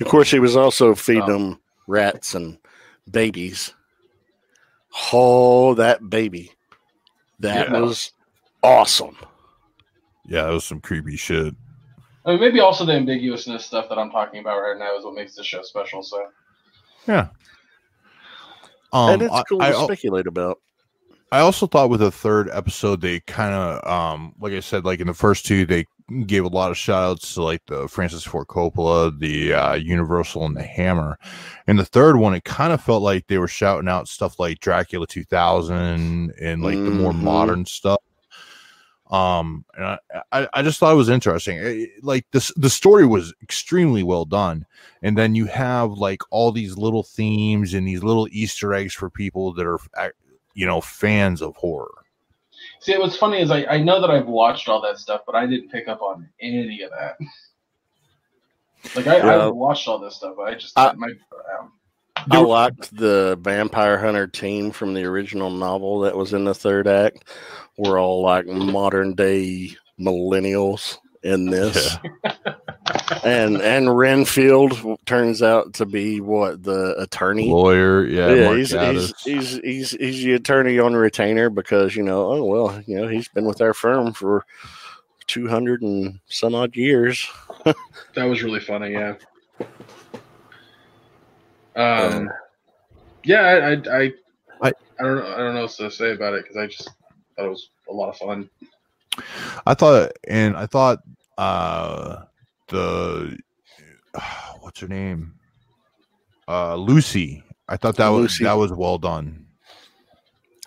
Of 0.00 0.08
course, 0.08 0.30
he 0.30 0.40
was 0.40 0.56
also 0.56 0.94
feeding 0.94 1.22
Oh. 1.22 1.32
them 1.32 1.60
rats 1.86 2.34
and 2.34 2.58
babies. 3.10 3.74
Oh, 5.12 5.74
that 5.74 6.08
baby. 6.10 6.52
That 7.40 7.70
Yeah. 7.70 7.80
was 7.80 8.12
awesome. 8.62 9.16
Yeah, 10.26 10.44
that 10.44 10.52
was 10.52 10.64
some 10.64 10.80
creepy 10.80 11.16
shit. 11.16 11.54
I 12.26 12.30
mean, 12.32 12.40
maybe 12.40 12.60
also 12.60 12.84
the 12.84 12.92
ambiguousness 12.92 13.60
stuff 13.64 13.88
that 13.88 13.98
I'm 13.98 14.10
talking 14.10 14.40
about 14.40 14.58
right 14.58 14.76
now 14.78 14.96
is 14.98 15.04
what 15.04 15.14
makes 15.14 15.34
this 15.36 15.46
show 15.46 15.62
special. 15.62 16.02
So 16.02 16.26
yeah, 17.06 17.28
Um 18.92 19.10
and 19.10 19.22
it's 19.22 19.42
cool 19.48 19.62
I, 19.62 19.70
to 19.70 19.76
al- 19.76 19.84
speculate 19.84 20.26
about. 20.26 20.60
I 21.32 21.40
also 21.40 21.66
thought 21.66 21.90
with 21.90 22.00
the 22.00 22.10
third 22.10 22.48
episode 22.52 23.00
they 23.00 23.20
kind 23.20 23.54
of 23.54 23.86
um 23.90 24.34
like 24.40 24.52
I 24.52 24.60
said 24.60 24.84
like 24.84 25.00
in 25.00 25.06
the 25.06 25.14
first 25.14 25.46
two 25.46 25.66
they 25.66 25.86
gave 26.26 26.44
a 26.44 26.48
lot 26.48 26.70
of 26.70 26.76
shout 26.76 27.02
outs 27.02 27.34
to 27.34 27.42
like 27.42 27.62
the 27.66 27.88
Francis 27.88 28.22
Ford 28.24 28.46
Coppola, 28.46 29.16
the 29.18 29.52
uh, 29.54 29.74
Universal 29.74 30.46
and 30.46 30.56
the 30.56 30.62
Hammer. 30.62 31.18
In 31.66 31.76
the 31.76 31.84
third 31.84 32.16
one 32.16 32.34
it 32.34 32.44
kind 32.44 32.72
of 32.72 32.80
felt 32.80 33.02
like 33.02 33.26
they 33.26 33.38
were 33.38 33.48
shouting 33.48 33.88
out 33.88 34.06
stuff 34.08 34.38
like 34.38 34.60
Dracula 34.60 35.06
2000 35.06 36.32
and 36.40 36.62
like 36.62 36.76
the 36.76 36.90
more 36.90 37.12
Mhm. 37.12 37.22
modern 37.22 37.66
stuff. 37.66 37.98
Um, 39.10 39.64
and 39.76 39.84
I, 39.84 39.98
I, 40.32 40.48
I 40.54 40.62
just 40.62 40.80
thought 40.80 40.92
it 40.92 40.96
was 40.96 41.08
interesting. 41.08 41.58
It- 41.58 41.90
like 42.02 42.26
this, 42.32 42.52
the 42.56 42.70
story 42.70 43.06
was 43.06 43.32
extremely 43.42 44.02
well 44.02 44.24
done, 44.24 44.66
and 45.02 45.16
then 45.16 45.34
you 45.34 45.46
have 45.46 45.92
like 45.92 46.22
all 46.30 46.50
these 46.52 46.76
little 46.76 47.02
themes 47.04 47.72
and 47.74 47.86
these 47.86 48.02
little 48.02 48.26
Easter 48.32 48.74
eggs 48.74 48.94
for 48.94 49.08
people 49.08 49.52
that 49.54 49.66
are, 49.66 49.78
uh, 49.96 50.08
you 50.54 50.66
know, 50.66 50.80
fans 50.80 51.40
of 51.42 51.54
horror. 51.56 51.92
See, 52.80 52.96
what's 52.98 53.16
funny 53.16 53.40
is 53.40 53.50
I, 53.50 53.64
I 53.66 53.78
know 53.82 54.00
that 54.00 54.10
I've 54.10 54.26
watched 54.26 54.68
all 54.68 54.80
that 54.82 54.98
stuff, 54.98 55.22
but 55.24 55.34
I 55.34 55.46
didn't 55.46 55.70
pick 55.70 55.86
up 55.88 56.02
on 56.02 56.28
any 56.40 56.82
of 56.82 56.90
that. 56.90 57.16
Like 58.94 59.06
I, 59.06 59.16
Yeah. 59.18 59.46
I 59.46 59.46
watched 59.48 59.88
all 59.88 59.98
this 59.98 60.16
stuff, 60.16 60.34
but 60.36 60.42
I 60.44 60.54
just 60.54 60.78
I- 60.78 60.92
my 60.94 61.08
um, 61.60 61.72
I 62.30 62.38
liked 62.38 62.96
the 62.96 63.38
vampire 63.40 63.98
hunter 63.98 64.26
team 64.26 64.70
from 64.70 64.94
the 64.94 65.04
original 65.04 65.50
novel 65.50 66.00
that 66.00 66.16
was 66.16 66.32
in 66.32 66.44
the 66.44 66.54
third 66.54 66.86
act. 66.86 67.24
We're 67.76 68.00
all 68.00 68.22
like 68.22 68.46
modern 68.46 69.14
day 69.14 69.76
millennials 69.98 70.98
in 71.22 71.50
this. 71.50 71.96
and 73.24 73.60
and 73.60 73.96
Renfield 73.96 74.98
turns 75.06 75.42
out 75.42 75.74
to 75.74 75.86
be 75.86 76.20
what 76.20 76.62
the 76.62 76.98
attorney. 77.00 77.50
Lawyer, 77.50 78.06
yeah, 78.06 78.32
yeah, 78.32 78.44
Mark 78.44 78.56
he's, 78.58 78.70
he's 78.70 79.22
he's 79.22 79.52
he's 79.58 79.90
he's 79.90 80.24
the 80.24 80.34
attorney 80.34 80.78
on 80.78 80.94
retainer 80.94 81.50
because 81.50 81.96
you 81.96 82.02
know 82.02 82.32
oh 82.32 82.44
well 82.44 82.82
you 82.86 82.96
know 82.96 83.08
he's 83.08 83.28
been 83.28 83.44
with 83.44 83.60
our 83.60 83.74
firm 83.74 84.12
for 84.12 84.44
two 85.26 85.48
hundred 85.48 85.82
and 85.82 86.20
some 86.28 86.54
odd 86.54 86.76
years. 86.76 87.28
that 88.14 88.24
was 88.24 88.42
really 88.42 88.60
funny. 88.60 88.92
Yeah. 88.92 89.14
Um. 91.76 92.30
Yeah, 93.24 93.40
I 93.42 93.52
I 93.54 93.72
I, 93.72 94.12
I- 94.62 94.72
I 94.98 95.02
don't 95.02 95.16
know 95.16 95.34
I 95.34 95.36
don't 95.38 95.54
know 95.54 95.62
what 95.62 95.70
to 95.72 95.90
say 95.90 96.12
about 96.12 96.32
it 96.34 96.42
because 96.44 96.56
I 96.56 96.66
just 96.66 96.88
thought 97.36 97.46
it 97.46 97.50
was 97.50 97.68
a 97.88 97.92
lot 97.92 98.08
of 98.08 98.16
fun. 98.16 98.48
I 99.66 99.74
thought, 99.74 100.12
and 100.26 100.56
I 100.56 100.66
thought, 100.66 101.00
uh, 101.36 102.22
the 102.68 103.38
what's 104.60 104.80
her 104.80 104.88
name, 104.88 105.34
uh, 106.48 106.76
Lucy. 106.76 107.42
I 107.68 107.76
thought 107.76 107.96
that 107.96 108.08
Lucy. 108.08 108.44
was 108.44 108.48
that 108.48 108.54
was 108.54 108.72
well 108.72 108.98
done. 108.98 109.46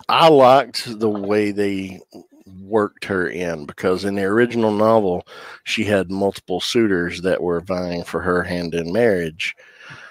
I 0.08 0.28
liked 0.28 0.98
the 1.00 1.08
way 1.08 1.50
they 1.50 2.00
worked 2.46 3.04
her 3.06 3.28
in 3.28 3.64
because 3.66 4.04
in 4.04 4.14
the 4.16 4.24
original 4.24 4.72
novel, 4.72 5.26
she 5.64 5.84
had 5.84 6.10
multiple 6.10 6.60
suitors 6.60 7.22
that 7.22 7.42
were 7.42 7.60
vying 7.60 8.04
for 8.04 8.20
her 8.20 8.42
hand 8.42 8.74
in 8.74 8.92
marriage. 8.92 9.54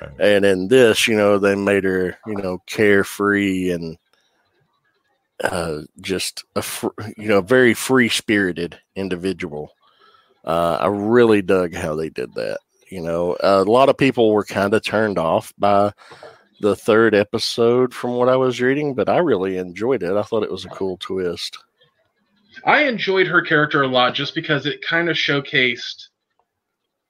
Right. 0.01 0.11
And 0.19 0.45
in 0.45 0.67
this, 0.67 1.07
you 1.07 1.15
know, 1.15 1.37
they 1.37 1.55
made 1.55 1.83
her, 1.83 2.17
you 2.25 2.35
know, 2.35 2.61
carefree 2.65 3.71
and 3.71 3.97
uh, 5.43 5.81
just 6.01 6.43
a, 6.55 6.61
fr- 6.61 6.87
you 7.17 7.27
know, 7.27 7.41
very 7.41 7.73
free 7.73 8.09
spirited 8.09 8.79
individual. 8.95 9.73
Uh, 10.43 10.77
I 10.81 10.87
really 10.87 11.41
dug 11.41 11.73
how 11.73 11.95
they 11.95 12.09
did 12.09 12.33
that. 12.35 12.59
You 12.89 13.01
know, 13.01 13.37
a 13.41 13.63
lot 13.63 13.89
of 13.89 13.97
people 13.97 14.31
were 14.31 14.45
kind 14.45 14.73
of 14.73 14.83
turned 14.83 15.19
off 15.19 15.53
by 15.57 15.93
the 16.59 16.75
third 16.75 17.15
episode 17.15 17.93
from 17.93 18.15
what 18.15 18.29
I 18.29 18.35
was 18.35 18.61
reading, 18.61 18.95
but 18.95 19.09
I 19.09 19.17
really 19.17 19.57
enjoyed 19.57 20.03
it. 20.03 20.15
I 20.15 20.23
thought 20.23 20.43
it 20.43 20.51
was 20.51 20.65
a 20.65 20.69
cool 20.69 20.97
twist. 20.97 21.57
I 22.65 22.83
enjoyed 22.83 23.27
her 23.27 23.41
character 23.41 23.83
a 23.83 23.87
lot 23.87 24.15
just 24.15 24.35
because 24.35 24.65
it 24.65 24.81
kind 24.81 25.09
of 25.09 25.15
showcased 25.15 26.07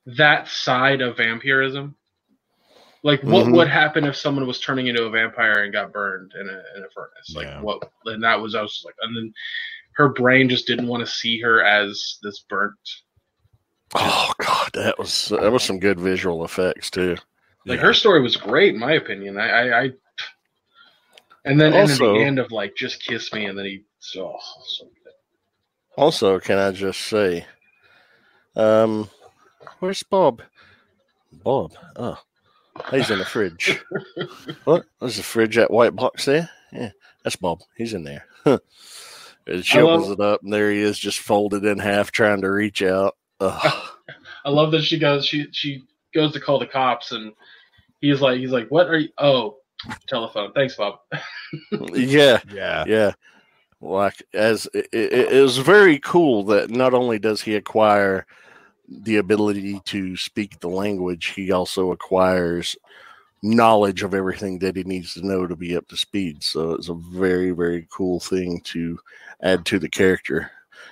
that 0.05 0.47
side 0.47 1.01
of 1.01 1.17
vampirism. 1.17 1.95
Like 3.03 3.23
what 3.23 3.45
Mhm. 3.45 3.53
would 3.55 3.67
happen 3.69 4.03
if 4.03 4.15
someone 4.15 4.45
was 4.45 4.59
turning 4.59 4.87
into 4.87 5.03
a 5.05 5.09
vampire 5.09 5.63
and 5.63 5.71
got 5.71 5.93
burned 5.93 6.33
in 6.39 6.49
a 6.49 6.63
in 6.77 6.83
a 6.83 6.89
furnace? 6.93 7.33
Like 7.33 7.47
Yeah. 7.47 7.61
what? 7.61 7.89
And 8.05 8.23
that 8.23 8.39
was 8.41 8.55
I 8.55 8.61
was 8.61 8.81
like, 8.85 8.95
and 9.01 9.15
then 9.15 9.33
her 9.93 10.09
brain 10.09 10.49
just 10.49 10.67
didn't 10.67 10.87
want 10.87 11.01
to 11.05 11.07
see 11.11 11.39
her 11.41 11.63
as 11.63 12.19
this 12.23 12.39
burnt. 12.49 12.77
Oh 13.95 14.31
god, 14.39 14.71
that 14.73 14.99
was 14.99 15.29
that 15.29 15.51
was 15.51 15.63
some 15.63 15.79
good 15.79 15.99
visual 15.99 16.43
effects 16.43 16.89
too. 16.91 17.15
Like 17.65 17.79
Yeah. 17.79 17.85
her 17.85 17.93
story 17.93 18.21
was 18.21 18.35
great 18.37 18.73
in 18.73 18.79
my 18.79 18.93
opinion. 18.93 19.37
I, 19.37 19.49
I, 19.49 19.79
I 19.83 19.93
and 21.45 21.59
then 21.59 21.73
and 21.73 21.89
Also- 21.89 22.05
then 22.05 22.13
the 22.15 22.23
end 22.25 22.39
of 22.39 22.51
like 22.51 22.75
just 22.75 23.01
kiss 23.01 23.31
me 23.33 23.45
and 23.45 23.57
then 23.57 23.65
he 23.65 23.83
oh, 24.17 24.37
so. 24.63 24.89
Also, 25.97 26.39
can 26.39 26.57
I 26.57 26.71
just 26.71 27.01
say, 27.01 27.45
um, 28.55 29.09
where's 29.79 30.01
Bob? 30.03 30.41
Bob. 31.43 31.73
Oh, 31.97 32.17
he's 32.91 33.09
in 33.09 33.19
the 33.19 33.25
fridge. 33.25 33.79
what? 34.63 34.85
There's 34.99 35.19
a 35.19 35.23
fridge, 35.23 35.55
that 35.55 35.71
white 35.71 35.95
box 35.95 36.25
there? 36.25 36.49
Yeah, 36.71 36.91
that's 37.23 37.35
Bob. 37.35 37.61
He's 37.75 37.93
in 37.93 38.03
there. 38.03 38.25
and 38.45 39.65
she 39.65 39.79
I 39.79 39.81
love- 39.81 40.01
opens 40.01 40.13
it 40.13 40.19
up, 40.19 40.43
and 40.43 40.53
there 40.53 40.71
he 40.71 40.79
is, 40.81 40.97
just 40.99 41.19
folded 41.19 41.65
in 41.65 41.79
half, 41.79 42.11
trying 42.11 42.41
to 42.41 42.51
reach 42.51 42.81
out. 42.81 43.15
Ugh. 43.39 43.83
I 44.45 44.49
love 44.49 44.71
that 44.71 44.83
she 44.83 44.97
goes 44.97 45.25
she 45.25 45.47
she 45.51 45.83
goes 46.13 46.31
to 46.33 46.39
call 46.39 46.59
the 46.59 46.65
cops 46.65 47.11
and 47.11 47.33
he's 48.01 48.21
like 48.21 48.39
he's 48.39 48.51
like 48.51 48.67
what 48.69 48.87
are 48.87 48.97
you 48.97 49.09
oh 49.17 49.57
telephone 50.07 50.51
thanks 50.53 50.75
Bob 50.75 50.99
yeah, 51.93 52.39
yeah, 52.53 52.83
yeah. 52.87 53.11
Like 53.81 54.23
as 54.33 54.67
it, 54.73 54.87
it, 54.91 55.13
it 55.33 55.41
was 55.41 55.57
very 55.57 55.99
cool 55.99 56.43
that 56.45 56.69
not 56.69 56.93
only 56.93 57.19
does 57.19 57.41
he 57.41 57.55
acquire 57.55 58.25
the 58.91 59.17
ability 59.17 59.79
to 59.85 60.17
speak 60.17 60.59
the 60.59 60.67
language, 60.69 61.27
he 61.27 61.51
also 61.51 61.91
acquires 61.91 62.75
knowledge 63.43 64.03
of 64.03 64.13
everything 64.13 64.59
that 64.59 64.75
he 64.75 64.83
needs 64.83 65.13
to 65.13 65.25
know 65.25 65.47
to 65.47 65.55
be 65.55 65.75
up 65.77 65.87
to 65.87 65.95
speed. 65.97 66.43
So 66.43 66.71
it's 66.73 66.89
a 66.89 66.93
very 66.95 67.51
very 67.51 67.87
cool 67.91 68.19
thing 68.19 68.59
to 68.65 68.99
add 69.41 69.65
to 69.67 69.79
the 69.79 69.87
character 69.89 70.51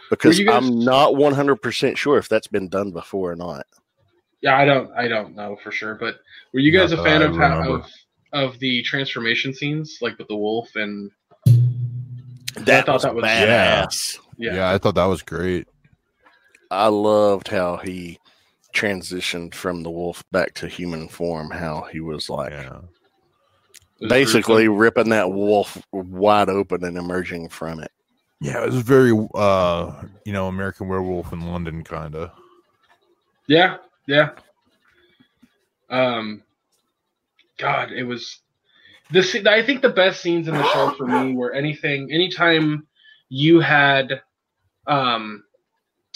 because 0.10 0.39
guys- 0.39 0.56
I'm 0.64 0.80
not 0.80 1.14
100% 1.14 1.98
sure 1.98 2.18
if 2.18 2.30
that's 2.30 2.48
been 2.48 2.70
done 2.70 2.91
before 2.91 3.32
or 3.32 3.36
not. 3.36 3.66
yeah 4.41 4.58
I 4.58 4.64
don't 4.66 4.89
I 4.95 5.08
don't 5.10 5.36
know 5.36 5.58
for 5.64 5.72
sure 5.72 5.95
but 5.95 6.20
were 6.54 6.60
you 6.62 6.72
guys 6.72 6.91
Not 6.91 7.00
a 7.00 7.04
fan 7.04 7.22
of 7.24 7.36
how, 7.36 7.74
of 7.74 7.86
of 8.34 8.60
the 8.60 8.82
transformation 8.84 9.54
scenes 9.54 9.98
like 10.02 10.18
with 10.18 10.28
the 10.30 10.36
wolf 10.38 10.70
and 10.76 11.12
That 12.60 12.86
thought 12.86 12.93
was 12.93 13.04
that 13.04 13.16
was- 13.16 13.26
badass. 13.26 14.20
yeah, 14.38 14.56
yeah, 14.56 14.72
I 14.74 14.78
thought 14.78 14.95
that 14.95 15.06
was 15.06 15.22
great. 15.22 15.68
I 16.72 16.88
loved 16.88 17.47
how 17.47 17.78
he 17.78 18.20
transitioned 18.74 19.53
from 19.53 19.84
the 19.84 19.89
wolf 19.89 20.24
back 20.32 20.53
to 20.55 20.68
human 20.68 21.07
form. 21.07 21.49
How 21.49 21.88
he 21.91 21.99
was 21.99 22.30
like 22.30 22.51
Yeah, 22.51 22.80
it 23.99 24.05
was 24.05 24.09
basically 24.09 24.68
ripping 24.68 25.09
that 25.09 25.32
wolf 25.32 25.82
wide 25.91 26.49
open 26.49 26.84
and 26.84 26.97
emerging 26.97 27.49
from 27.49 27.80
it. 27.82 27.91
yeah, 28.39 28.61
it 28.63 28.68
was 28.68 28.82
very, 28.82 29.11
uh, 29.34 30.03
you 30.26 30.34
know, 30.34 30.47
American 30.47 30.88
Werewolf 30.88 31.34
in 31.34 31.41
London, 31.41 31.84
kind 31.84 32.15
of. 32.15 32.32
yeah 33.47 33.78
yeah 34.07 34.32
um 35.89 36.43
God 37.57 37.91
it 37.91 38.03
was 38.03 38.41
this 39.09 39.36
I 39.45 39.63
think 39.63 39.82
the 39.82 39.89
best 39.89 40.22
scenes 40.22 40.47
in 40.47 40.53
the 40.53 40.68
show 40.74 40.91
for 40.97 41.07
me 41.07 41.34
were 41.34 41.53
anything 41.53 42.11
anytime 42.11 42.86
you 43.30 43.59
had 43.59 44.22
um 44.86 45.43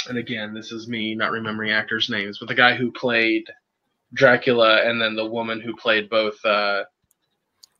and 0.09 0.17
again 0.17 0.53
this 0.53 0.71
is 0.71 0.87
me 0.87 1.13
not 1.15 1.31
remembering 1.31 1.71
actors 1.71 2.09
names 2.09 2.37
but 2.39 2.47
the 2.47 2.55
guy 2.55 2.75
who 2.75 2.91
played 2.91 3.43
dracula 4.13 4.81
and 4.83 5.01
then 5.01 5.15
the 5.15 5.25
woman 5.25 5.59
who 5.61 5.75
played 5.75 6.09
both 6.09 6.43
uh 6.45 6.83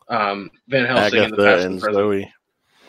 um 0.10 0.50
van 0.68 0.86
helsing 0.86 1.24
in 1.24 1.32
the 1.32 1.38
past 1.38 1.64
and 1.66 1.74
and 1.74 1.82
present 1.82 1.96
Zoe. 1.96 2.34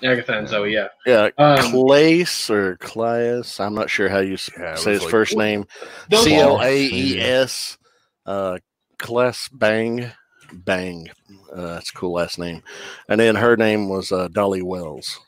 agatha 0.03 0.39
and 0.39 0.49
zoe 0.49 0.73
yeah 0.73 0.89
Yeah, 1.07 1.29
um 1.39 1.59
Claes 1.71 2.51
or 2.51 2.77
Claes. 2.79 3.59
I'm 3.61 3.75
not 3.75 3.91
sure 3.91 4.09
how 4.09 4.19
you 4.19 4.37
Yeah, 4.59 4.75
say 4.75 4.93
was 4.93 5.01
his 5.01 5.03
like- 5.03 5.11
first 5.11 5.37
name. 5.37 5.67
those- 6.11 6.25
C 6.25 6.35
L 6.35 6.61
A 6.61 6.77
E 6.85 7.21
S. 7.21 7.79
Uh, 8.27 8.59
Claes 8.99 9.49
Bang. 9.53 10.11
Bang. 10.53 11.09
Uh, 11.53 11.75
that's 11.75 11.91
a 11.91 11.93
cool 11.95 12.13
last 12.13 12.39
name. 12.39 12.63
And 13.09 13.19
then 13.21 13.35
her 13.37 13.57
name 13.57 13.89
was 13.89 14.13
uh, 14.13 14.29
Dolly 14.29 14.63
Wells. 14.63 15.19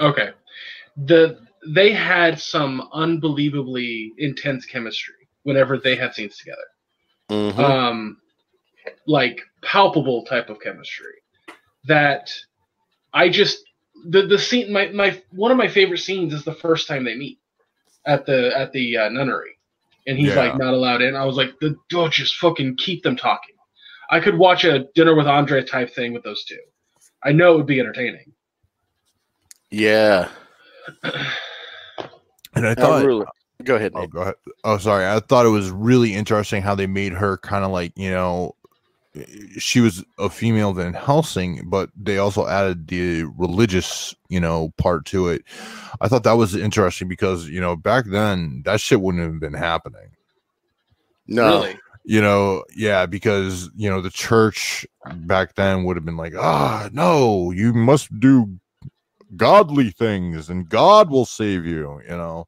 Okay. 0.00 0.30
The 0.96 1.38
they 1.66 1.92
had 1.92 2.38
some 2.40 2.88
unbelievably 2.92 4.12
intense 4.18 4.64
chemistry 4.64 5.14
whenever 5.42 5.78
they 5.78 5.96
had 5.96 6.14
scenes 6.14 6.36
together. 6.38 6.68
Mhm. 7.30 7.58
Um 7.58 8.20
like 9.06 9.40
palpable 9.62 10.24
type 10.24 10.48
of 10.48 10.60
chemistry 10.60 11.14
that 11.84 12.30
I 13.12 13.28
just 13.28 13.64
the 14.08 14.22
the 14.26 14.38
scene 14.38 14.72
my 14.72 14.88
my 14.88 15.20
one 15.30 15.50
of 15.50 15.56
my 15.56 15.68
favorite 15.68 15.98
scenes 15.98 16.32
is 16.32 16.44
the 16.44 16.54
first 16.54 16.86
time 16.88 17.04
they 17.04 17.14
meet 17.16 17.38
at 18.06 18.24
the 18.26 18.56
at 18.56 18.72
the 18.72 18.96
uh, 18.96 19.08
nunnery 19.10 19.58
and 20.06 20.16
he's 20.18 20.28
Yeah. 20.28 20.36
like 20.36 20.56
not 20.56 20.72
allowed 20.74 21.02
in. 21.02 21.14
I 21.16 21.24
was 21.24 21.36
like, 21.36 21.52
the 21.60 21.76
don't 21.90 22.12
just 22.12 22.36
fucking 22.36 22.76
keep 22.78 23.02
them 23.02 23.16
talking. 23.16 23.54
I 24.10 24.20
could 24.20 24.38
watch 24.38 24.64
a 24.64 24.86
dinner 24.94 25.14
with 25.14 25.26
Andre 25.26 25.62
type 25.62 25.94
thing 25.94 26.14
with 26.14 26.22
those 26.22 26.44
two. 26.44 26.58
I 27.24 27.32
know 27.32 27.52
it 27.52 27.56
would 27.58 27.66
be 27.66 27.80
entertaining. 27.80 28.32
yeah. 29.70 30.28
And 32.58 32.66
I 32.66 32.72
I 32.72 32.74
thought, 32.74 33.04
really, 33.04 33.26
go 33.64 33.76
ahead. 33.76 33.92
oh, 33.94 34.06
go 34.06 34.20
ahead. 34.20 34.34
Oh, 34.64 34.78
sorry. 34.78 35.06
I 35.06 35.20
thought 35.20 35.46
it 35.46 35.50
was 35.50 35.70
really 35.70 36.14
interesting 36.14 36.62
how 36.62 36.74
they 36.74 36.86
made 36.86 37.12
her 37.12 37.38
kind 37.38 37.64
of 37.64 37.70
like, 37.70 37.92
you 37.96 38.10
know, 38.10 38.54
she 39.58 39.80
was 39.80 40.04
a 40.18 40.28
female 40.30 40.72
van 40.72 40.92
Helsing, 40.92 41.68
but 41.68 41.90
they 41.96 42.18
also 42.18 42.46
added 42.46 42.88
the 42.88 43.24
religious, 43.36 44.14
you 44.28 44.40
know, 44.40 44.72
part 44.76 45.06
to 45.06 45.28
it. 45.28 45.42
I 46.00 46.08
thought 46.08 46.24
that 46.24 46.32
was 46.32 46.54
interesting 46.54 47.08
because 47.08 47.48
you 47.48 47.60
know 47.60 47.74
back 47.76 48.06
then 48.06 48.62
that 48.64 48.80
shit 48.80 49.00
wouldn't 49.00 49.24
have 49.24 49.40
been 49.40 49.54
happening. 49.54 50.10
No, 51.26 51.62
Really? 51.62 51.78
You 52.04 52.22
know, 52.22 52.64
yeah, 52.74 53.06
because 53.06 53.70
you 53.76 53.90
know 53.90 54.00
the 54.00 54.10
church 54.10 54.86
back 55.16 55.56
then 55.56 55.84
would 55.84 55.96
have 55.96 56.04
been 56.04 56.16
like, 56.16 56.34
ah, 56.36 56.88
no, 56.92 57.50
you 57.50 57.72
must 57.74 58.18
do 58.18 58.58
godly 59.36 59.90
things, 59.90 60.48
and 60.50 60.68
God 60.68 61.10
will 61.10 61.26
save 61.26 61.64
you. 61.66 62.00
You 62.08 62.16
know, 62.16 62.46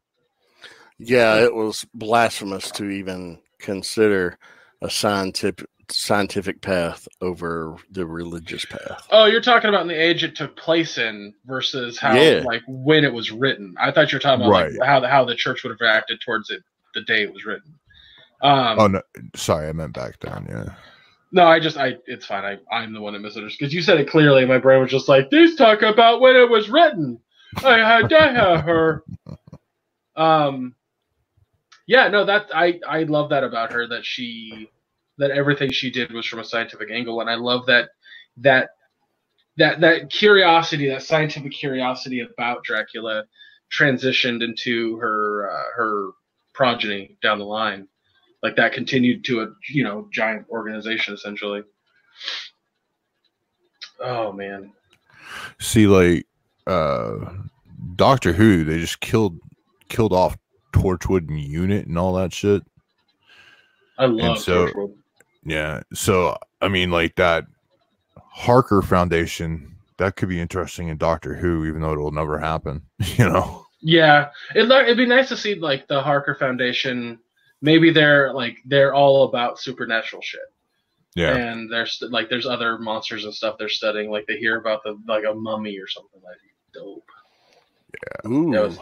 yeah, 0.98 1.36
it 1.36 1.54
was 1.54 1.86
blasphemous 1.94 2.70
to 2.72 2.88
even 2.90 3.40
consider 3.58 4.38
a 4.82 4.90
scientific 4.90 5.66
scientific 5.92 6.60
path 6.60 7.08
over 7.20 7.74
the 7.90 8.06
religious 8.06 8.64
path. 8.64 9.08
Oh, 9.10 9.26
you're 9.26 9.40
talking 9.40 9.68
about 9.68 9.82
in 9.82 9.88
the 9.88 10.00
age 10.00 10.22
it 10.22 10.36
took 10.36 10.56
place 10.56 10.98
in 10.98 11.34
versus 11.46 11.98
how 11.98 12.14
Yeah. 12.14 12.42
like 12.44 12.62
when 12.68 13.04
it 13.04 13.12
was 13.12 13.32
written. 13.32 13.74
I 13.76 13.90
thought 13.90 14.12
you 14.12 14.16
were 14.16 14.20
talking 14.20 14.42
about 14.46 14.52
Right. 14.52 14.72
like 14.72 14.86
how 14.88 15.00
the 15.00 15.08
how 15.08 15.24
the 15.24 15.34
church 15.34 15.64
would 15.64 15.70
have 15.70 15.80
reacted 15.80 16.20
towards 16.24 16.48
it 16.50 16.62
the 16.94 17.02
day 17.02 17.22
it 17.22 17.32
was 17.34 17.44
written. 17.44 17.74
Um, 18.42 18.78
oh 18.78 18.86
no, 18.86 19.02
sorry, 19.34 19.68
I 19.68 19.72
meant 19.72 19.92
back 19.94 20.18
then. 20.20 20.46
Yeah. 20.48 20.74
No, 21.32 21.44
I 21.46 21.60
just 21.60 21.76
I 21.76 21.96
it's 22.06 22.26
fine. 22.26 22.44
I 22.44 22.74
I'm 22.74 22.92
the 22.94 23.00
one 23.00 23.12
that 23.14 23.20
misunderstood 23.20 23.58
because 23.60 23.74
you 23.74 23.82
said 23.82 24.00
it 24.00 24.10
clearly. 24.10 24.42
and 24.42 24.48
My 24.50 24.58
brain 24.58 24.80
was 24.80 24.90
just 24.90 25.08
like, 25.08 25.30
"These 25.30 25.56
talk 25.56 25.82
about 25.82 26.20
when 26.20 26.36
it 26.36 26.48
was 26.48 26.70
written." 26.70 27.20
I 27.64 27.78
had 27.78 28.12
I 28.12 28.32
had 28.32 28.60
her. 28.62 29.04
Um, 30.16 30.74
yeah, 31.86 32.08
no, 32.08 32.24
that 32.26 32.46
I 32.54 32.80
I 32.88 33.04
love 33.04 33.30
that 33.30 33.44
about 33.44 33.72
her 33.72 33.88
that 33.88 34.06
she 34.06 34.70
that 35.18 35.32
everything 35.32 35.72
she 35.72 35.90
did 35.90 36.12
was 36.12 36.26
from 36.26 36.40
a 36.40 36.44
scientific 36.44 36.90
angle, 36.92 37.20
and 37.22 37.30
I 37.30 37.36
love 37.36 37.66
that 37.66 37.90
that 38.38 38.70
that 39.58 39.80
that 39.82 40.10
curiosity, 40.10 40.88
that 40.90 41.02
scientific 41.02 41.52
curiosity 41.52 42.20
about 42.20 42.64
Dracula, 42.64 43.24
transitioned 43.72 44.42
into 44.44 44.98
her 44.98 45.50
uh, 45.50 45.64
her 45.76 46.10
progeny 46.54 47.18
down 47.22 47.38
the 47.38 47.44
line 47.46 47.88
like 48.42 48.56
that 48.56 48.72
continued 48.72 49.24
to 49.24 49.42
a 49.42 49.48
you 49.68 49.84
know 49.84 50.08
giant 50.12 50.46
organization 50.50 51.14
essentially 51.14 51.62
oh 54.00 54.32
man 54.32 54.72
See, 55.58 55.86
like 55.86 56.26
uh 56.66 57.16
Doctor 57.96 58.32
Who, 58.32 58.64
they 58.64 58.78
just 58.78 59.00
killed 59.00 59.38
killed 59.88 60.12
off 60.12 60.36
Torchwood 60.72 61.28
and 61.28 61.38
Unit 61.40 61.86
and 61.86 61.98
all 61.98 62.14
that 62.14 62.32
shit. 62.32 62.62
i 63.98 64.06
love 64.06 64.38
so- 64.38 64.66
Torchwood. 64.68 64.94
Yeah. 65.44 65.80
So 65.94 66.36
I 66.60 66.68
mean, 66.68 66.90
like 66.90 67.14
that 67.16 67.44
Harker 68.16 68.82
Foundation, 68.82 69.76
that 69.98 70.16
could 70.16 70.28
be 70.28 70.40
interesting 70.40 70.88
in 70.88 70.96
Doctor 70.98 71.34
Who, 71.34 71.64
even 71.66 71.80
though 71.80 71.92
it'll 71.92 72.10
never 72.12 72.38
happen. 72.38 72.82
You 73.16 73.26
know. 73.30 73.66
yeah 73.82 74.28
it'd, 74.54 74.70
it'd 74.70 74.96
be 74.98 75.06
nice 75.06 75.28
to 75.28 75.36
see 75.36 75.54
like 75.54 75.88
the 75.88 76.02
harker 76.02 76.34
foundation 76.34 77.18
maybe 77.62 77.90
they're 77.90 78.32
like 78.32 78.56
they're 78.66 78.94
all 78.94 79.24
about 79.24 79.58
supernatural 79.58 80.22
shit 80.22 80.40
Yeah. 81.14 81.34
and 81.36 81.70
there's 81.72 82.02
like 82.10 82.28
there's 82.28 82.46
other 82.46 82.78
monsters 82.78 83.24
and 83.24 83.34
stuff 83.34 83.56
they're 83.58 83.68
studying 83.68 84.10
like 84.10 84.26
they 84.26 84.36
hear 84.38 84.58
about 84.58 84.82
the 84.84 84.98
like 85.06 85.24
a 85.24 85.34
mummy 85.34 85.78
or 85.78 85.86
something 85.88 86.20
like 86.24 86.36
dope 86.72 87.04
Yeah. 88.24 88.30
Ooh. 88.30 88.52
that 88.52 88.62
was 88.62 88.78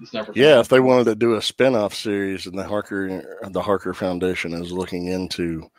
it's 0.00 0.12
never 0.14 0.32
Yeah, 0.34 0.58
if 0.60 0.68
they 0.68 0.80
wanted 0.80 1.04
to 1.04 1.14
do 1.14 1.34
a 1.36 1.42
spin-off 1.42 1.94
series 1.94 2.46
and 2.46 2.58
the 2.58 2.64
Harker 2.64 3.38
the 3.50 3.62
Harker 3.62 3.94
Foundation 3.94 4.52
is 4.54 4.72
looking 4.72 5.06
into 5.06 5.70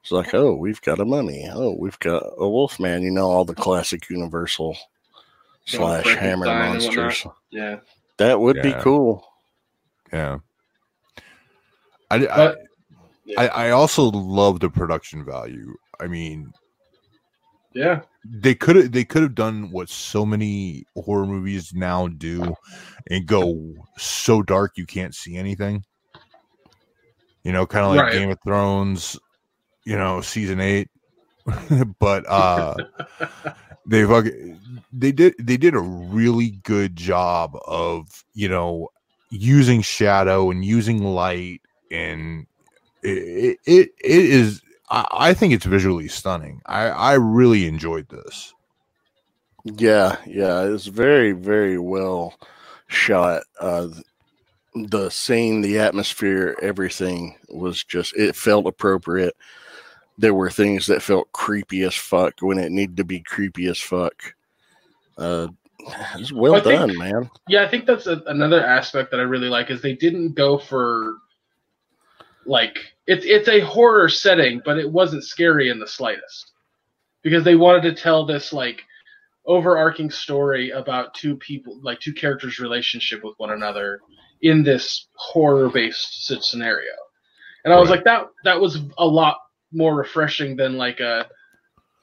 it's 0.00 0.12
like, 0.12 0.32
oh, 0.32 0.54
we've 0.54 0.80
got 0.80 1.00
a 1.00 1.04
mummy. 1.04 1.50
Oh, 1.52 1.74
we've 1.78 1.98
got 1.98 2.22
a 2.38 2.48
wolf 2.48 2.78
man, 2.78 3.02
you 3.02 3.10
know, 3.10 3.28
all 3.28 3.44
the 3.44 3.54
classic 3.54 4.08
universal 4.08 4.76
slash 5.66 6.06
hammer 6.06 6.46
Frankenstein 6.46 6.62
and 6.76 6.82
whatnot. 6.84 6.96
monsters. 7.04 7.32
yeah 7.50 7.76
That 8.18 8.40
would 8.40 8.62
be 8.62 8.72
cool. 8.80 9.26
Yeah. 10.12 10.38
I, 12.10 12.16
I, 12.26 12.54
yeah. 13.24 13.40
I 13.40 13.46
I 13.46 13.70
also 13.70 14.04
love 14.04 14.60
the 14.60 14.70
production 14.70 15.24
value. 15.24 15.74
I 16.00 16.06
mean, 16.06 16.52
yeah 17.74 18.00
they 18.24 18.54
could 18.54 18.76
have 18.76 18.92
they 18.92 19.04
could 19.04 19.22
have 19.22 19.34
done 19.34 19.70
what 19.70 19.88
so 19.88 20.26
many 20.26 20.84
horror 20.96 21.26
movies 21.26 21.72
now 21.72 22.08
do 22.08 22.54
and 23.10 23.26
go 23.26 23.74
so 23.96 24.42
dark 24.42 24.72
you 24.76 24.86
can't 24.86 25.14
see 25.14 25.36
anything. 25.36 25.84
You 27.44 27.52
know, 27.52 27.66
kind 27.66 27.84
of 27.84 27.92
like 27.92 28.00
Right. 28.00 28.12
Game 28.12 28.30
of 28.30 28.38
Thrones, 28.44 29.18
you 29.84 29.96
know, 29.96 30.20
season 30.20 30.60
8. 30.60 30.88
but 31.98 32.28
uh 32.28 32.74
they 33.86 34.04
fucking 34.04 34.60
they 34.92 35.12
did 35.12 35.34
they 35.38 35.56
did 35.56 35.74
a 35.74 35.80
really 35.80 36.58
good 36.64 36.96
job 36.96 37.56
of, 37.66 38.24
you 38.34 38.48
know, 38.48 38.88
using 39.30 39.80
shadow 39.80 40.50
and 40.50 40.64
using 40.64 41.02
light 41.02 41.62
and 41.90 42.46
it 43.02 43.58
it, 43.66 43.90
it 44.02 44.24
is 44.24 44.62
I, 44.90 45.06
I 45.12 45.34
think 45.34 45.52
it's 45.52 45.66
visually 45.66 46.08
stunning. 46.08 46.62
I 46.66 46.88
I 46.88 47.12
really 47.14 47.66
enjoyed 47.66 48.08
this. 48.08 48.54
Yeah, 49.64 50.16
yeah, 50.26 50.62
it's 50.62 50.86
very, 50.86 51.32
very 51.32 51.78
well 51.78 52.34
shot. 52.86 53.42
Uh, 53.60 53.88
the 54.74 55.10
scene, 55.10 55.60
the 55.60 55.78
atmosphere, 55.78 56.56
everything 56.62 57.36
was 57.48 57.82
just 57.84 58.16
it 58.16 58.36
felt 58.36 58.66
appropriate. 58.66 59.34
There 60.16 60.34
were 60.34 60.50
things 60.50 60.86
that 60.86 61.02
felt 61.02 61.30
creepy 61.32 61.82
as 61.82 61.94
fuck 61.94 62.34
when 62.40 62.58
it 62.58 62.72
needed 62.72 62.96
to 62.98 63.04
be 63.04 63.20
creepy 63.20 63.66
as 63.66 63.78
fuck. 63.80 64.34
Uh, 65.16 65.48
it's 66.16 66.32
well 66.32 66.54
I 66.54 66.60
think- 66.60 66.78
done, 66.78 66.98
man. 66.98 67.30
Yeah, 67.48 67.64
I 67.64 67.68
think 67.68 67.86
that's 67.86 68.06
a, 68.06 68.22
another 68.26 68.64
aspect 68.64 69.10
that 69.10 69.20
I 69.20 69.24
really 69.24 69.48
like 69.48 69.70
is 69.70 69.82
they 69.82 69.94
didn't 69.94 70.34
go 70.34 70.56
for 70.58 71.14
like 72.48 72.76
it's 73.06 73.24
it's 73.24 73.48
a 73.48 73.60
horror 73.60 74.08
setting, 74.08 74.60
but 74.64 74.78
it 74.78 74.90
wasn't 74.90 75.24
scary 75.24 75.68
in 75.68 75.78
the 75.78 75.86
slightest 75.86 76.52
because 77.22 77.44
they 77.44 77.54
wanted 77.56 77.82
to 77.82 78.00
tell 78.00 78.24
this 78.26 78.52
like 78.52 78.82
overarching 79.46 80.10
story 80.10 80.70
about 80.70 81.14
two 81.14 81.36
people, 81.36 81.78
like 81.82 82.00
two 82.00 82.12
characters' 82.12 82.58
relationship 82.58 83.22
with 83.24 83.34
one 83.38 83.50
another 83.50 84.00
in 84.42 84.62
this 84.62 85.08
horror-based 85.16 86.26
scenario. 86.42 86.92
And 87.64 87.72
I 87.74 87.78
was 87.80 87.88
Right. 87.88 87.96
like, 87.96 88.04
that 88.04 88.26
that 88.44 88.60
was 88.60 88.78
a 88.98 89.06
lot 89.06 89.36
more 89.72 89.94
refreshing 89.94 90.56
than 90.56 90.76
like 90.76 91.00
a 91.00 91.28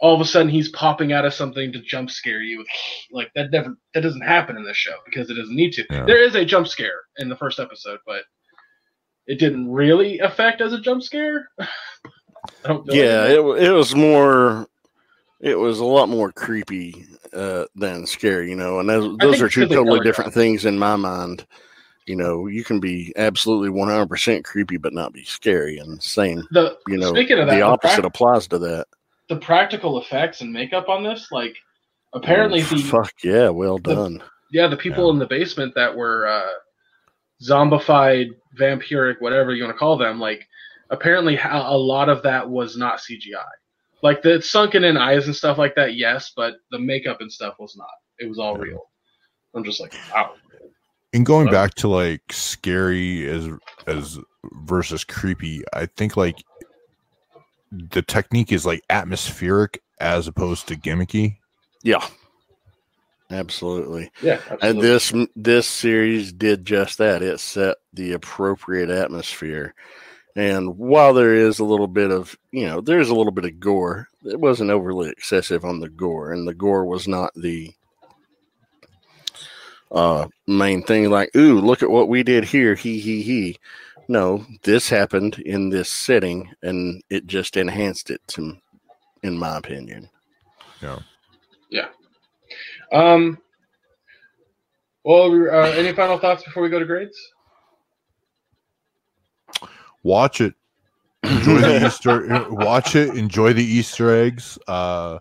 all 0.02 0.14
of 0.14 0.22
a 0.22 0.26
sudden 0.26 0.50
he's 0.50 0.70
popping 0.70 1.14
out 1.14 1.26
of 1.26 1.34
something 1.34 1.72
to 1.72 1.82
jump 1.82 2.12
scare 2.12 2.42
you 2.42 2.64
like 3.12 3.32
that 3.34 3.50
never 3.52 3.76
that 3.94 4.02
doesn't 4.02 4.22
happen 4.22 4.58
in 4.58 4.66
this 4.66 4.76
show 4.78 4.96
because 5.06 5.30
it 5.30 5.36
doesn't 5.36 5.56
need 5.56 5.72
to. 5.72 5.86
Yeah. 5.90 6.06
There 6.06 6.22
is 6.22 6.36
a 6.36 6.46
jump 6.46 6.68
scare 6.68 7.02
in 7.18 7.30
the 7.30 7.36
first 7.38 7.60
episode, 7.60 8.00
but 8.06 8.24
it 9.28 9.40
didn't 9.40 9.72
really 9.72 10.20
affect 10.20 10.62
as 10.62 10.74
a 10.74 10.80
jump 10.82 11.04
scare. 11.04 11.50
I 11.60 11.68
don't 12.68 12.86
know. 12.86 12.94
Yeah, 12.94 13.26
it 13.26 13.40
it 13.64 13.72
was 13.72 13.96
more. 13.96 14.68
It 15.42 15.58
was 15.60 15.80
a 15.80 15.86
lot 15.86 16.10
more 16.10 16.32
creepy 16.32 17.06
uh, 17.34 17.66
than 17.76 18.06
scary, 18.08 18.50
you 18.50 18.56
know. 18.56 18.80
And 18.80 18.90
those, 18.90 19.18
those 19.18 19.42
are 19.42 19.50
two 19.50 19.68
totally 19.68 20.00
different 20.00 20.34
things 20.34 20.66
in 20.66 20.80
my 20.80 20.96
mind. 20.96 21.46
You 22.08 22.16
know, 22.16 22.48
you 22.48 22.64
can 22.64 22.80
be 22.80 23.12
absolutely 23.18 23.70
one 23.70 23.90
hundred 23.90 24.10
percent 24.10 24.46
creepy, 24.46 24.78
but 24.78 24.94
not 24.94 25.12
be 25.14 25.24
scary. 25.24 25.78
And 25.80 26.02
same, 26.02 26.44
the 26.52 26.78
you 26.88 26.98
know, 26.98 27.10
speaking 27.10 27.40
of 27.40 27.48
that, 27.48 27.54
the 27.54 27.58
the, 27.60 27.66
opposite 27.66 28.06
applies 28.06 28.48
to 28.50 28.60
that. 28.60 28.86
the 29.30 29.38
practical 29.38 30.00
effects 30.00 30.42
and 30.42 30.54
makeup 30.54 30.88
on 30.88 31.04
this, 31.04 31.28
like 31.32 31.56
apparently 32.14 32.62
Oh, 32.62 32.66
the 32.66 32.78
fuck 32.84 33.14
yeah, 33.24 33.50
well 33.50 33.78
the- 33.80 33.96
done. 33.96 34.24
yeah 34.52 34.68
the 34.68 34.78
people 34.78 35.08
Yeah. 35.08 35.14
in 35.14 35.20
the 35.20 35.26
basement 35.28 35.74
that 35.76 35.96
were 35.96 36.28
uh, 36.28 36.50
zombified, 37.42 38.28
vampiric, 38.60 39.16
whatever 39.20 39.54
you 39.54 39.64
want 39.64 39.76
to 39.76 39.80
call 39.80 39.98
them, 39.98 40.20
like 40.20 40.48
apparently 40.90 41.38
a 41.38 41.78
lot 41.78 42.10
of 42.10 42.24
that 42.24 42.50
was 42.50 42.78
not 42.78 43.00
CGI. 43.00 43.44
Like 44.02 44.22
the 44.22 44.42
sunken 44.42 44.84
in 44.84 44.98
eyes 44.98 45.26
and 45.26 45.36
stuff 45.36 45.58
like 45.58 45.76
that, 45.76 45.96
yes, 45.96 46.32
but 46.36 46.56
the 46.72 46.80
makeup 46.80 47.22
and 47.22 47.32
stuff 47.32 47.56
was 47.60 47.76
not. 47.78 47.88
It 48.20 48.28
was 48.30 48.40
all 48.40 48.56
Yeah. 48.58 48.64
real. 48.64 48.90
I'm 49.56 49.64
just 49.64 49.80
like, 49.80 49.94
wow. 50.14 50.36
And 51.14 51.26
going 51.26 51.48
Huh? 51.48 51.54
back 51.54 51.76
to 51.76 51.88
like 51.88 52.22
scary 52.32 53.28
as 53.28 53.50
as 53.88 54.20
versus 54.66 55.04
creepy, 55.04 55.64
I 55.74 55.86
think 55.86 56.18
like 56.18 56.44
the 57.72 58.02
technique 58.02 58.52
is 58.52 58.66
like 58.66 58.82
atmospheric 58.90 59.82
as 60.00 60.28
opposed 60.28 60.68
to 60.68 60.76
gimmicky. 60.76 61.38
Yeah, 61.84 62.06
absolutely. 63.32 64.12
Yeah, 64.22 64.40
And 64.62 64.82
this 64.82 65.14
this 65.36 65.68
series 65.68 66.32
did 66.32 66.66
just 66.66 66.98
that. 66.98 67.22
It 67.22 67.40
set 67.40 67.78
the 67.94 68.14
appropriate 68.14 68.90
atmosphere. 68.90 69.74
And 70.36 70.78
while 70.78 71.14
there 71.14 71.34
is 71.34 71.60
a 71.60 71.66
little 71.66 71.88
bit 71.88 72.12
of, 72.12 72.38
you 72.52 72.66
know, 72.66 72.82
there's 72.82 73.10
a 73.10 73.16
little 73.16 73.32
bit 73.32 73.46
of 73.46 73.60
gore, 73.60 74.10
it 74.26 74.38
wasn't 74.40 74.70
overly 74.70 75.10
excessive 75.10 75.64
on 75.64 75.80
the 75.80 75.88
gore, 75.88 76.34
and 76.34 76.46
the 76.46 76.54
gore 76.54 76.86
was 76.86 77.08
not 77.08 77.32
the 77.36 77.74
uh 79.92 80.28
main 80.48 80.84
thing 80.84 81.10
like, 81.10 81.34
ooh, 81.36 81.60
look 81.60 81.84
at 81.84 81.90
what 81.90 82.10
we 82.10 82.24
did 82.24 82.44
here, 82.44 82.76
he 82.76 83.00
he 83.00 83.22
he. 83.22 83.58
No, 84.08 84.46
this 84.64 84.90
happened 84.90 85.40
in 85.40 85.70
this 85.70 85.90
setting 85.90 86.54
and 86.62 87.02
it 87.10 87.26
just 87.28 87.58
enhanced 87.58 88.12
it 88.12 88.22
to 88.30 88.58
in 89.24 89.38
my 89.38 89.58
opinion. 89.58 90.10
Yeah. 90.82 91.00
Yeah. 91.70 91.88
Um. 92.96 93.38
Well, 95.04 95.32
uh, 95.50 95.72
any 95.72 95.94
final 95.94 96.18
thoughts 96.18 96.44
before 96.44 96.64
we 96.64 96.70
go 96.70 96.80
to 96.80 96.86
grades? 96.86 97.18
Watch 100.02 100.42
it. 100.42 100.56
Enjoy 101.24 101.60
the 101.60 101.86
Easter. 101.86 102.46
Watch 102.50 102.96
it. 102.96 103.16
Enjoy 103.16 103.54
the 103.54 103.64
Easter 103.64 104.16
eggs. 104.16 104.58
Uh, 104.68 105.20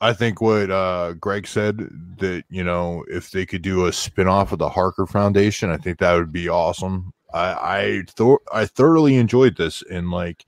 I 0.00 0.12
think 0.12 0.40
what 0.40 0.70
uh, 0.70 1.12
Greg 1.12 1.46
said 1.46 1.78
that 2.18 2.42
you 2.50 2.64
know 2.64 3.04
if 3.08 3.30
they 3.30 3.46
could 3.46 3.62
do 3.62 3.86
a 3.86 3.92
spin-off 3.92 4.50
of 4.50 4.58
the 4.58 4.68
Harker 4.68 5.06
Foundation, 5.06 5.70
I 5.70 5.76
think 5.76 5.98
that 5.98 6.14
would 6.14 6.32
be 6.32 6.48
awesome. 6.48 7.12
I 7.32 7.52
I, 7.52 8.02
th- 8.16 8.38
I 8.52 8.66
thoroughly 8.66 9.16
enjoyed 9.16 9.56
this 9.56 9.82
and 9.88 10.10
like 10.10 10.44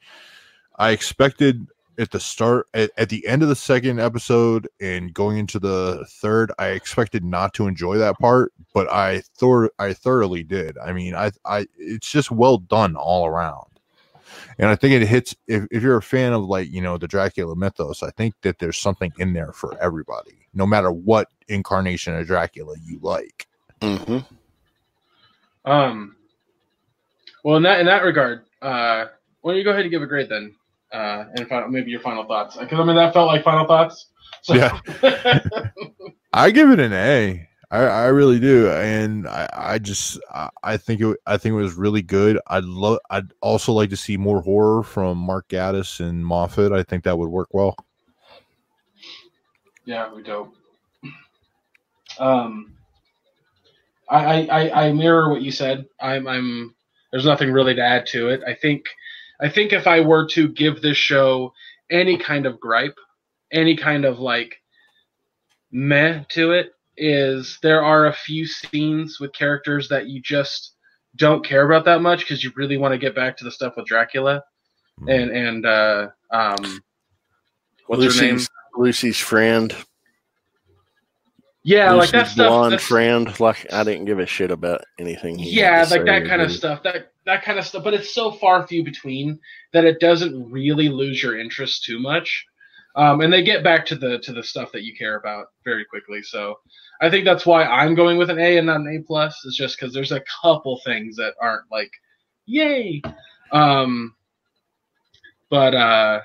I 0.76 0.90
expected 0.90 1.68
at 1.98 2.10
the 2.10 2.20
start 2.20 2.66
at, 2.74 2.90
at 2.96 3.08
the 3.08 3.26
end 3.26 3.42
of 3.42 3.48
the 3.48 3.56
second 3.56 4.00
episode 4.00 4.68
and 4.80 5.14
going 5.14 5.38
into 5.38 5.58
the 5.58 6.04
third 6.08 6.50
i 6.58 6.68
expected 6.68 7.24
not 7.24 7.54
to 7.54 7.66
enjoy 7.66 7.96
that 7.96 8.18
part 8.18 8.52
but 8.72 8.90
i 8.90 9.20
thought 9.36 9.70
i 9.78 9.92
thoroughly 9.92 10.42
did 10.42 10.76
i 10.78 10.92
mean 10.92 11.14
i 11.14 11.30
i 11.44 11.66
it's 11.78 12.10
just 12.10 12.30
well 12.30 12.58
done 12.58 12.96
all 12.96 13.26
around 13.26 13.68
and 14.58 14.68
i 14.68 14.74
think 14.74 14.92
it 14.92 15.06
hits 15.06 15.34
if, 15.46 15.64
if 15.70 15.82
you're 15.82 15.96
a 15.96 16.02
fan 16.02 16.32
of 16.32 16.44
like 16.44 16.70
you 16.70 16.80
know 16.80 16.98
the 16.98 17.08
dracula 17.08 17.54
mythos 17.54 18.02
i 18.02 18.10
think 18.10 18.34
that 18.42 18.58
there's 18.58 18.78
something 18.78 19.12
in 19.18 19.32
there 19.32 19.52
for 19.52 19.80
everybody 19.80 20.46
no 20.54 20.66
matter 20.66 20.90
what 20.92 21.28
incarnation 21.48 22.14
of 22.14 22.26
dracula 22.26 22.74
you 22.84 22.98
like 23.02 23.46
mm-hmm. 23.80 24.18
Um. 25.64 26.16
Well, 27.42 27.56
in 27.56 27.62
that 27.64 27.80
in 27.80 27.86
that 27.86 28.04
regard, 28.04 28.44
uh, 28.62 29.06
why 29.40 29.52
don't 29.52 29.58
you 29.58 29.64
go 29.64 29.70
ahead 29.70 29.82
and 29.82 29.90
give 29.90 30.02
a 30.02 30.06
grade 30.06 30.28
then, 30.28 30.54
uh, 30.94 31.24
and 31.36 31.46
final, 31.48 31.68
maybe 31.68 31.90
your 31.90 32.00
final 32.00 32.24
thoughts? 32.24 32.56
Because 32.56 32.78
I 32.80 32.84
mean, 32.84 32.96
that 32.96 33.12
felt 33.12 33.26
like 33.26 33.42
final 33.44 33.66
thoughts. 33.66 34.06
So, 34.42 34.54
Yeah. 34.54 34.78
I 36.32 36.50
give 36.50 36.70
it 36.70 36.80
an 36.80 36.92
A. 36.92 37.48
I, 37.70 37.78
I 37.84 38.04
really 38.06 38.38
do, 38.38 38.70
and 38.70 39.26
I, 39.26 39.48
I 39.52 39.78
just 39.78 40.20
I, 40.32 40.48
I 40.62 40.76
think 40.76 41.00
it 41.00 41.16
I 41.26 41.36
think 41.36 41.52
it 41.54 41.56
was 41.56 41.74
really 41.74 42.02
good. 42.02 42.38
I'd 42.46 42.64
love 42.64 42.98
I'd 43.10 43.32
also 43.40 43.72
like 43.72 43.90
to 43.90 43.96
see 43.96 44.16
more 44.16 44.40
horror 44.42 44.82
from 44.84 45.18
Mark 45.18 45.48
Gatiss 45.48 45.98
and 46.00 46.24
Moffat. 46.24 46.72
I 46.72 46.82
think 46.84 47.04
that 47.04 47.18
would 47.18 47.30
work 47.30 47.48
well. 47.52 47.76
yeah, 49.84 50.12
we 50.12 50.22
dope. 50.22 50.54
Um. 52.18 52.70
I, 54.08 54.24
I, 54.24 54.60
I- 54.62 54.86
I 54.88 54.92
mirror 54.92 55.30
what 55.30 55.42
you 55.42 55.50
said. 55.50 55.86
I'm 56.00 56.26
I'm 56.28 56.74
there's 57.10 57.24
nothing 57.24 57.50
really 57.50 57.74
to 57.74 57.82
add 57.82 58.06
to 58.08 58.28
it. 58.28 58.42
I 58.46 58.54
think 58.54 58.84
I 59.40 59.48
think 59.48 59.72
if 59.72 59.86
I 59.86 60.00
were 60.00 60.26
to 60.28 60.48
give 60.48 60.80
this 60.80 60.96
show 60.96 61.52
any 61.90 62.16
kind 62.16 62.46
of 62.46 62.60
gripe, 62.60 62.96
any 63.52 63.76
kind 63.76 64.04
of 64.04 64.18
like 64.18 64.56
meh 65.72 66.24
to 66.30 66.52
it, 66.52 66.72
is 66.96 67.58
there 67.62 67.82
are 67.82 68.06
a 68.06 68.12
few 68.12 68.46
scenes 68.46 69.18
with 69.18 69.32
characters 69.32 69.88
that 69.88 70.06
you 70.06 70.20
just 70.22 70.72
don't 71.16 71.44
care 71.44 71.64
about 71.64 71.84
that 71.84 72.00
much 72.00 72.20
because 72.20 72.42
you 72.44 72.52
really 72.56 72.76
want 72.76 72.92
to 72.92 72.98
get 72.98 73.14
back 73.14 73.36
to 73.36 73.44
the 73.44 73.50
stuff 73.50 73.74
with 73.76 73.86
Dracula 73.86 74.42
and 75.08 75.30
and 75.30 75.66
uh 75.66 76.08
um 76.30 76.80
what's 77.86 78.16
her 78.16 78.22
name? 78.22 78.34
Lucy's, 78.34 78.48
Lucy's 78.76 79.18
friend. 79.18 79.74
Yeah, 81.64 81.92
like 81.92 82.10
that 82.10 82.28
stuff. 82.28 82.48
blonde 82.48 82.72
that's- 82.72 82.86
friend. 82.86 83.40
Like 83.40 83.66
I 83.72 83.84
didn't 83.84 84.04
give 84.04 84.18
a 84.18 84.26
shit 84.26 84.50
about 84.50 84.82
anything. 84.98 85.38
he 85.38 85.50
yeah 85.58 85.86
like 85.90 86.04
that 86.04 86.26
kind 86.26 86.42
of 86.42 86.52
stuff 86.52 86.82
that 86.84 87.12
that 87.26 87.42
kind 87.42 87.58
of 87.58 87.64
stuff 87.64 87.84
but 87.84 87.94
it's 87.94 88.14
so 88.14 88.30
far 88.30 88.66
few 88.66 88.84
between 88.84 89.38
that 89.72 89.84
it 89.84 90.00
doesn't 90.00 90.50
really 90.50 90.88
lose 90.88 91.22
your 91.22 91.38
interest 91.38 91.84
too 91.84 91.98
much. 91.98 92.46
Um, 92.96 93.22
and 93.22 93.32
they 93.32 93.42
get 93.42 93.64
back 93.64 93.84
to 93.86 93.96
the 93.96 94.18
to 94.20 94.32
the 94.32 94.42
stuff 94.42 94.70
that 94.72 94.84
you 94.84 94.94
care 94.96 95.16
about 95.16 95.46
very 95.64 95.84
quickly. 95.84 96.22
So 96.22 96.58
i 97.00 97.10
think 97.10 97.24
that's 97.24 97.44
why 97.44 97.64
i'm 97.64 97.96
going 97.96 98.16
with 98.18 98.30
an 98.30 98.38
a 98.38 98.56
and 98.56 98.68
not 98.68 98.80
an 98.80 98.96
a 98.96 99.04
plus 99.04 99.44
is 99.44 99.56
just 99.56 99.76
because 99.76 99.92
there's 99.92 100.12
a 100.12 100.22
couple 100.42 100.80
things 100.84 101.16
that 101.16 101.34
aren't 101.40 101.64
like 101.72 101.90
yay! 102.46 103.02
Um 103.50 104.14
but 105.50 105.74
uh 105.74 106.20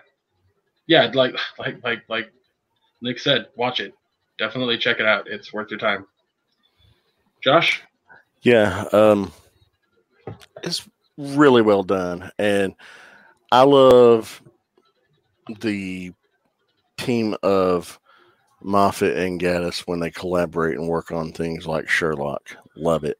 yeah 0.87 1.09
like 1.13 1.33
like 1.59 1.83
like 1.83 2.03
like 2.07 2.31
nick 3.01 3.19
said 3.19 3.47
watch 3.55 3.79
it. 3.79 3.93
Definitely 4.37 4.77
check 4.77 4.99
it 4.99 5.05
out. 5.05 5.27
It's 5.27 5.51
worth 5.51 5.69
your 5.69 5.79
time. 5.79 6.05
Josh? 7.43 7.81
Yeah, 8.41 8.85
um, 8.93 9.31
it's 10.63 10.87
really 11.17 11.61
well 11.61 11.83
done, 11.83 12.31
and 12.37 12.73
I 13.51 13.63
love 13.63 14.41
the 15.59 16.13
team 16.97 17.35
of 17.43 17.99
Moffat 18.61 19.17
and 19.17 19.39
Gatiss 19.39 19.81
when 19.81 19.99
they 19.99 20.11
collaborate 20.11 20.77
and 20.77 20.87
work 20.87 21.11
on 21.11 21.31
things 21.31 21.65
like 21.65 21.89
Sherlock. 21.89 22.55
Love 22.75 23.03
it. 23.03 23.17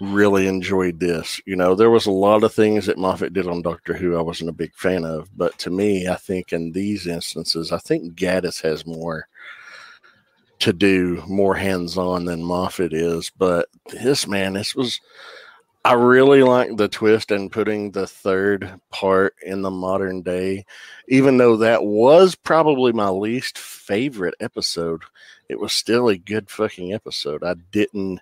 Really 0.00 0.46
enjoyed 0.46 1.00
this. 1.00 1.40
You 1.46 1.56
know, 1.56 1.74
there 1.74 1.90
was 1.90 2.06
a 2.06 2.10
lot 2.10 2.44
of 2.44 2.52
things 2.52 2.86
that 2.86 2.98
Moffat 2.98 3.32
did 3.32 3.46
on 3.46 3.62
Doctor 3.62 3.94
Who 3.94 4.16
I 4.16 4.20
wasn't 4.20 4.50
a 4.50 4.52
big 4.52 4.74
fan 4.74 5.04
of, 5.04 5.30
but 5.36 5.58
to 5.60 5.70
me, 5.70 6.08
I 6.08 6.16
think 6.16 6.52
in 6.52 6.72
these 6.72 7.06
instances, 7.06 7.72
I 7.72 7.78
think 7.78 8.14
Gatiss 8.14 8.60
has 8.62 8.86
more 8.86 9.28
to 10.60 10.72
do, 10.72 11.22
more 11.26 11.54
hands 11.54 11.96
on 11.96 12.24
than 12.24 12.42
Moffat 12.42 12.92
is. 12.92 13.30
But 13.36 13.68
this 13.90 14.26
man, 14.26 14.54
this 14.54 14.74
was 14.74 15.00
I 15.84 15.92
really 15.92 16.42
like 16.42 16.76
the 16.76 16.88
twist 16.88 17.30
and 17.30 17.52
putting 17.52 17.90
the 17.90 18.06
third 18.06 18.80
part 18.90 19.34
in 19.44 19.60
the 19.60 19.70
modern 19.70 20.22
day, 20.22 20.64
even 21.08 21.36
though 21.36 21.58
that 21.58 21.84
was 21.84 22.34
probably 22.34 22.92
my 22.92 23.10
least 23.10 23.58
favorite 23.58 24.34
episode. 24.40 25.02
It 25.48 25.60
was 25.60 25.74
still 25.74 26.08
a 26.08 26.16
good 26.16 26.48
fucking 26.48 26.94
episode. 26.94 27.44
I 27.44 27.54
didn't 27.70 28.20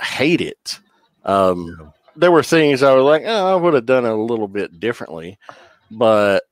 hate 0.00 0.40
it. 0.40 0.78
Um, 1.24 1.92
there 2.14 2.30
were 2.30 2.44
things 2.44 2.84
I 2.84 2.94
was 2.94 3.04
like, 3.04 3.22
oh, 3.26 3.52
I 3.52 3.56
would 3.56 3.74
have 3.74 3.86
done 3.86 4.04
it 4.06 4.10
a 4.10 4.14
little 4.14 4.46
bit 4.48 4.78
differently, 4.78 5.38
but 5.90 6.44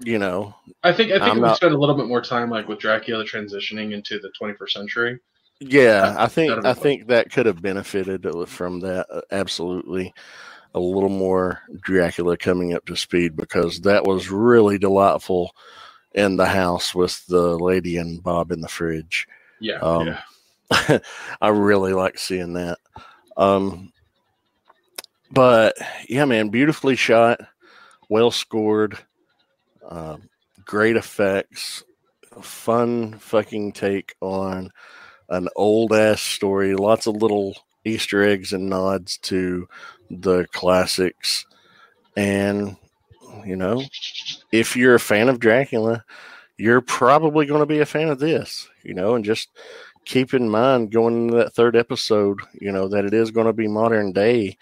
you 0.00 0.18
know, 0.18 0.54
I 0.82 0.92
think 0.92 1.12
I 1.12 1.18
think 1.18 1.22
I'm 1.22 1.28
if 1.28 1.34
we 1.36 1.40
not- 1.42 1.56
spend 1.56 1.74
a 1.74 1.78
little 1.78 1.94
bit 1.94 2.08
more 2.08 2.20
time 2.20 2.50
like 2.50 2.68
with 2.68 2.80
Dracula 2.80 3.24
transitioning 3.24 3.92
into 3.92 4.18
the 4.18 4.30
21st 4.40 4.70
century. 4.70 5.20
Yeah, 5.60 6.14
I 6.18 6.26
think 6.28 6.64
I 6.64 6.74
think 6.74 7.06
that 7.06 7.32
could 7.32 7.46
have 7.46 7.62
benefited 7.62 8.26
from 8.48 8.80
that. 8.80 9.06
uh, 9.10 9.22
Absolutely, 9.30 10.12
a 10.74 10.80
little 10.80 11.08
more 11.08 11.62
Dracula 11.80 12.36
coming 12.36 12.74
up 12.74 12.84
to 12.86 12.96
speed 12.96 13.36
because 13.36 13.80
that 13.80 14.04
was 14.04 14.30
really 14.30 14.78
delightful 14.78 15.54
in 16.12 16.36
the 16.36 16.46
house 16.46 16.94
with 16.94 17.24
the 17.26 17.58
lady 17.58 17.96
and 17.96 18.22
Bob 18.22 18.52
in 18.52 18.60
the 18.60 18.68
fridge. 18.68 19.26
Yeah, 19.60 19.78
Um, 19.80 20.16
yeah. 20.70 20.98
I 21.40 21.48
really 21.48 21.94
like 21.94 22.18
seeing 22.18 22.54
that. 22.54 22.78
Um, 23.36 23.92
but 25.30 25.76
yeah, 26.08 26.24
man, 26.24 26.50
beautifully 26.50 26.96
shot, 26.96 27.40
well 28.08 28.30
scored, 28.30 28.98
uh, 29.88 30.16
great 30.64 30.96
effects, 30.96 31.84
fun 32.42 33.14
fucking 33.18 33.72
take 33.72 34.14
on 34.20 34.70
an 35.28 35.48
old 35.56 35.92
ass 35.92 36.20
story. 36.20 36.74
Lots 36.74 37.06
of 37.06 37.16
little 37.16 37.56
Easter 37.84 38.22
eggs 38.22 38.52
and 38.52 38.68
nods 38.68 39.18
to 39.18 39.68
the 40.10 40.46
classics. 40.52 41.46
And, 42.16 42.76
you 43.44 43.56
know, 43.56 43.82
if 44.52 44.76
you're 44.76 44.94
a 44.94 45.00
fan 45.00 45.28
of 45.28 45.40
Dracula, 45.40 46.04
you're 46.56 46.80
probably 46.80 47.46
going 47.46 47.60
to 47.60 47.66
be 47.66 47.80
a 47.80 47.86
fan 47.86 48.08
of 48.08 48.18
this, 48.18 48.68
you 48.82 48.94
know, 48.94 49.14
and 49.14 49.24
just 49.24 49.50
keep 50.04 50.32
in 50.32 50.48
mind 50.48 50.90
going 50.90 51.24
into 51.24 51.36
that 51.36 51.52
third 51.54 51.76
episode, 51.76 52.40
you 52.54 52.72
know, 52.72 52.88
that 52.88 53.04
it 53.04 53.12
is 53.12 53.30
going 53.30 53.46
to 53.46 53.52
be 53.52 53.68
modern 53.68 54.12
day, 54.12 54.56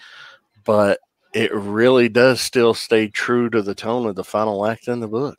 but 0.65 0.99
it 1.33 1.53
really 1.55 2.09
does 2.09 2.41
still 2.41 2.75
stay 2.75 3.09
true 3.09 3.51
to 3.51 3.63
the 3.63 3.75
tone 3.75 4.07
of 4.07 4.15
the 4.17 4.25
final 4.25 4.67
act 4.67 4.89
in 4.89 5.01
the 5.01 5.09
book. 5.09 5.39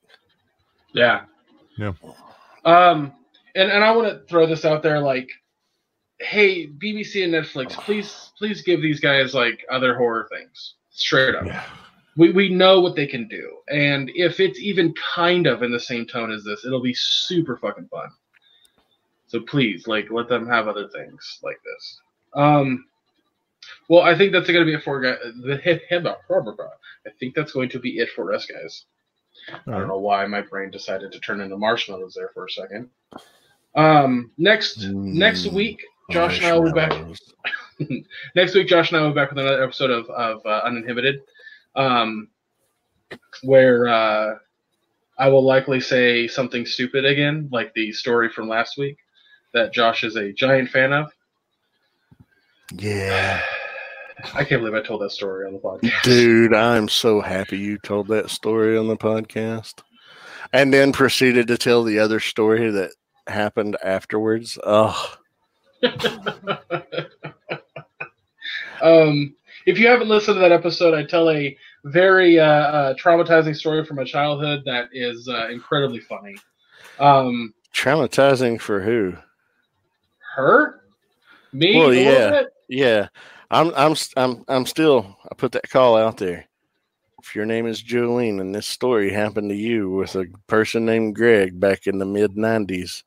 yeah, 0.94 1.26
Yeah. 1.78 1.94
Um, 2.64 3.14
and 3.56 3.72
and 3.72 3.84
I 3.84 3.96
want 3.96 4.08
to 4.10 4.28
throw 4.28 4.46
this 4.46 4.66
out 4.66 4.84
there, 4.84 5.00
like, 5.00 5.30
hey, 6.20 6.68
BBC 6.68 7.24
and 7.24 7.34
Netflix, 7.34 7.72
please 7.72 8.32
please 8.38 8.62
give 8.62 8.82
these 8.82 9.00
guys 9.00 9.34
like 9.34 9.66
other 9.72 9.96
horror 9.96 10.28
things, 10.30 10.76
straight 10.92 11.36
up. 11.36 11.46
Yeah. 11.46 11.64
We 12.18 12.32
we 12.32 12.50
know 12.50 12.80
what 12.80 12.96
they 12.96 13.08
can 13.08 13.28
do, 13.28 13.58
and 13.70 14.12
if 14.16 14.40
it's 14.40 14.60
even 14.60 14.94
kind 15.16 15.48
of 15.48 15.64
in 15.64 15.72
the 15.72 15.80
same 15.80 16.06
tone 16.06 16.32
as 16.32 16.44
this, 16.44 16.66
it'll 16.66 16.82
be 16.82 16.94
super 16.94 17.58
fucking 17.58 17.88
fun. 17.88 18.10
So 19.28 19.42
please, 19.42 19.88
like, 19.88 20.12
let 20.12 20.30
them 20.30 20.48
have 20.48 20.68
other 20.68 20.88
things 20.88 21.40
like 21.44 21.60
this. 21.64 22.00
Um, 22.36 22.86
well, 23.90 24.04
I 24.04 24.18
think 24.18 24.32
that's 24.32 24.48
going 24.48 24.60
to 24.60 24.66
be 24.66 24.76
it 24.76 24.84
for 24.84 25.02
guys. 25.02 25.18
The 25.42 25.60
I 27.06 27.10
think 27.20 27.36
that's 27.36 27.52
going 27.52 27.70
to 27.70 27.80
be 27.80 27.98
it 27.98 28.10
for 28.16 28.34
us, 28.34 28.46
guys. 28.46 28.86
I 29.68 29.72
don't 29.72 29.88
know 29.88 30.00
why 30.00 30.26
my 30.26 30.42
brain 30.42 30.72
decided 30.72 31.12
to 31.12 31.20
turn 31.20 31.42
into 31.42 31.58
marshmallows 31.58 32.14
there 32.16 32.32
for 32.34 32.46
a 32.46 32.50
second. 32.50 32.90
Um, 33.76 34.32
next 34.38 34.84
next 34.92 35.46
Mm, 35.48 35.54
week, 35.54 35.84
Josh 36.12 36.38
and 36.38 36.48
I 36.48 36.54
will 36.58 36.72
be 36.72 36.74
back. 36.74 36.94
Next 38.36 38.56
week, 38.56 38.68
Josh 38.68 38.90
and 38.92 38.98
I 38.98 39.02
will 39.02 39.10
be 39.10 39.16
back 39.16 39.32
with 39.32 39.40
another 39.40 39.62
episode 39.62 39.92
of 39.92 40.10
of 40.10 40.46
uh, 40.46 40.62
Uninhibited, 40.66 41.20
um, 41.76 42.30
where 43.44 43.88
uh, 43.88 44.36
I 45.18 45.28
will 45.28 45.44
likely 45.44 45.82
say 45.82 46.28
something 46.28 46.66
stupid 46.66 47.04
again, 47.06 47.50
like 47.52 47.74
the 47.74 47.92
story 47.92 48.30
from 48.30 48.48
last 48.48 48.78
week 48.78 48.98
that 49.54 49.74
Josh 49.74 50.04
is 50.06 50.16
a 50.16 50.32
giant 50.32 50.70
fan 50.70 50.94
of. 50.94 51.12
Yeah. 52.74 53.42
I 54.34 54.44
can't 54.46 54.62
believe 54.62 54.74
I 54.74 54.82
told 54.86 55.02
that 55.02 55.12
story 55.12 55.46
on 55.46 55.54
the 55.54 55.60
podcast. 55.60 56.02
Dude, 56.04 56.54
I'm 56.54 56.88
so 56.88 57.20
happy 57.22 57.58
you 57.58 57.78
told 57.78 58.08
that 58.08 58.30
story 58.30 58.78
on 58.78 58.88
the 58.88 58.98
podcast. 58.98 59.82
And 60.54 60.74
then 60.74 60.94
proceeded 60.94 61.48
to 61.48 61.58
tell 61.58 61.84
the 61.84 62.00
other 62.00 62.20
story 62.20 62.70
that 62.72 62.92
happened 63.28 63.78
afterwards. 63.84 64.58
Oh. 64.64 65.16
um, 68.82 69.36
if 69.66 69.80
you 69.80 69.88
haven't 69.88 70.08
listened 70.08 70.36
to 70.36 70.42
that 70.42 70.52
episode, 70.52 70.94
I 70.94 71.04
tell 71.04 71.30
a 71.30 71.58
very 71.86 72.40
uh, 72.40 72.46
uh, 72.46 72.94
traumatizing 72.96 73.56
story 73.56 73.86
from 73.86 73.98
my 73.98 74.04
childhood 74.04 74.64
that 74.66 74.90
is 74.94 75.28
uh, 75.28 75.48
incredibly 75.50 76.00
funny. 76.00 76.36
Um, 77.00 77.54
traumatizing 77.74 78.60
for 78.60 78.82
who? 78.82 79.14
Her? 80.36 80.82
Me? 81.54 81.78
Well, 81.78 81.94
yeah, 81.94 82.44
yeah. 82.68 83.08
I'm, 83.52 83.72
I'm, 83.76 83.96
I'm, 84.18 84.44
I'm 84.48 84.66
still. 84.66 85.18
I 85.32 85.36
put 85.36 85.52
that 85.54 85.70
call 85.70 85.96
out 85.98 86.18
there. 86.18 86.46
If 87.24 87.36
your 87.36 87.46
name 87.46 87.66
is 87.66 87.82
Jolene 87.82 88.40
and 88.40 88.54
this 88.54 88.68
story 88.68 89.12
happened 89.12 89.50
to 89.50 89.56
you 89.56 89.90
with 89.90 90.16
a 90.16 90.26
person 90.48 90.86
named 90.86 91.16
Greg 91.16 91.60
back 91.60 91.88
in 91.88 91.98
the 91.98 92.06
mid 92.06 92.36
'90s, 92.36 93.04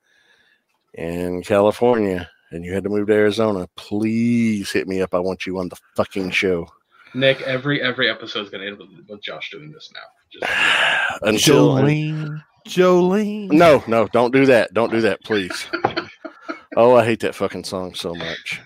in 0.98 1.42
California 1.44 2.28
and 2.50 2.64
you 2.64 2.74
had 2.74 2.82
to 2.82 2.90
move 2.90 3.06
to 3.06 3.12
Arizona, 3.12 3.68
please 3.76 4.72
hit 4.72 4.88
me 4.88 5.00
up. 5.00 5.14
I 5.14 5.20
want 5.20 5.46
you 5.46 5.60
on 5.60 5.68
the 5.68 5.76
fucking 5.94 6.32
show. 6.32 6.66
Nick, 7.14 7.40
every 7.42 7.80
every 7.80 8.10
episode 8.10 8.40
is 8.42 8.50
going 8.50 8.62
to 8.62 8.66
end 8.68 8.78
with, 8.78 8.88
with 9.08 9.22
Josh 9.22 9.48
doing 9.52 9.70
this 9.70 9.92
now. 9.94 10.00
Just- 10.48 11.22
Until 11.22 11.68
Jolene, 11.76 12.42
Jolene. 12.66 13.52
No, 13.52 13.84
no, 13.86 14.08
don't 14.08 14.32
do 14.32 14.44
that. 14.46 14.74
Don't 14.74 14.90
do 14.90 15.00
that, 15.02 15.22
please. 15.22 15.68
oh, 16.76 16.96
I 16.96 17.04
hate 17.04 17.20
that 17.20 17.36
fucking 17.36 17.62
song 17.62 17.94
so 17.94 18.12
much. 18.12 18.60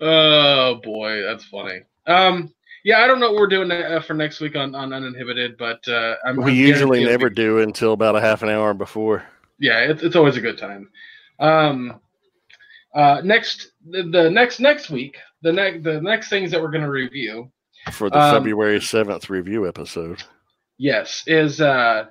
Oh 0.00 0.80
boy, 0.82 1.22
that's 1.22 1.44
funny. 1.44 1.82
Um, 2.08 2.52
yeah, 2.82 2.98
I 2.98 3.06
don't 3.06 3.20
know 3.20 3.30
what 3.30 3.40
we're 3.40 3.46
doing 3.46 3.70
uh, 3.70 4.00
for 4.00 4.14
next 4.14 4.40
week 4.40 4.56
on, 4.56 4.74
on 4.74 4.92
Uninhibited, 4.92 5.56
but 5.56 5.86
uh, 5.86 6.16
I'm, 6.24 6.36
we 6.36 6.50
I'm 6.50 6.56
usually 6.56 7.04
never 7.04 7.28
we- 7.28 7.34
do 7.34 7.60
until 7.60 7.92
about 7.92 8.16
a 8.16 8.20
half 8.20 8.42
an 8.42 8.48
hour 8.48 8.74
before. 8.74 9.22
Yeah, 9.60 9.78
it's, 9.78 10.02
it's 10.02 10.16
always 10.16 10.36
a 10.36 10.40
good 10.40 10.58
time. 10.58 10.90
Um, 11.38 12.00
uh, 12.94 13.20
next, 13.24 13.72
the, 13.88 14.02
the 14.04 14.30
next 14.30 14.58
next 14.60 14.90
week, 14.90 15.16
the 15.42 15.52
next 15.52 15.82
the 15.84 16.00
next 16.00 16.28
things 16.28 16.50
that 16.50 16.60
we're 16.60 16.70
going 16.70 16.84
to 16.84 16.90
review, 16.90 17.50
for 17.92 18.08
the 18.10 18.18
Um, 18.18 18.34
February 18.36 18.78
7th 18.78 19.28
review 19.28 19.68
episode. 19.68 20.22
yes, 20.78 21.22
is 21.26 21.60
uh, 21.60 22.06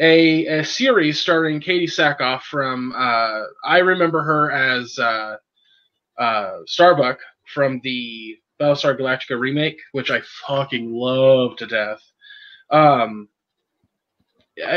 a 0.00 0.46
a 0.46 0.64
series 0.64 1.20
starring 1.20 1.60
Katee 1.60 1.84
Sackhoff 1.84 2.42
from 2.42 2.92
uh, 2.96 3.42
I 3.64 3.78
remember 3.78 4.22
her 4.22 4.50
as 4.50 4.98
uh, 4.98 5.36
uh, 6.18 6.58
Starbuck 6.66 7.18
from 7.52 7.80
the 7.84 8.36
Battlestar 8.60 8.98
Galactica 8.98 9.38
remake, 9.38 9.78
which 9.92 10.10
I 10.10 10.22
fucking 10.46 10.90
love 10.92 11.56
to 11.56 11.66
death. 11.66 12.00
Um, 12.70 13.28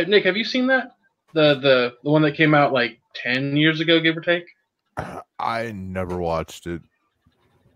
Nick, 0.08 0.26
have 0.26 0.36
you 0.36 0.44
seen 0.44 0.68
that? 0.68 0.92
The 1.38 1.54
the 1.60 1.94
the 2.04 2.10
one 2.10 2.24
that 2.24 2.36
came 2.36 2.56
out 2.56 2.74
like 2.74 3.00
ten 3.14 3.56
years 3.56 3.80
ago, 3.80 4.00
give 4.00 4.18
or 4.18 4.22
take. 4.22 4.46
I 5.40 5.72
never 5.72 6.18
watched 6.18 6.66
it. 6.66 6.82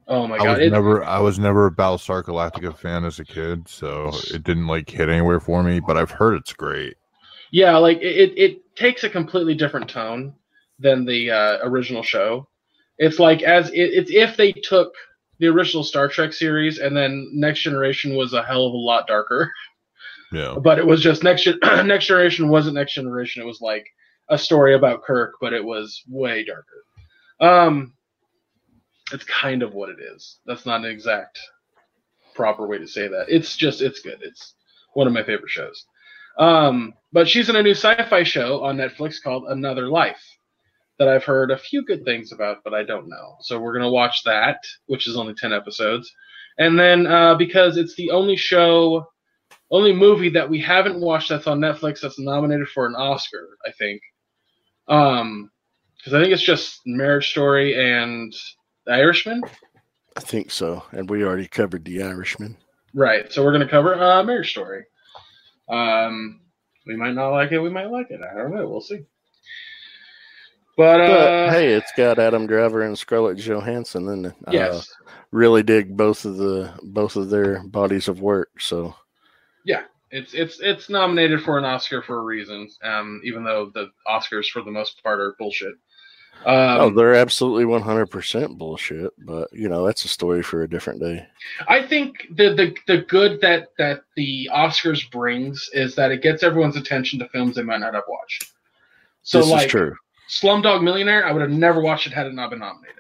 Oh 0.08 0.26
my 0.28 0.38
I 0.38 0.44
god! 0.44 0.58
was 0.58 0.68
It- 0.68 0.72
never 0.72 1.04
I 1.04 1.20
was 1.20 1.38
never 1.38 1.68
a 1.68 1.72
Battlestar 1.72 2.24
Galactica 2.24 2.76
fan 2.76 3.06
as 3.06 3.20
a 3.20 3.26
kid, 3.26 3.68
so 3.68 4.12
it 4.34 4.44
didn't 4.44 4.66
like 4.66 4.90
hit 4.90 5.10
anywhere 5.10 5.40
for 5.40 5.62
me. 5.62 5.80
But 5.80 5.96
I've 5.98 6.10
heard 6.10 6.34
it's 6.36 6.54
great. 6.54 6.96
yeah, 7.52 7.78
like 7.78 8.00
it, 8.00 8.16
it, 8.32 8.38
it 8.38 8.76
takes 8.76 9.04
a 9.04 9.10
completely 9.10 9.54
different 9.54 9.88
tone 9.90 10.34
than 10.80 11.06
the 11.06 11.30
uh, 11.30 11.58
original 11.62 12.02
show. 12.02 12.48
It's 12.98 13.20
like 13.20 13.44
as 13.44 13.70
it, 13.70 13.76
it's 13.94 14.12
if 14.12 14.38
they 14.38 14.52
took 14.54 14.92
the 15.38 15.48
original 15.48 15.84
Star 15.84 16.08
Trek 16.08 16.34
series 16.34 16.80
and 16.80 16.98
then 16.98 17.30
Next 17.34 17.60
Generation 17.62 18.16
was 18.16 18.34
a 18.34 18.42
hell 18.44 18.66
of 18.66 18.74
a 18.74 18.78
lot 18.78 19.06
darker. 19.08 19.52
Yeah, 20.32 20.56
but 20.62 20.80
it 20.80 20.86
was 20.86 21.02
just 21.02 21.24
next 21.24 21.48
next 21.64 22.06
generation 22.06 22.50
wasn't 22.50 22.76
next 22.76 22.94
generation. 22.94 23.42
It 23.42 23.46
was 23.46 23.62
like 23.62 23.86
a 24.30 24.38
story 24.38 24.76
about 24.76 25.04
kirk 25.04 25.34
but 25.42 25.54
it 25.54 25.64
was 25.64 26.04
way 26.08 26.46
darker. 26.46 26.86
Um 27.40 27.94
it's 29.12 29.26
kind 29.26 29.62
of 29.62 29.74
what 29.74 29.90
it 29.90 29.98
is. 30.00 30.38
That's 30.46 30.66
not 30.66 30.86
an 30.86 30.92
exact 30.92 31.38
proper 32.34 32.66
way 32.66 32.78
to 32.78 32.88
say 32.88 33.10
that. 33.10 33.26
It's 33.28 33.58
just 33.58 33.82
it's 33.82 34.00
good. 34.00 34.20
It's 34.22 34.56
one 34.94 35.08
of 35.08 35.14
my 35.14 35.24
favorite 35.24 35.50
shows. 35.50 35.86
Um 36.38 36.94
but 37.12 37.28
she's 37.28 37.50
in 37.50 37.58
a 37.58 37.64
new 37.64 37.76
sci-fi 37.76 38.24
show 38.24 38.64
on 38.64 38.78
netflix 38.78 39.22
called 39.22 39.44
another 39.50 39.90
life 39.90 40.24
that 40.98 41.10
i've 41.10 41.26
heard 41.26 41.52
a 41.52 41.58
few 41.58 41.84
good 41.84 42.06
things 42.06 42.32
about 42.32 42.64
but 42.64 42.74
i 42.74 42.84
don't 42.84 43.10
know. 43.10 43.36
So 43.42 43.60
we're 43.60 43.74
to 43.78 43.90
watch 43.90 44.24
that 44.24 44.60
which 44.86 45.08
is 45.08 45.18
only 45.18 45.34
10 45.34 45.52
episodes. 45.52 46.10
And 46.58 46.80
then 46.80 47.08
uh, 47.08 47.36
because 47.36 47.76
it's 47.76 47.96
the 47.96 48.12
only 48.12 48.38
show 48.38 49.11
only 49.72 49.94
movie 49.94 50.30
that 50.30 50.50
we 50.50 50.60
haven't 50.60 51.00
watched 51.00 51.30
that's 51.30 51.48
on 51.48 51.60
Netflix 51.60 52.02
that's 52.02 52.20
nominated 52.20 52.68
for 52.70 52.86
an 52.86 52.96
Oscar, 52.96 53.58
I 53.66 53.72
think. 53.72 54.02
Um, 54.88 55.50
because 55.98 56.14
I 56.14 56.22
think 56.22 56.34
it's 56.34 56.44
just 56.44 56.82
Marriage 56.86 57.30
Story 57.30 57.76
and 57.76 58.34
The 58.86 58.94
Irishman. 58.94 59.42
I 60.18 60.20
think 60.20 60.52
so. 60.52 60.84
And 60.92 61.10
we 61.10 61.24
already 61.24 61.48
covered 61.48 61.86
The 61.86 62.04
Irishman. 62.04 62.58
Right. 62.94 63.32
So 63.32 63.44
we're 63.44 63.54
gonna 63.54 63.70
cover 63.70 63.94
uh, 63.96 64.24
Marriage 64.24 64.50
Story. 64.50 64.84
Um, 65.70 66.42
we 66.86 66.96
might 66.96 67.14
not 67.14 67.30
like 67.30 67.52
it. 67.52 67.60
We 67.60 67.70
might 67.70 67.92
like 67.92 68.10
it. 68.10 68.20
I 68.22 68.36
don't 68.36 68.54
know. 68.54 68.68
We'll 68.68 68.82
see. 68.82 69.06
But, 70.76 70.98
But 70.98 71.12
uh, 71.12 71.52
hey, 71.52 71.74
it's 71.74 71.92
got 71.96 72.18
Adam 72.18 72.48
Driver 72.48 72.82
and 72.82 72.98
Scarlett 72.98 73.38
Johansson 73.38 74.10
and 74.10 74.26
it. 74.26 74.36
Uh, 74.56 74.82
really 75.32 75.64
dig 75.64 75.96
both 75.96 76.26
of 76.26 76.38
the 76.38 76.74
both 76.84 77.16
of 77.16 77.30
their 77.30 77.64
bodies 77.68 78.08
of 78.08 78.22
work. 78.22 78.60
So 78.60 78.96
it's 80.12 80.34
it's 80.34 80.60
it's 80.60 80.90
nominated 80.90 81.42
for 81.42 81.58
an 81.58 81.66
Oscar 81.66 82.02
for 82.02 82.20
a 82.20 82.24
reason. 82.24 82.70
Um, 82.84 83.22
even 83.24 83.44
though 83.44 83.72
the 83.74 83.92
Oscars 84.08 84.50
for 84.50 84.62
the 84.62 84.72
most 84.72 85.02
part 85.04 85.20
are 85.20 85.36
bullshit. 85.40 85.74
Um, 86.46 86.80
oh, 86.80 86.90
they're 86.90 87.16
absolutely 87.16 87.66
one 87.66 87.82
hundred 87.82 88.08
percent 88.08 88.58
bullshit. 88.58 89.12
But 89.26 89.50
you 89.54 89.70
know, 89.70 89.86
that's 89.86 90.06
a 90.06 90.10
story 90.10 90.44
for 90.44 90.64
a 90.64 90.70
different 90.70 91.00
day. 91.00 91.26
I 91.68 91.86
think 91.86 92.28
the, 92.32 92.54
the 92.54 92.76
the 92.88 93.02
good 93.04 93.40
that 93.42 93.70
that 93.78 94.02
the 94.16 94.50
Oscars 94.54 95.10
brings 95.12 95.70
is 95.74 95.96
that 95.96 96.12
it 96.12 96.22
gets 96.22 96.44
everyone's 96.44 96.78
attention 96.78 97.20
to 97.20 97.30
films 97.30 97.56
they 97.56 97.64
might 97.64 97.80
not 97.80 97.94
have 97.94 98.04
watched. 98.08 98.52
So 99.24 99.40
this 99.40 99.50
like 99.50 99.66
is 99.66 99.72
true. 99.72 99.96
Slumdog 100.30 100.82
Millionaire, 100.82 101.26
I 101.26 101.32
would 101.32 101.42
have 101.42 101.52
never 101.52 101.82
watched 101.82 102.08
it 102.08 102.14
had 102.14 102.26
it 102.26 102.34
not 102.34 102.50
been 102.50 102.60
nominated. 102.60 102.96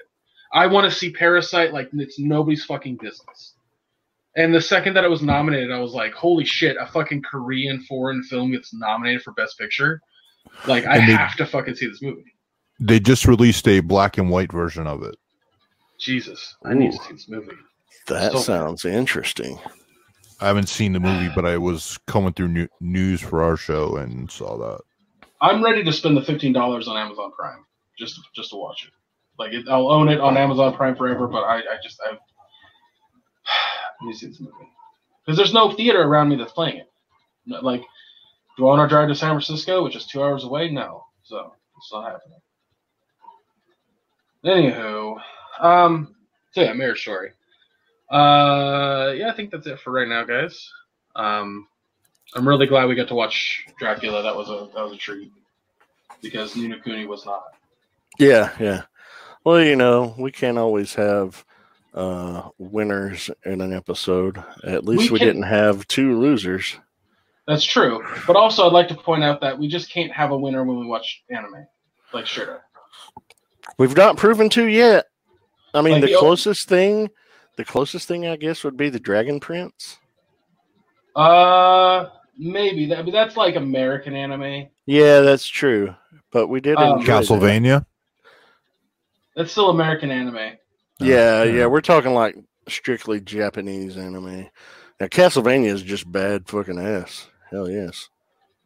I 0.53 0.68
want 0.68 0.89
to 0.89 0.95
see 0.95 1.12
Parasite 1.12 1.74
like 1.74 1.89
it's 1.93 2.20
nobody's 2.20 2.66
fucking 2.66 2.97
business. 2.97 3.53
And 4.36 4.53
the 4.53 4.61
second 4.61 4.93
that 4.95 5.03
it 5.03 5.09
was 5.09 5.21
nominated, 5.21 5.71
I 5.71 5.79
was 5.79 5.91
like, 5.93 6.13
"Holy 6.13 6.45
shit! 6.45 6.77
A 6.79 6.86
fucking 6.86 7.21
Korean 7.23 7.82
foreign 7.84 8.23
film 8.23 8.51
gets 8.51 8.73
nominated 8.73 9.23
for 9.23 9.34
Best 9.34 9.57
Picture! 9.57 10.01
Like, 10.67 10.86
I 10.86 10.97
they- 11.05 11.11
have 11.13 11.36
to 11.38 11.45
fucking 11.45 11.75
see 11.75 11.88
this 11.88 12.01
movie." 12.01 12.23
they 12.84 12.99
just 12.99 13.27
released 13.27 13.67
a 13.67 13.79
black 13.79 14.17
and 14.17 14.29
white 14.29 14.51
version 14.51 14.88
of 14.88 15.03
it. 15.03 15.15
Jesus, 15.99 16.55
I 16.65 16.73
need 16.73 16.91
to 16.93 16.97
see 16.97 17.13
this 17.13 17.29
movie. 17.29 17.51
That 18.07 18.32
so- 18.32 18.39
sounds 18.39 18.86
interesting. 18.86 19.59
I 20.39 20.47
haven't 20.47 20.69
seen 20.69 20.93
the 20.93 20.99
movie, 20.99 21.29
but 21.36 21.45
I 21.45 21.59
was 21.59 21.99
coming 22.07 22.34
through 22.34 22.47
new- 22.47 22.67
news 22.79 23.21
for 23.21 23.43
our 23.43 23.55
show 23.55 23.97
and 23.97 24.32
saw 24.32 24.57
that. 24.57 24.79
I'm 25.41 25.63
ready 25.63 25.84
to 25.84 25.93
spend 25.93 26.17
the 26.17 26.23
fifteen 26.23 26.53
dollars 26.53 26.88
on 26.88 26.97
Amazon 26.97 27.32
Prime 27.38 27.63
just 27.99 28.15
to, 28.15 28.21
just 28.36 28.49
to 28.51 28.55
watch 28.55 28.86
it. 28.88 28.93
Like 29.38 29.53
it, 29.53 29.67
I'll 29.69 29.91
own 29.91 30.09
it 30.09 30.19
on 30.19 30.38
Amazon 30.38 30.73
Prime 30.73 30.95
forever, 30.95 31.27
but 31.27 31.43
I, 31.43 31.57
I 31.57 31.77
just 31.84 31.99
I, 32.03 32.13
I 32.13 32.17
need 34.01 34.13
to 34.13 34.17
see 34.17 34.27
this 34.27 34.39
movie 34.39 34.53
because 35.25 35.37
there's 35.37 35.53
no 35.53 35.71
theater 35.71 36.01
around 36.01 36.29
me 36.29 36.35
that's 36.35 36.51
playing 36.51 36.77
it. 36.77 36.89
Like, 37.45 37.83
do 38.57 38.67
I 38.67 38.75
want 38.75 38.89
to 38.89 38.93
drive 38.93 39.09
to 39.09 39.15
San 39.15 39.29
Francisco, 39.31 39.83
which 39.83 39.95
is 39.95 40.05
two 40.05 40.23
hours 40.23 40.43
away? 40.43 40.69
No, 40.69 41.05
so 41.23 41.53
it's 41.77 41.91
not 41.91 42.11
happening. 42.11 42.39
Anywho, 44.45 45.19
um, 45.59 46.15
so 46.51 46.61
yeah, 46.61 46.73
Marriage 46.73 47.01
Story. 47.01 47.31
Uh, 48.09 49.13
yeah, 49.15 49.29
I 49.29 49.33
think 49.35 49.51
that's 49.51 49.67
it 49.67 49.79
for 49.79 49.91
right 49.91 50.07
now, 50.07 50.23
guys. 50.23 50.69
Um, 51.15 51.67
I'm 52.35 52.47
really 52.47 52.65
glad 52.67 52.87
we 52.87 52.95
got 52.95 53.07
to 53.09 53.15
watch 53.15 53.65
Dracula. 53.79 54.23
That 54.23 54.35
was 54.35 54.49
a 54.49 54.69
that 54.75 54.83
was 54.83 54.93
a 54.93 54.97
treat 54.97 55.31
because 56.21 56.55
Ni 56.55 56.67
no 56.67 56.79
Kuni 56.79 57.05
was 57.05 57.25
not. 57.25 57.43
Yeah, 58.19 58.51
yeah. 58.59 58.83
Well, 59.43 59.61
you 59.61 59.75
know, 59.75 60.13
we 60.17 60.31
can't 60.31 60.57
always 60.57 60.93
have 60.95 61.45
uh 61.93 62.49
winners 62.57 63.29
in 63.45 63.59
an 63.61 63.73
episode. 63.73 64.41
At 64.63 64.85
least 64.85 65.11
We 65.11 65.15
we, 65.15 65.19
can- 65.19 65.27
didn't 65.27 65.43
have 65.43 65.87
two 65.87 66.19
losers. 66.19 66.77
That's 67.47 67.63
true, 67.65 68.05
but 68.27 68.35
also 68.35 68.65
I'd 68.67 68.71
like 68.73 68.87
to 68.89 68.95
point 68.95 69.23
out 69.23 69.41
that 69.41 69.57
we 69.57 69.67
just 69.67 69.91
can't 69.91 70.11
have 70.11 70.31
a 70.31 70.37
winner 70.37 70.63
when 70.63 70.79
we 70.79 70.85
watch 70.85 71.23
anime, 71.29 71.65
like 72.13 72.27
straight 72.27 72.47
up. 72.49 72.61
We've 73.77 73.97
not 73.97 74.15
proven 74.15 74.47
to 74.51 74.67
yet. 74.67 75.05
I 75.73 75.81
mean, 75.81 75.93
Like 75.93 76.01
the 76.01 76.07
the- 76.07 76.17
closest 76.19 76.69
thing, 76.69 77.09
the 77.57 77.65
closest 77.65 78.07
thing 78.07 78.25
I 78.27 78.35
guess 78.37 78.63
would 78.63 78.77
be 78.77 78.89
the 78.89 78.99
Dragon 78.99 79.39
Prince. 79.39 79.97
Uh, 81.15 82.09
maybe 82.37 82.85
that, 82.87 83.03
but 83.05 83.11
that's 83.11 83.35
like 83.35 83.55
American 83.55 84.15
anime. 84.15 84.67
Yeah, 84.85 85.21
that's 85.21 85.47
true. 85.47 85.93
But 86.31 86.47
we 86.47 86.61
did 86.61 86.77
Um, 86.77 86.99
enjoy 86.99 87.05
that. 87.13 87.23
Castlevania. 87.25 87.85
That's 89.35 89.51
still 89.51 89.69
American 89.71 90.11
anime. 90.11 90.57
Yeah, 91.05 91.43
yeah, 91.43 91.65
we're 91.67 91.81
talking 91.81 92.13
like 92.13 92.35
strictly 92.67 93.19
Japanese 93.21 93.97
anime. 93.97 94.47
Now 94.99 95.07
Castlevania 95.07 95.67
is 95.67 95.81
just 95.83 96.09
bad 96.11 96.47
fucking 96.47 96.79
ass. 96.79 97.27
Hell 97.49 97.69
yes. 97.69 98.09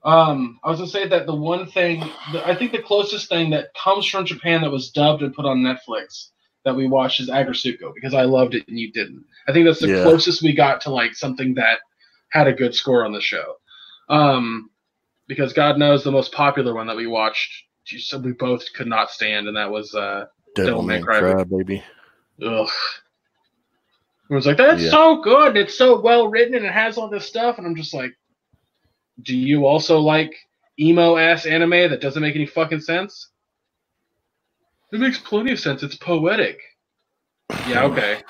Um, 0.04 0.60
I 0.64 0.70
was 0.70 0.80
gonna 0.80 0.90
say 0.90 1.08
that 1.08 1.26
the 1.26 1.36
one 1.36 1.66
thing, 1.66 2.02
the, 2.32 2.48
I 2.48 2.56
think 2.56 2.72
the 2.72 2.82
closest 2.82 3.28
thing 3.28 3.50
that 3.52 3.70
comes 3.82 4.06
from 4.06 4.26
Japan 4.26 4.62
that 4.62 4.72
was 4.72 4.92
dubbed 4.92 5.24
and 5.24 5.34
put 5.34 5.46
on 5.46 5.60
Netflix 5.62 6.30
that 6.64 6.76
we 6.76 6.88
watched 6.88 7.20
is 7.20 7.30
Aggretsuko 7.30 7.94
because 7.94 8.14
I 8.14 8.24
loved 8.24 8.54
it 8.54 8.68
and 8.68 8.78
you 8.78 8.92
didn't. 8.92 9.24
I 9.48 9.54
think 9.54 9.66
that's 9.66 9.80
the 9.80 9.90
Yeah. 9.90 10.04
closest 10.04 10.44
we 10.44 10.54
got 10.54 10.82
to 10.82 10.92
like 10.92 11.16
something 11.16 11.56
that 11.56 11.80
had 12.30 12.48
a 12.48 12.54
good 12.54 12.76
score 12.76 13.06
on 13.06 13.14
the 13.14 13.22
show. 13.22 13.56
Um, 14.10 14.70
because 15.28 15.54
God 15.54 15.80
knows 15.80 16.04
the 16.04 16.12
most 16.12 16.32
popular 16.32 16.74
one 16.76 16.88
that 16.88 16.96
we 16.96 17.08
watched, 17.08 17.52
you 17.88 18.00
said 18.00 18.24
we 18.24 18.34
both 18.34 18.72
could 18.74 18.88
not 18.88 19.10
stand, 19.10 19.48
and 19.48 19.58
that 19.58 19.72
was 19.72 19.94
uh, 19.96 20.26
Devil 20.56 20.82
May 20.84 20.98
May 20.98 21.02
Cry, 21.04 21.20
Cry, 21.20 21.44
baby. 21.44 21.84
Ugh. 22.44 22.70
It 24.30 24.34
was 24.34 24.46
like 24.48 24.58
that's 24.58 24.82
Yeah. 24.82 24.90
so 24.90 25.22
good. 25.22 25.56
It's 25.56 25.78
so 25.78 26.00
well 26.00 26.28
written 26.28 26.56
and 26.56 26.66
it 26.66 26.72
has 26.72 26.98
all 26.98 27.10
this 27.10 27.26
stuff, 27.28 27.58
and 27.58 27.68
I'm 27.68 27.76
just 27.76 27.94
like, 27.94 28.12
do 29.22 29.38
you 29.38 29.66
also 29.66 30.00
like 30.00 30.36
emo 30.80 31.18
ass 31.18 31.46
anime 31.46 31.70
that 31.90 32.02
doesn't 32.02 32.22
make 32.22 32.36
any 32.36 32.46
fucking 32.46 32.82
sense? 32.82 33.30
It 34.92 35.00
makes 35.00 35.20
plenty 35.20 35.52
of 35.52 35.60
sense. 35.60 35.84
It's 35.84 35.96
poetic. 35.96 36.60
Yeah. 37.68 37.84
Okay. 37.86 38.22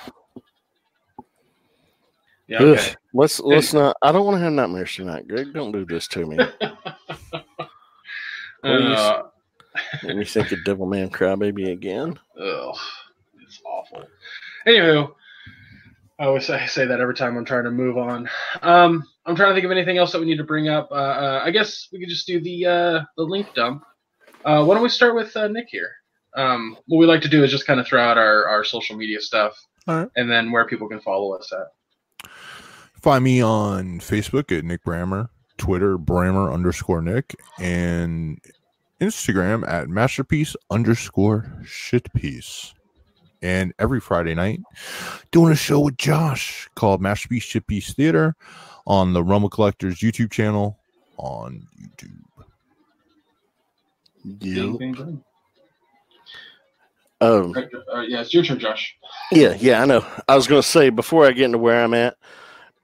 Yeah. 2.48 2.58
Ugh. 2.62 2.78
Okay. 2.78 2.94
Let's 3.14 3.40
let's 3.40 3.72
not. 3.72 3.96
I 4.02 4.12
don't 4.12 4.26
want 4.26 4.36
to 4.36 4.40
have 4.44 4.52
nightmares 4.52 4.94
tonight, 4.94 5.26
Greg. 5.26 5.52
Don't 5.54 5.72
do 5.72 5.84
this 5.86 6.06
to 6.08 6.26
me. 6.26 6.38
Uh, 8.64 9.22
Let 10.02 10.16
me 10.16 10.24
think 10.24 10.50
of 10.50 10.58
Devilman 10.66 11.10
Crybaby 11.10 11.70
again. 11.70 12.18
ugh, 12.40 12.76
awful. 13.76 14.04
Anywho, 14.66 15.12
I 16.18 16.24
always 16.24 16.46
say, 16.46 16.54
I 16.54 16.66
say 16.66 16.86
that 16.86 17.00
every 17.00 17.14
time 17.14 17.36
I'm 17.36 17.44
trying 17.44 17.64
to 17.64 17.70
move 17.70 17.98
on. 17.98 18.28
Um, 18.62 19.04
I'm 19.26 19.36
trying 19.36 19.50
to 19.50 19.54
think 19.54 19.64
of 19.64 19.70
anything 19.70 19.98
else 19.98 20.12
that 20.12 20.20
we 20.20 20.26
need 20.26 20.38
to 20.38 20.44
bring 20.44 20.68
up. 20.68 20.88
Uh, 20.90 20.94
uh, 20.94 21.42
I 21.44 21.50
guess 21.50 21.88
we 21.92 21.98
could 21.98 22.08
just 22.08 22.26
do 22.26 22.40
the 22.40 22.66
uh, 22.66 23.00
the 23.16 23.22
link 23.22 23.46
dump. 23.54 23.84
Uh, 24.44 24.64
why 24.64 24.74
don't 24.74 24.82
we 24.82 24.88
start 24.88 25.14
with 25.14 25.36
uh, 25.36 25.48
Nick 25.48 25.66
here? 25.68 25.90
Um, 26.36 26.76
what 26.86 26.98
we 26.98 27.06
like 27.06 27.22
to 27.22 27.28
do 27.28 27.42
is 27.42 27.50
just 27.50 27.66
kind 27.66 27.80
of 27.80 27.86
throw 27.86 28.00
out 28.00 28.18
our, 28.18 28.46
our 28.46 28.62
social 28.62 28.96
media 28.96 29.20
stuff, 29.20 29.58
All 29.88 29.96
right. 29.96 30.08
and 30.16 30.30
then 30.30 30.52
where 30.52 30.66
people 30.66 30.88
can 30.88 31.00
follow 31.00 31.34
us 31.34 31.50
at. 31.52 32.30
Find 33.00 33.24
me 33.24 33.42
on 33.42 34.00
Facebook 34.00 34.56
at 34.56 34.64
Nick 34.64 34.84
Brammer, 34.84 35.28
Twitter 35.58 35.98
Brammer 35.98 36.52
underscore 36.52 37.00
Nick, 37.02 37.34
and 37.58 38.38
Instagram 39.00 39.66
at 39.66 39.88
masterpiece 39.88 40.54
underscore 40.70 41.52
shitpiece. 41.64 42.72
And 43.46 43.72
every 43.78 44.00
Friday 44.00 44.34
night, 44.34 44.60
doing 45.30 45.52
a 45.52 45.56
show 45.56 45.78
with 45.78 45.96
Josh 45.96 46.68
called 46.74 47.00
Masterpiece 47.00 47.46
Shitpiece 47.46 47.94
Theater 47.94 48.34
on 48.88 49.12
the 49.12 49.22
Realm 49.22 49.44
of 49.44 49.52
Collectors 49.52 50.00
YouTube 50.00 50.32
channel 50.32 50.76
on 51.16 51.64
YouTube. 51.80 52.44
You. 54.40 54.54
Ding, 54.54 54.76
ding, 54.78 54.92
ding. 54.94 55.24
Um, 57.20 57.54
uh, 57.94 58.00
yeah, 58.00 58.22
it's 58.22 58.34
your 58.34 58.42
turn, 58.42 58.58
Josh. 58.58 58.96
Yeah, 59.30 59.56
yeah, 59.60 59.80
I 59.80 59.84
know. 59.86 60.04
I 60.26 60.34
was 60.34 60.48
going 60.48 60.60
to 60.60 60.66
say 60.66 60.90
before 60.90 61.24
I 61.24 61.30
get 61.30 61.44
into 61.44 61.58
where 61.58 61.84
I'm 61.84 61.94
at, 61.94 62.16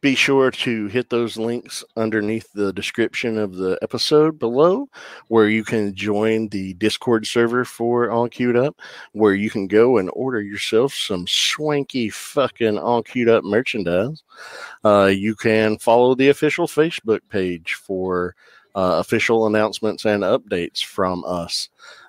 be 0.03 0.17
sure 0.17 0.51
to 0.51 0.89
hit 0.89 1.09
those 1.11 1.37
links 1.37 1.85
underneath 1.97 2.53
the 2.53 2.73
description 2.73 3.39
of 3.39 3.55
the 3.55 3.79
episode 3.83 4.37
below, 4.37 4.89
where 5.29 5.49
you 5.49 5.63
can 5.63 5.95
join 5.95 6.49
the 6.49 6.75
Discord 6.75 7.25
server 7.25 7.65
for 7.65 8.11
All 8.11 8.29
Queued 8.29 8.57
Up, 8.57 8.81
where 9.13 9.35
you 9.35 9.49
can 9.49 9.69
go 9.69 9.99
and 9.99 10.11
order 10.13 10.43
yourself 10.43 10.93
some 10.93 11.25
swanky 11.29 12.11
fucking 12.11 12.79
All 12.79 13.05
Queued 13.05 13.29
Up 13.29 13.45
merchandise. 13.45 14.25
Uh, 14.85 15.07
you 15.07 15.37
can 15.37 15.79
follow 15.79 16.17
the 16.17 16.31
official 16.31 16.67
Facebook 16.67 17.21
page 17.29 17.75
for 17.75 18.35
uh, 18.75 18.97
official 18.99 19.47
announcements 19.47 20.05
and 20.05 20.25
updates 20.25 20.85
from 20.85 21.23
us, 21.25 21.69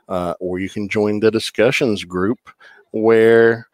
uh, 0.10 0.34
or 0.40 0.58
you 0.58 0.68
can 0.68 0.90
join 0.90 1.20
the 1.20 1.30
discussions 1.30 2.04
group 2.04 2.50
where 2.90 3.68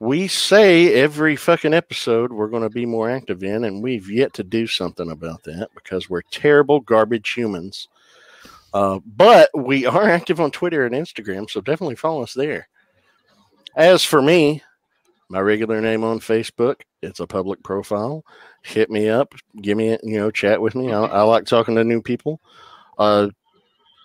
we 0.00 0.28
say 0.28 0.94
every 0.94 1.34
fucking 1.34 1.74
episode 1.74 2.32
we're 2.32 2.48
going 2.48 2.62
to 2.62 2.70
be 2.70 2.86
more 2.86 3.10
active 3.10 3.42
in, 3.42 3.64
and 3.64 3.82
we've 3.82 4.10
yet 4.10 4.32
to 4.34 4.44
do 4.44 4.66
something 4.66 5.10
about 5.10 5.42
that 5.44 5.68
because 5.74 6.08
we're 6.08 6.22
terrible 6.30 6.80
garbage 6.80 7.30
humans. 7.30 7.88
Uh, 8.72 9.00
but 9.16 9.50
we 9.54 9.86
are 9.86 10.08
active 10.08 10.40
on 10.40 10.50
Twitter 10.50 10.86
and 10.86 10.94
Instagram, 10.94 11.50
so 11.50 11.60
definitely 11.60 11.96
follow 11.96 12.22
us 12.22 12.34
there. 12.34 12.68
As 13.74 14.04
for 14.04 14.22
me, 14.22 14.62
my 15.28 15.40
regular 15.40 15.80
name 15.80 16.04
on 16.04 16.20
Facebook, 16.20 16.82
it's 17.02 17.20
a 17.20 17.26
public 17.26 17.62
profile. 17.62 18.24
Hit 18.62 18.90
me 18.90 19.08
up, 19.08 19.34
give 19.60 19.76
me, 19.76 19.98
you 20.02 20.18
know, 20.18 20.30
chat 20.30 20.60
with 20.60 20.74
me. 20.74 20.92
I, 20.92 21.02
I 21.02 21.22
like 21.22 21.44
talking 21.44 21.74
to 21.74 21.84
new 21.84 22.02
people. 22.02 22.40
Uh, 22.98 23.28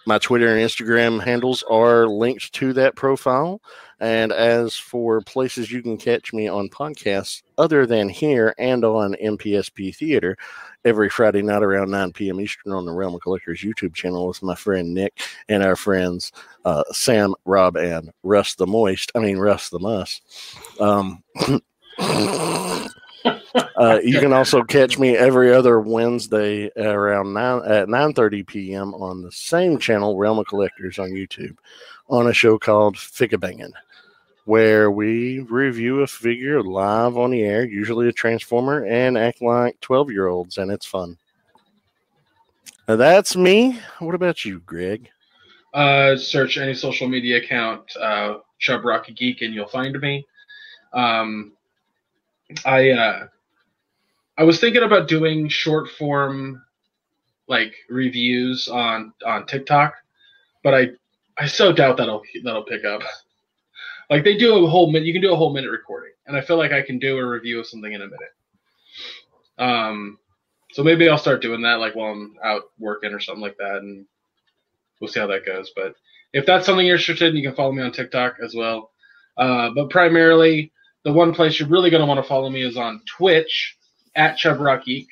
my 0.05 0.17
Twitter 0.17 0.47
and 0.47 0.59
Instagram 0.59 1.23
handles 1.23 1.63
are 1.69 2.07
linked 2.07 2.53
to 2.53 2.73
that 2.73 2.95
profile. 2.95 3.61
And 3.99 4.33
as 4.33 4.75
for 4.75 5.21
places 5.21 5.71
you 5.71 5.81
can 5.81 5.97
catch 5.97 6.33
me 6.33 6.47
on 6.47 6.67
podcasts 6.69 7.41
other 7.57 7.85
than 7.85 8.09
here 8.09 8.53
and 8.57 8.83
on 8.83 9.15
MPSP 9.15 9.95
Theater, 9.95 10.35
every 10.83 11.09
Friday 11.09 11.41
night 11.41 11.63
around 11.63 11.91
9 11.91 12.11
p.m. 12.11 12.41
Eastern 12.41 12.73
on 12.73 12.85
the 12.85 12.91
Realm 12.91 13.15
of 13.15 13.21
Collectors 13.21 13.61
YouTube 13.61 13.93
channel 13.93 14.27
with 14.27 14.43
my 14.43 14.55
friend 14.55 14.93
Nick 14.93 15.21
and 15.47 15.63
our 15.63 15.77
friends 15.77 16.31
uh, 16.65 16.83
Sam, 16.91 17.33
Rob, 17.45 17.77
and 17.77 18.11
Russ 18.23 18.55
the 18.55 18.67
Moist. 18.67 19.11
I 19.15 19.19
mean, 19.19 19.37
Russ 19.37 19.69
the 19.69 19.79
Muss. 19.79 20.21
Um, 20.79 21.23
uh, 23.25 23.99
you 24.03 24.19
can 24.19 24.33
also 24.33 24.63
catch 24.63 24.99
me 24.99 25.15
every 25.15 25.53
other 25.53 25.79
Wednesday 25.79 26.69
around 26.77 27.33
nine 27.33 27.61
at 27.65 27.89
nine 27.89 28.13
thirty 28.13 28.43
p.m. 28.43 28.93
on 28.93 29.21
the 29.21 29.31
same 29.31 29.77
channel, 29.77 30.17
Realm 30.17 30.39
of 30.39 30.47
Collectors 30.47 30.99
on 30.99 31.09
YouTube, 31.11 31.57
on 32.09 32.27
a 32.27 32.33
show 32.33 32.57
called 32.57 32.97
Figure 32.97 33.37
Bangin', 33.37 33.73
where 34.45 34.91
we 34.91 35.39
review 35.41 36.01
a 36.01 36.07
figure 36.07 36.61
live 36.61 37.17
on 37.17 37.31
the 37.31 37.43
air, 37.43 37.65
usually 37.65 38.09
a 38.09 38.11
Transformer, 38.11 38.85
and 38.85 39.17
act 39.17 39.41
like 39.41 39.79
twelve 39.79 40.11
year 40.11 40.27
olds, 40.27 40.57
and 40.57 40.71
it's 40.71 40.85
fun. 40.85 41.17
Now, 42.87 42.97
that's 42.97 43.35
me. 43.37 43.79
What 43.99 44.15
about 44.15 44.43
you, 44.43 44.59
Greg? 44.59 45.09
Uh, 45.73 46.17
search 46.17 46.57
any 46.57 46.73
social 46.73 47.07
media 47.07 47.37
account, 47.37 47.95
uh, 47.97 48.39
Chub 48.59 48.83
Rocky 48.83 49.13
Geek, 49.13 49.41
and 49.41 49.53
you'll 49.53 49.67
find 49.67 49.97
me. 49.99 50.25
Um, 50.93 51.53
I 52.65 52.91
uh, 52.91 53.27
I 54.37 54.43
was 54.43 54.59
thinking 54.59 54.83
about 54.83 55.07
doing 55.07 55.47
short 55.49 55.89
form, 55.89 56.63
like 57.47 57.73
reviews 57.89 58.67
on 58.67 59.13
on 59.25 59.45
TikTok, 59.45 59.95
but 60.63 60.73
I 60.73 60.87
I 61.37 61.47
so 61.47 61.71
doubt 61.71 61.97
that'll 61.97 62.23
that'll 62.43 62.63
pick 62.65 62.85
up. 62.85 63.01
Like 64.09 64.25
they 64.25 64.37
do 64.37 64.63
a 64.63 64.69
whole 64.69 64.91
minute, 64.91 65.05
you 65.05 65.13
can 65.13 65.21
do 65.21 65.31
a 65.33 65.35
whole 65.35 65.53
minute 65.53 65.71
recording, 65.71 66.11
and 66.27 66.35
I 66.35 66.41
feel 66.41 66.57
like 66.57 66.73
I 66.73 66.81
can 66.81 66.99
do 66.99 67.17
a 67.17 67.25
review 67.25 67.61
of 67.61 67.65
something 67.65 67.91
in 67.91 68.01
a 68.01 68.05
minute. 68.05 68.33
Um, 69.57 70.19
so 70.73 70.83
maybe 70.83 71.07
I'll 71.07 71.17
start 71.17 71.41
doing 71.41 71.61
that, 71.61 71.79
like 71.79 71.95
while 71.95 72.11
I'm 72.11 72.35
out 72.43 72.63
working 72.77 73.13
or 73.13 73.21
something 73.21 73.41
like 73.41 73.57
that, 73.57 73.77
and 73.77 74.05
we'll 74.99 75.09
see 75.09 75.21
how 75.21 75.27
that 75.27 75.45
goes. 75.45 75.71
But 75.75 75.95
if 76.33 76.45
that's 76.45 76.65
something 76.65 76.85
you're 76.85 76.97
interested 76.97 77.29
in, 77.29 77.37
you 77.37 77.47
can 77.47 77.55
follow 77.55 77.71
me 77.71 77.81
on 77.81 77.91
TikTok 77.91 78.35
as 78.43 78.53
well. 78.53 78.91
Uh, 79.37 79.69
but 79.73 79.89
primarily, 79.89 80.71
the 81.03 81.13
one 81.13 81.33
place 81.33 81.59
you're 81.59 81.69
really 81.69 81.89
going 81.89 82.01
to 82.01 82.07
want 82.07 82.21
to 82.21 82.27
follow 82.27 82.49
me 82.49 82.63
is 82.63 82.77
on 82.77 83.01
Twitch 83.05 83.77
at 84.15 84.37
ChubRockGeek 84.37 85.07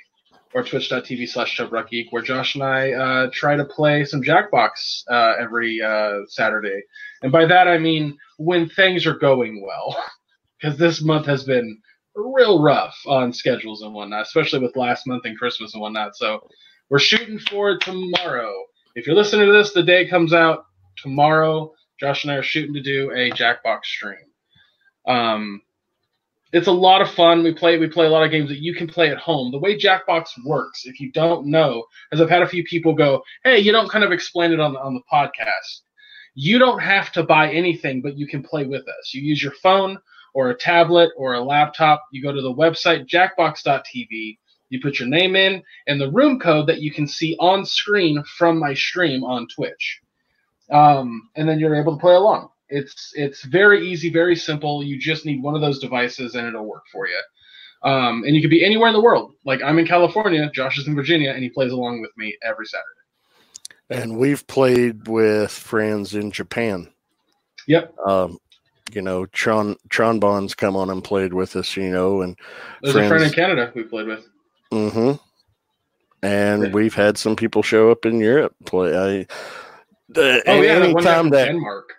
or 0.54 0.64
twitch.tv 0.64 1.30
slash 1.30 1.58
ChubRockGeek, 1.58 2.08
where 2.12 2.22
Josh 2.22 2.56
and 2.56 2.64
I 2.64 2.92
uh, 2.92 3.30
try 3.34 3.56
to 3.56 3.66
play 3.66 4.04
some 4.04 4.22
Jackbox 4.22 5.04
uh, 5.10 5.34
every 5.40 5.82
uh, 5.82 6.20
Saturday. 6.28 6.82
And 7.22 7.32
by 7.32 7.46
that, 7.46 7.68
I 7.68 7.78
mean 7.78 8.18
when 8.38 8.70
things 8.70 9.06
are 9.06 9.18
going 9.18 9.62
well, 9.66 9.98
because 10.62 10.78
this 10.78 11.02
month 11.02 11.26
has 11.28 11.44
been 11.44 11.80
real 12.16 12.62
rough 12.62 12.98
on 13.08 13.32
schedules 13.32 13.82
and 13.82 13.94
whatnot, 13.94 14.24
especially 14.24 14.60
with 14.60 14.76
last 14.76 15.08
month 15.08 15.26
and 15.26 15.38
Christmas 15.38 15.74
and 15.74 15.82
whatnot. 15.82 16.16
So 16.16 16.48
we're 16.90 17.00
shooting 17.00 17.40
for 17.40 17.78
tomorrow. 17.78 18.54
If 18.96 19.08
you're 19.08 19.16
listening 19.16 19.48
to 19.48 19.54
this, 19.54 19.72
the 19.72 19.84
day 19.84 20.08
comes 20.08 20.34
out 20.34 20.66
tomorrow. 20.98 21.74
Josh 22.00 22.24
and 22.24 22.32
I 22.32 22.36
are 22.36 22.44
shooting 22.44 22.74
to 22.74 22.82
do 22.82 23.12
a 23.12 23.32
Jackbox 23.32 23.86
stream. 23.86 24.18
Um, 25.08 25.62
it's 26.54 26.68
a 26.68 26.72
lot 26.72 27.02
of 27.02 27.10
fun. 27.12 27.44
We 27.44 27.54
play 27.54 27.78
we 27.78 27.88
play 27.88 28.06
a 28.06 28.10
lot 28.10 28.24
of 28.24 28.32
games 28.32 28.50
that 28.50 28.60
you 28.60 28.76
can 28.76 28.88
play 28.88 29.10
at 29.10 29.18
home. 29.18 29.52
The 29.52 29.60
way 29.60 29.78
Jackbox 29.78 30.26
works, 30.46 30.86
if 30.86 31.00
you 31.00 31.12
don't 31.12 31.48
know, 31.48 31.86
as 32.12 32.20
I've 32.20 32.30
had 32.30 32.42
a 32.42 32.48
few 32.48 32.64
people 32.64 32.94
go, 32.94 33.24
"Hey, 33.44 33.60
you 33.60 33.72
don't 33.72 33.90
kind 33.90 34.04
of 34.04 34.12
explain 34.12 34.52
it 34.52 34.60
on 34.60 34.74
the, 34.74 34.80
on 34.80 34.94
the 34.94 35.02
podcast." 35.12 35.82
You 36.34 36.60
don't 36.60 36.80
have 36.80 37.12
to 37.14 37.24
buy 37.24 37.52
anything, 37.52 38.02
but 38.02 38.18
you 38.18 38.28
can 38.28 38.44
play 38.44 38.66
with 38.66 38.84
us. 38.84 39.14
You 39.14 39.22
use 39.22 39.44
your 39.44 39.54
phone 39.64 39.98
or 40.34 40.50
a 40.50 40.58
tablet 40.58 41.12
or 41.18 41.34
a 41.34 41.44
laptop. 41.44 42.04
You 42.12 42.24
go 42.24 42.32
to 42.32 42.42
the 42.42 42.54
website 42.54 43.08
jackbox.tv. 43.08 44.38
You 44.70 44.80
put 44.82 45.00
your 45.00 45.10
name 45.10 45.36
in 45.36 45.62
and 45.88 46.00
the 46.00 46.12
room 46.12 46.40
code 46.40 46.68
that 46.68 46.82
you 46.82 46.92
can 46.92 47.06
see 47.06 47.36
on 47.40 47.66
screen 47.66 48.24
from 48.38 48.58
my 48.58 48.74
stream 48.74 49.24
on 49.24 49.48
Twitch, 49.54 50.00
um, 50.72 51.30
and 51.36 51.48
then 51.48 51.60
you're 51.60 51.76
able 51.76 51.96
to 51.96 52.02
play 52.02 52.16
along. 52.16 52.50
It's 52.72 53.12
it's 53.16 53.44
very 53.46 53.86
easy, 53.88 54.10
very 54.10 54.36
simple. 54.36 54.84
You 54.84 54.98
just 54.98 55.26
need 55.26 55.44
one 55.44 55.56
of 55.56 55.62
those 55.62 55.80
devices 55.80 56.36
and 56.36 56.48
it'll 56.48 56.66
work 56.66 56.84
for 56.92 57.08
you. 57.08 57.22
Um, 57.84 58.24
and 58.26 58.36
you 58.36 58.42
could 58.42 58.50
be 58.50 58.64
anywhere 58.64 58.88
in 58.88 58.94
the 58.94 59.02
world. 59.02 59.34
Like 59.46 59.62
I'm 59.62 59.78
in 59.80 59.86
California, 59.86 60.50
Josh 60.54 60.78
is 60.78 60.88
in 60.88 60.96
Virginia, 60.96 61.32
and 61.32 61.44
he 61.44 61.50
plays 61.50 61.72
along 61.72 62.02
with 62.02 62.12
me 62.18 62.38
every 62.44 62.66
Saturday. 62.66 64.04
And 64.04 64.18
we've 64.18 64.46
played 64.48 65.08
with 65.08 65.52
friends 65.52 66.16
in 66.16 66.32
Japan. 66.32 66.88
Yep. 67.68 67.94
Um, 68.08 68.38
you 68.94 69.02
know, 69.02 69.26
Tron 69.28 69.76
Tron 69.90 70.20
Bonds 70.20 70.56
come 70.56 70.76
on 70.76 70.90
and 70.90 71.04
played 71.04 71.34
with 71.34 71.56
us, 71.56 71.76
you 71.76 71.90
know, 71.90 72.22
and 72.22 72.38
There's 72.82 72.96
a 72.96 73.08
friend 73.08 73.24
in 73.24 73.32
Canada 73.32 73.72
we 73.76 73.84
played 73.84 74.08
with. 74.08 74.28
Mm-hmm. 74.72 75.14
And 76.24 76.64
Yeah. 76.64 76.70
we've 76.70 76.94
had 76.94 77.18
some 77.18 77.36
people 77.36 77.64
show 77.64 77.92
up 77.92 78.06
in 78.06 78.20
Europe 78.20 78.56
play. 78.66 78.96
I, 78.96 79.26
the, 80.10 80.44
Oh 80.48 80.62
yeah, 80.62 80.80
that 80.80 80.94
one 80.94 81.04
guy 81.04 81.12
anytime 81.14 81.30
that 81.32 81.46
Denmark. 81.46 81.94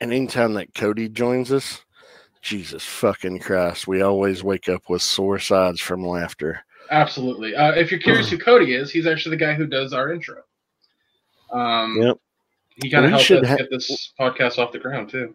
And 0.00 0.12
anytime 0.12 0.54
that 0.54 0.74
Cody 0.74 1.08
joins 1.08 1.52
us, 1.52 1.84
Jesus 2.42 2.84
fucking 2.84 3.40
Christ, 3.40 3.86
we 3.88 4.02
always 4.02 4.44
wake 4.44 4.68
up 4.68 4.88
with 4.88 5.02
sore 5.02 5.38
sides 5.38 5.80
from 5.80 6.06
laughter. 6.06 6.60
Absolutely. 6.90 7.54
Uh, 7.56 7.72
if 7.72 7.90
you're 7.90 8.00
curious 8.00 8.30
who 8.30 8.38
Cody 8.38 8.74
is, 8.74 8.90
he's 8.90 9.06
actually 9.06 9.36
the 9.36 9.44
guy 9.44 9.54
who 9.54 9.66
does 9.66 9.92
our 9.92 10.12
intro. 10.12 10.42
Um, 11.50 11.96
Yep. 12.00 12.18
He 12.82 12.90
kind 12.90 13.06
of 13.06 13.10
helped 13.12 13.30
us 13.30 13.48
ha- 13.48 13.56
get 13.56 13.70
this 13.70 14.12
podcast 14.20 14.58
off 14.58 14.70
the 14.70 14.78
ground 14.78 15.08
too. 15.08 15.34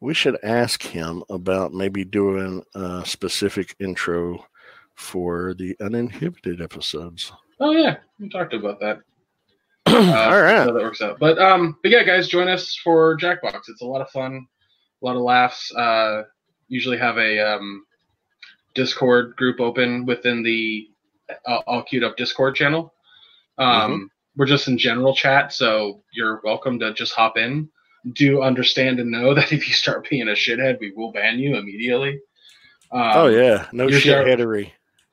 We 0.00 0.12
should 0.12 0.36
ask 0.42 0.82
him 0.82 1.22
about 1.30 1.72
maybe 1.72 2.04
doing 2.04 2.62
a 2.74 3.02
specific 3.06 3.74
intro 3.80 4.44
for 4.94 5.54
the 5.54 5.74
uninhibited 5.80 6.60
episodes. 6.60 7.32
Oh 7.60 7.70
yeah, 7.70 7.96
we 8.20 8.28
talked 8.28 8.52
about 8.52 8.78
that. 8.80 8.98
Uh, 9.92 10.30
All 10.30 10.40
right. 10.42 10.56
how 10.58 10.64
that 10.72 10.74
works 10.74 11.02
out. 11.02 11.18
But 11.18 11.38
um, 11.38 11.76
but 11.82 11.90
yeah, 11.90 12.02
guys, 12.04 12.28
join 12.28 12.48
us 12.48 12.78
for 12.82 13.16
Jackbox. 13.18 13.62
It's 13.68 13.82
a 13.82 13.86
lot 13.86 14.00
of 14.00 14.10
fun, 14.10 14.46
a 15.02 15.04
lot 15.04 15.16
of 15.16 15.22
laughs. 15.22 15.72
Uh, 15.74 16.22
usually 16.68 16.96
have 16.98 17.18
a 17.18 17.38
um, 17.56 17.84
Discord 18.74 19.36
group 19.36 19.60
open 19.60 20.06
within 20.06 20.42
the 20.42 20.88
uh, 21.46 21.58
all 21.66 21.82
queued 21.82 22.04
up 22.04 22.16
Discord 22.16 22.54
channel. 22.54 22.94
Um, 23.58 24.10
We're 24.36 24.46
just 24.46 24.66
in 24.68 24.78
general 24.78 25.14
chat, 25.14 25.52
so 25.52 26.02
you're 26.12 26.40
welcome 26.42 26.78
to 26.80 26.94
just 26.94 27.12
hop 27.12 27.36
in. 27.36 27.68
Do 28.14 28.42
understand 28.42 28.98
and 28.98 29.10
know 29.10 29.34
that 29.34 29.52
if 29.52 29.68
you 29.68 29.74
start 29.74 30.08
being 30.08 30.28
a 30.28 30.32
shithead, 30.32 30.78
we 30.80 30.92
will 30.96 31.12
ban 31.12 31.38
you 31.38 31.56
immediately. 31.56 32.18
Um, 32.90 33.10
oh 33.14 33.26
yeah, 33.28 33.66
no 33.72 33.84
you're 33.88 34.00
shit 34.00 34.12
sure- 34.12 34.24
headery. 34.24 34.72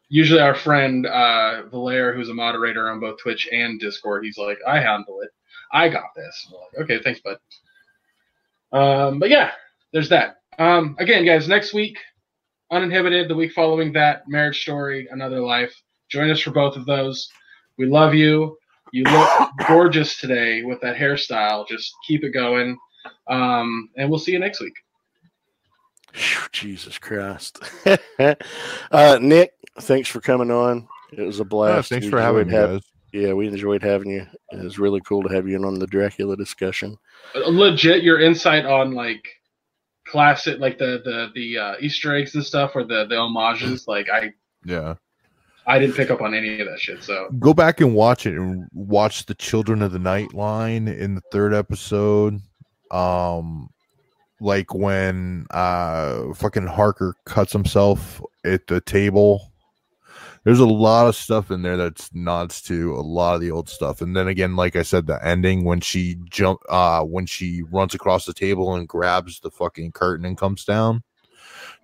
Usually 0.10 0.42
our 0.42 0.56
friend 0.56 1.06
uh 1.06 1.64
Valaire, 1.72 2.14
who's 2.14 2.30
a 2.30 2.34
moderator 2.34 2.90
on 2.90 3.00
both 3.00 3.20
Twitch 3.20 3.48
and 3.52 3.80
Discord, 3.80 4.26
he's 4.26 4.38
like, 4.38 4.58
I 4.68 4.80
handle 4.80 5.22
it. 5.22 5.30
I 5.72 5.90
got 5.90 6.16
this. 6.16 6.48
Like, 6.52 6.84
okay, 6.84 7.02
thanks, 7.04 7.22
bud. 7.22 7.38
Um, 8.72 9.20
but 9.20 9.30
yeah, 9.30 9.52
there's 9.94 10.10
that. 10.10 10.38
Um, 10.58 10.96
again, 11.00 11.26
guys, 11.26 11.48
next 11.48 11.74
week, 11.74 11.98
uninhibited. 12.72 13.30
The 13.30 13.36
week 13.36 13.54
following 13.54 13.94
that, 13.94 14.28
marriage 14.28 14.62
story, 14.62 15.08
another 15.12 15.40
life. 15.40 15.74
Join 16.10 16.30
us 16.30 16.40
for 16.40 16.52
both 16.52 16.76
of 16.76 16.86
those. 16.86 17.30
We 17.78 17.86
love 17.86 18.14
you. 18.14 18.58
You 18.92 19.04
look 19.04 19.30
gorgeous 19.68 20.20
today 20.20 20.64
with 20.64 20.82
that 20.82 20.96
hairstyle. 20.96 21.68
Just 21.68 21.94
keep 22.08 22.24
it 22.24 22.32
going. 22.32 22.78
Um, 23.28 23.90
and 23.96 24.10
we'll 24.10 24.20
see 24.20 24.32
you 24.32 24.40
next 24.40 24.60
week. 24.60 24.74
Phew, 26.14 26.48
Jesus 26.52 26.98
Christ. 26.98 27.60
uh, 28.92 29.20
Nick, 29.22 29.54
thanks 29.82 30.10
for 30.10 30.20
coming 30.22 30.52
on. 30.52 30.88
It 31.14 31.22
was 31.22 31.40
a 31.40 31.44
Yeah, 31.44 31.48
blast. 31.50 31.90
thanks 31.90 32.06
We 32.06 32.12
for 32.12 32.22
having 32.22 32.48
me, 32.48 32.54
enjoyed 32.54 32.60
hav- 32.70 32.82
guys. 32.82 32.92
Yeah, 33.12 33.34
we 33.34 33.48
enjoyed 33.48 33.82
having 33.82 34.12
you. 34.12 34.28
It 34.52 34.64
was 34.64 34.78
really 34.78 35.02
cool 35.08 35.24
to 35.24 35.34
have 35.34 35.48
you 35.48 35.56
in 35.56 35.66
on 35.66 35.80
the 35.80 35.88
Dracula 35.88 36.38
discussion. 36.38 36.96
legit 37.48 38.04
your 38.04 38.20
insight 38.20 38.66
on 38.66 38.94
like 38.94 39.28
classic 40.08 40.60
like 40.60 40.78
the 40.80 41.02
the 41.06 41.30
the 41.36 41.58
uh, 41.58 41.76
easter 41.80 42.16
eggs 42.16 42.34
and 42.34 42.44
stuff 42.44 42.72
or 42.76 42.84
the 42.84 43.06
the 43.06 43.16
homages 43.16 43.88
like 43.88 44.10
i 44.10 44.32
Yeah. 44.66 44.96
i 45.68 45.78
didn't 45.78 45.96
pick 45.96 46.10
up 46.10 46.22
on 46.22 46.34
any 46.34 46.60
of 46.60 46.68
that 46.68 46.80
shit 46.80 47.04
so 47.04 47.30
Go 47.38 47.54
back 47.54 47.80
and 47.82 47.94
watch 47.94 48.26
it 48.26 48.34
and 48.36 48.66
watch 48.74 49.28
the 49.28 49.36
Children 49.36 49.84
of 49.84 49.92
the 49.92 50.00
Night 50.00 50.34
line 50.34 50.88
in 50.88 51.14
the 51.14 51.22
third 51.32 51.54
episode. 51.54 52.40
Um 52.90 53.70
like 54.42 54.74
when 54.74 55.46
uh 55.52 56.34
fucking 56.34 56.68
Harker 56.68 57.16
cuts 57.26 57.54
himself 57.54 58.22
at 58.46 58.68
the 58.68 58.82
table. 58.82 59.52
There's 60.46 60.60
a 60.60 60.66
lot 60.66 61.08
of 61.08 61.16
stuff 61.16 61.52
in 61.52 61.64
there 61.64 61.76
that's 61.76 62.14
nods 62.14 62.62
to 62.64 62.96
a 62.96 63.02
lot 63.02 63.36
of 63.36 63.42
the 63.42 63.52
old 63.52 63.68
stuff. 63.68 64.02
And 64.02 64.16
then 64.16 64.30
again, 64.30 64.56
like 64.56 64.78
I 64.78 64.84
said, 64.84 65.06
the 65.06 65.24
ending 65.26 65.66
when 65.66 65.82
she 65.82 66.16
jump 66.30 66.62
uh 66.70 67.04
when 67.04 67.26
she 67.26 67.64
runs 67.72 67.94
across 67.94 68.26
the 68.26 68.34
table 68.34 68.76
and 68.76 68.88
grabs 68.88 69.40
the 69.40 69.52
fucking 69.52 69.92
curtain 69.92 70.26
and 70.26 70.38
comes 70.38 70.66
down. 70.66 71.04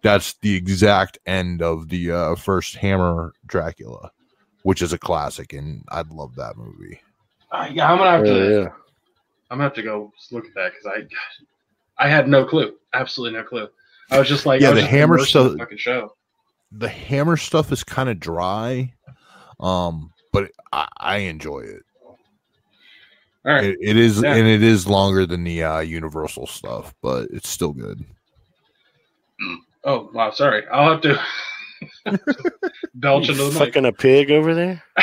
That's 0.03 0.33
the 0.41 0.55
exact 0.55 1.17
end 1.25 1.61
of 1.61 1.89
the 1.89 2.11
uh 2.11 2.35
first 2.35 2.75
Hammer 2.75 3.33
Dracula 3.45 4.11
which 4.65 4.81
is 4.81 4.93
a 4.93 4.97
classic, 4.97 5.53
and 5.53 5.83
I'd 5.89 6.09
love 6.09 6.33
that 6.37 6.57
movie. 6.57 6.99
uh, 7.51 7.69
yeah 7.71 7.91
i'm 7.91 7.99
gonna 7.99 8.09
have 8.09 8.25
to 8.25 8.61
yeah. 8.63 8.69
i'm 9.51 9.57
gonna 9.57 9.63
have 9.63 9.73
to 9.73 9.83
go 9.83 10.11
look 10.31 10.45
at 10.47 10.53
that 10.55 10.71
because 10.71 10.87
i 10.87 11.01
i 11.99 12.07
had 12.07 12.27
no 12.27 12.43
clue 12.45 12.73
absolutely 12.93 13.37
no 13.37 13.43
clue 13.43 13.67
i 14.11 14.19
was 14.19 14.27
just 14.27 14.45
like 14.45 14.61
Yeah, 14.61 14.69
I 14.69 14.71
was 14.71 14.77
the 14.79 14.81
just 14.83 14.91
hammer 14.91 15.15
immersed 15.15 15.35
in 15.35 15.43
the 15.43 15.49
stuff- 15.49 15.59
fucking 15.59 15.77
show 15.77 16.13
The 16.71 16.89
Hammer 16.89 17.37
stuff 17.37 17.71
is 17.71 17.83
kind 17.83 18.09
of 18.09 18.19
dry, 18.19 18.91
um, 19.61 20.11
but 20.33 20.51
I, 20.73 20.87
I 20.97 21.17
enjoy 21.17 21.59
it. 21.61 21.83
all 23.45 23.53
right 23.53 23.63
it. 23.65 23.77
It 23.81 23.95
is, 23.97 24.21
Yeah. 24.21 24.33
and 24.35 24.45
it 24.47 24.61
is 24.63 24.85
longer 24.87 25.25
than 25.25 25.43
the 25.45 25.63
uh, 25.63 25.79
Universal 25.79 26.47
stuff, 26.47 26.93
but 27.01 27.29
it's 27.31 27.47
still 27.49 27.71
good. 27.71 28.03
oh 29.85 30.09
wow 30.13 30.31
sorry 30.31 30.63
i'll 30.71 30.91
have 30.91 31.01
to 31.01 31.19
belch 32.95 33.29
into 33.29 33.43
the 33.43 33.49
mic 33.51 33.59
fucking 33.59 33.85
a 33.85 33.91
pig 33.93 34.31
over 34.31 34.53
there? 34.55 34.81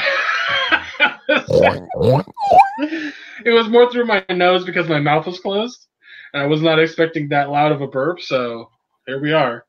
it 3.44 3.52
was 3.52 3.68
more 3.68 3.90
through 3.90 4.06
my 4.06 4.24
nose 4.30 4.64
because 4.64 4.88
my 4.88 4.98
mouth 5.00 5.26
was 5.26 5.38
closed, 5.40 5.86
and 6.32 6.42
I 6.42 6.46
was 6.46 6.62
not 6.62 6.78
expecting 6.78 7.28
that 7.28 7.50
loud 7.50 7.72
of 7.72 7.80
a 7.80 7.86
burp. 7.86 8.20
So 8.20 8.70
here 9.06 9.20
we 9.20 9.32
are. 9.32 9.64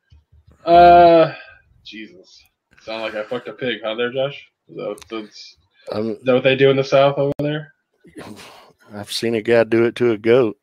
Uh, 0.65 1.33
Jesus, 1.85 2.41
sound 2.81 3.01
like 3.01 3.15
I 3.15 3.23
fucked 3.23 3.47
a 3.47 3.53
pig, 3.53 3.79
huh? 3.83 3.95
There, 3.95 4.11
Josh. 4.11 4.45
Is 4.69 4.75
that, 4.77 5.03
that's, 5.09 5.57
Um, 5.91 6.11
is 6.11 6.23
that 6.23 6.33
what 6.33 6.43
they 6.43 6.55
do 6.55 6.69
in 6.69 6.77
the 6.77 6.83
South 6.83 7.17
over 7.17 7.33
there? 7.39 7.73
I've 8.93 9.11
seen 9.11 9.35
a 9.35 9.41
guy 9.41 9.63
do 9.63 9.85
it 9.85 9.95
to 9.95 10.11
a 10.11 10.17
goat. 10.17 10.57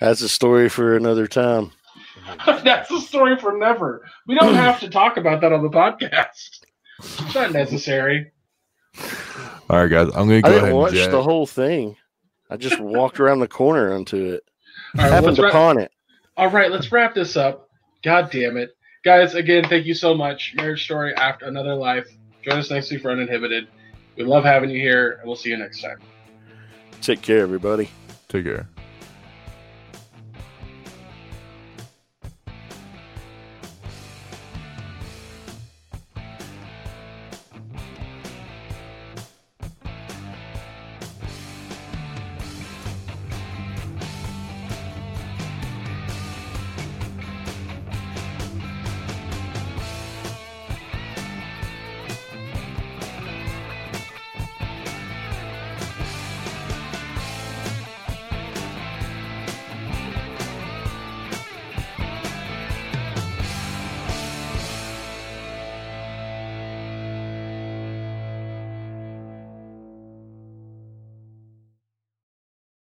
That's 0.00 0.22
a 0.22 0.28
story 0.28 0.68
for 0.68 0.96
another 0.96 1.26
time. 1.26 1.72
that's 2.46 2.90
a 2.90 3.00
story 3.00 3.36
for 3.38 3.56
never. 3.56 4.06
We 4.26 4.34
don't 4.34 4.54
have 4.54 4.80
to 4.80 4.88
talk 4.88 5.16
about 5.16 5.40
that 5.40 5.52
on 5.52 5.62
the 5.62 5.68
podcast. 5.68 6.60
It's 6.98 7.34
not 7.34 7.52
necessary. 7.52 8.30
All 9.68 9.78
right, 9.78 9.88
guys, 9.88 10.08
I'm 10.08 10.28
gonna 10.28 10.42
go 10.42 10.48
ahead 10.48 10.60
didn't 10.60 10.68
and 10.70 10.76
watch 10.78 10.92
jet. 10.92 11.10
the 11.10 11.22
whole 11.22 11.46
thing. 11.46 11.96
I 12.48 12.56
just 12.56 12.80
walked 12.80 13.20
around 13.20 13.38
the 13.38 13.48
corner 13.48 13.92
onto 13.92 14.32
it. 14.32 14.42
All 14.98 15.04
right, 15.04 15.10
Happened 15.12 15.26
let's 15.26 15.38
wrap- 15.40 15.52
upon 15.52 15.78
it. 15.78 15.92
All 16.36 16.48
right, 16.48 16.70
let's 16.70 16.90
wrap 16.90 17.14
this 17.14 17.36
up. 17.36 17.68
God 18.02 18.30
damn 18.30 18.56
it. 18.56 18.76
Guys, 19.04 19.34
again, 19.34 19.64
thank 19.68 19.86
you 19.86 19.94
so 19.94 20.14
much. 20.14 20.54
Marriage 20.56 20.84
Story 20.84 21.14
After 21.14 21.46
Another 21.46 21.74
Life. 21.74 22.08
Join 22.42 22.58
us 22.58 22.70
next 22.70 22.90
week 22.90 23.02
for 23.02 23.10
Uninhibited. 23.10 23.68
We 24.16 24.24
love 24.24 24.44
having 24.44 24.70
you 24.70 24.78
here, 24.80 25.12
and 25.20 25.26
we'll 25.26 25.36
see 25.36 25.50
you 25.50 25.56
next 25.56 25.80
time. 25.82 25.98
Take 27.00 27.22
care, 27.22 27.40
everybody. 27.40 27.90
Take 28.28 28.44
care. 28.44 28.68